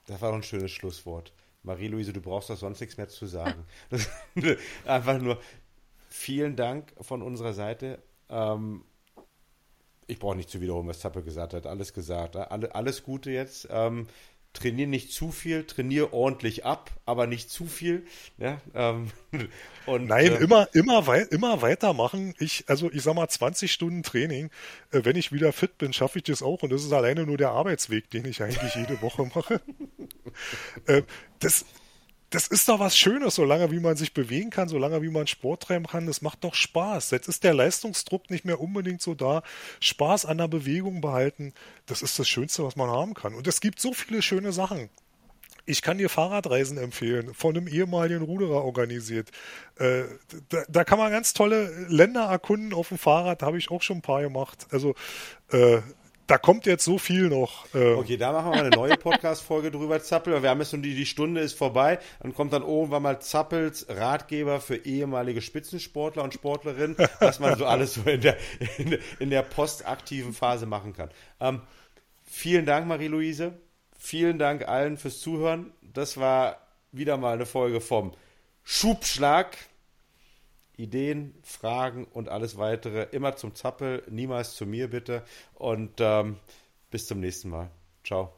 Das 0.08 0.22
war 0.22 0.30
doch 0.30 0.38
ein 0.38 0.44
schönes 0.44 0.72
Schlusswort. 0.72 1.34
Marie-Louise, 1.64 2.14
du 2.14 2.22
brauchst 2.22 2.50
doch 2.50 2.58
sonst 2.58 2.80
nichts 2.80 2.98
mehr 2.98 3.10
zu 3.10 3.26
sagen. 3.26 3.66
Einfach 4.86 5.20
nur 5.20 5.40
vielen 6.10 6.56
Dank 6.56 6.94
von 7.02 7.22
unserer 7.22 7.54
Seite. 7.54 8.02
Ähm, 8.30 8.84
ich 10.08 10.20
brauche 10.20 10.36
nicht 10.36 10.50
zu 10.50 10.62
wiederholen, 10.62 10.88
was 10.88 11.00
Zappe 11.00 11.24
gesagt 11.24 11.54
hat. 11.54 11.66
Alles 11.66 11.94
gesagt. 11.94 12.36
Alle, 12.36 12.76
alles 12.76 13.04
Gute 13.04 13.32
jetzt. 13.32 13.68
Ähm, 13.72 14.08
trainier 14.56 14.88
nicht 14.88 15.12
zu 15.12 15.32
viel, 15.32 15.66
trainier 15.66 16.14
ordentlich 16.14 16.66
ab, 16.66 16.92
aber 17.06 17.28
nicht 17.28 17.50
zu 17.50 17.66
viel. 17.66 18.06
Ja, 18.38 18.60
ähm, 18.74 19.12
und, 19.86 20.08
Nein, 20.08 20.32
äh, 20.32 20.38
immer, 20.38 20.68
immer, 20.74 21.06
wei 21.08 21.22
immer 21.22 21.62
weitermachen. 21.62 22.34
Ich, 22.40 22.66
also 22.68 22.92
ich 22.92 23.04
sag 23.04 23.16
mal, 23.16 23.28
20 23.28 23.72
Stunden 23.72 24.04
Training, 24.04 24.50
äh, 24.92 25.02
wenn 25.04 25.16
ich 25.16 25.32
wieder 25.32 25.54
fit 25.54 25.78
bin, 25.78 25.94
schaffe 25.94 26.20
ich 26.20 26.24
das 26.24 26.42
auch. 26.42 26.64
Und 26.64 26.72
das 26.72 26.84
ist 26.84 26.94
alleine 26.94 27.26
nur 27.26 27.38
der 27.38 27.52
Arbeitsweg, 27.52 28.10
den 28.10 28.26
ich 28.26 28.42
eigentlich 28.42 28.76
jede 28.76 29.02
Woche 29.02 29.30
mache. 29.34 29.62
äh, 30.88 31.04
das, 31.40 31.66
das 32.36 32.48
ist 32.48 32.68
doch 32.68 32.82
was 32.82 32.98
Schönes, 32.98 33.36
solange 33.36 33.72
wie 33.72 33.80
man 33.80 33.96
sich 33.96 34.14
bewegen 34.14 34.50
kann, 34.50 34.68
solange 34.68 35.02
wie 35.02 35.10
man 35.10 35.26
Sport 35.26 35.64
treiben 35.64 35.88
kann. 35.88 36.06
Das 36.06 36.22
macht 36.22 36.44
doch 36.44 36.54
Spaß. 36.54 37.12
Jetzt 37.12 37.30
ist 37.30 37.46
der 37.46 37.54
Leistungsdruck 37.54 38.30
nicht 38.30 38.44
mehr 38.44 38.60
unbedingt 38.60 39.02
so 39.02 39.16
da. 39.16 39.42
Spaß 39.80 40.26
an 40.26 40.40
der 40.40 40.50
Bewegung 40.50 41.00
behalten, 41.00 41.54
das 41.86 42.02
ist 42.02 42.20
das 42.20 42.28
Schönste, 42.28 42.66
was 42.66 42.76
man 42.76 42.90
haben 42.90 43.14
kann. 43.14 43.36
Und 43.36 43.48
es 43.48 43.62
gibt 43.62 43.80
so 43.80 43.94
viele 43.94 44.22
schöne 44.22 44.52
Sachen. 44.52 44.90
Ich 45.66 45.82
kann 45.82 45.98
dir 45.98 46.10
Fahrradreisen 46.10 46.78
empfehlen, 46.78 47.34
von 47.34 47.56
einem 47.56 47.70
ehemaligen 47.70 48.22
Ruderer 48.22 48.66
organisiert. 48.66 49.32
Äh, 49.78 50.04
da, 50.50 50.64
da, 50.68 50.84
kann 50.84 51.00
man 51.00 51.14
ganz 51.14 51.32
tolle 51.32 51.88
Länder 51.88 52.26
erkunden 52.26 52.74
auf 52.74 52.90
dem 52.90 52.98
Fahrrad, 52.98 53.42
da 53.42 53.46
habe 53.46 53.58
ich 53.58 53.72
auch 53.72 53.82
schon 53.82 54.00
ein 54.00 54.02
paar 54.02 54.22
gemacht. 54.22 54.68
Also 54.72 54.94
äh, 55.52 55.80
da 56.28 56.38
kommt 56.38 56.66
jetzt 56.66 56.84
so 56.84 56.98
viel 56.98 57.30
noch. 57.30 57.66
Äh 57.76 57.94
okay, 57.94 58.18
da 58.18 58.32
machen 58.32 58.52
wir 58.52 58.58
mal 58.58 58.66
eine 58.66 58.76
neue 58.76 58.98
Podcast-Folge 58.98 59.72
drüber, 59.72 60.02
Zappel. 60.02 60.42
Wir 60.42 60.50
haben 60.50 60.60
jetzt 60.60 60.72
schon 60.72 60.82
die, 60.82 60.96
die 60.96 61.06
Stunde 61.06 61.42
ist 61.42 61.58
vorbei. 61.58 62.00
Dann 62.22 62.34
kommt 62.34 62.54
dann 62.54 62.64
irgendwann 62.64 63.04
mal 63.04 63.20
Zappels 63.20 63.86
Ratgeber 63.90 64.60
für 64.60 64.78
ehemalige 64.78 65.42
Spitzensportler 65.42 66.24
und 66.24 66.34
Sportlerinnen, 66.34 66.98
was 67.20 67.40
man 67.40 67.58
so 67.58 67.66
alles 67.66 67.96
so 67.96 68.02
in 68.04 68.22
der, 68.22 68.38
in, 68.78 68.98
in 69.20 69.30
der 69.30 69.44
postaktiven 69.44 70.34
Phase 70.34 70.66
machen 70.66 70.94
kann. 70.94 71.10
Ähm, 71.40 71.62
vielen 72.24 72.66
Dank, 72.66 72.88
Marie-Louise. 72.88 73.54
Vielen 73.98 74.40
Dank 74.40 74.68
allen 74.68 74.98
fürs 74.98 75.20
Zuhören. 75.20 75.74
Das 75.82 76.18
war 76.18 76.58
wieder 76.92 77.18
mal 77.18 77.34
eine 77.34 77.46
Folge 77.46 77.82
vom 77.82 78.14
Schubschlag. 78.64 79.58
Ideen, 80.78 81.34
Fragen 81.44 82.06
und 82.06 82.30
alles 82.30 82.58
weitere 82.58 83.04
immer 83.12 83.36
zum 83.36 83.56
Zappel, 83.56 84.04
niemals 84.10 84.56
zu 84.56 84.66
mir 84.66 84.90
bitte. 84.90 85.24
Und 85.54 85.94
ähm, 86.00 86.38
bis 86.92 87.08
zum 87.08 87.20
nächsten 87.20 87.50
Mal. 87.50 87.70
Ciao. 88.04 88.34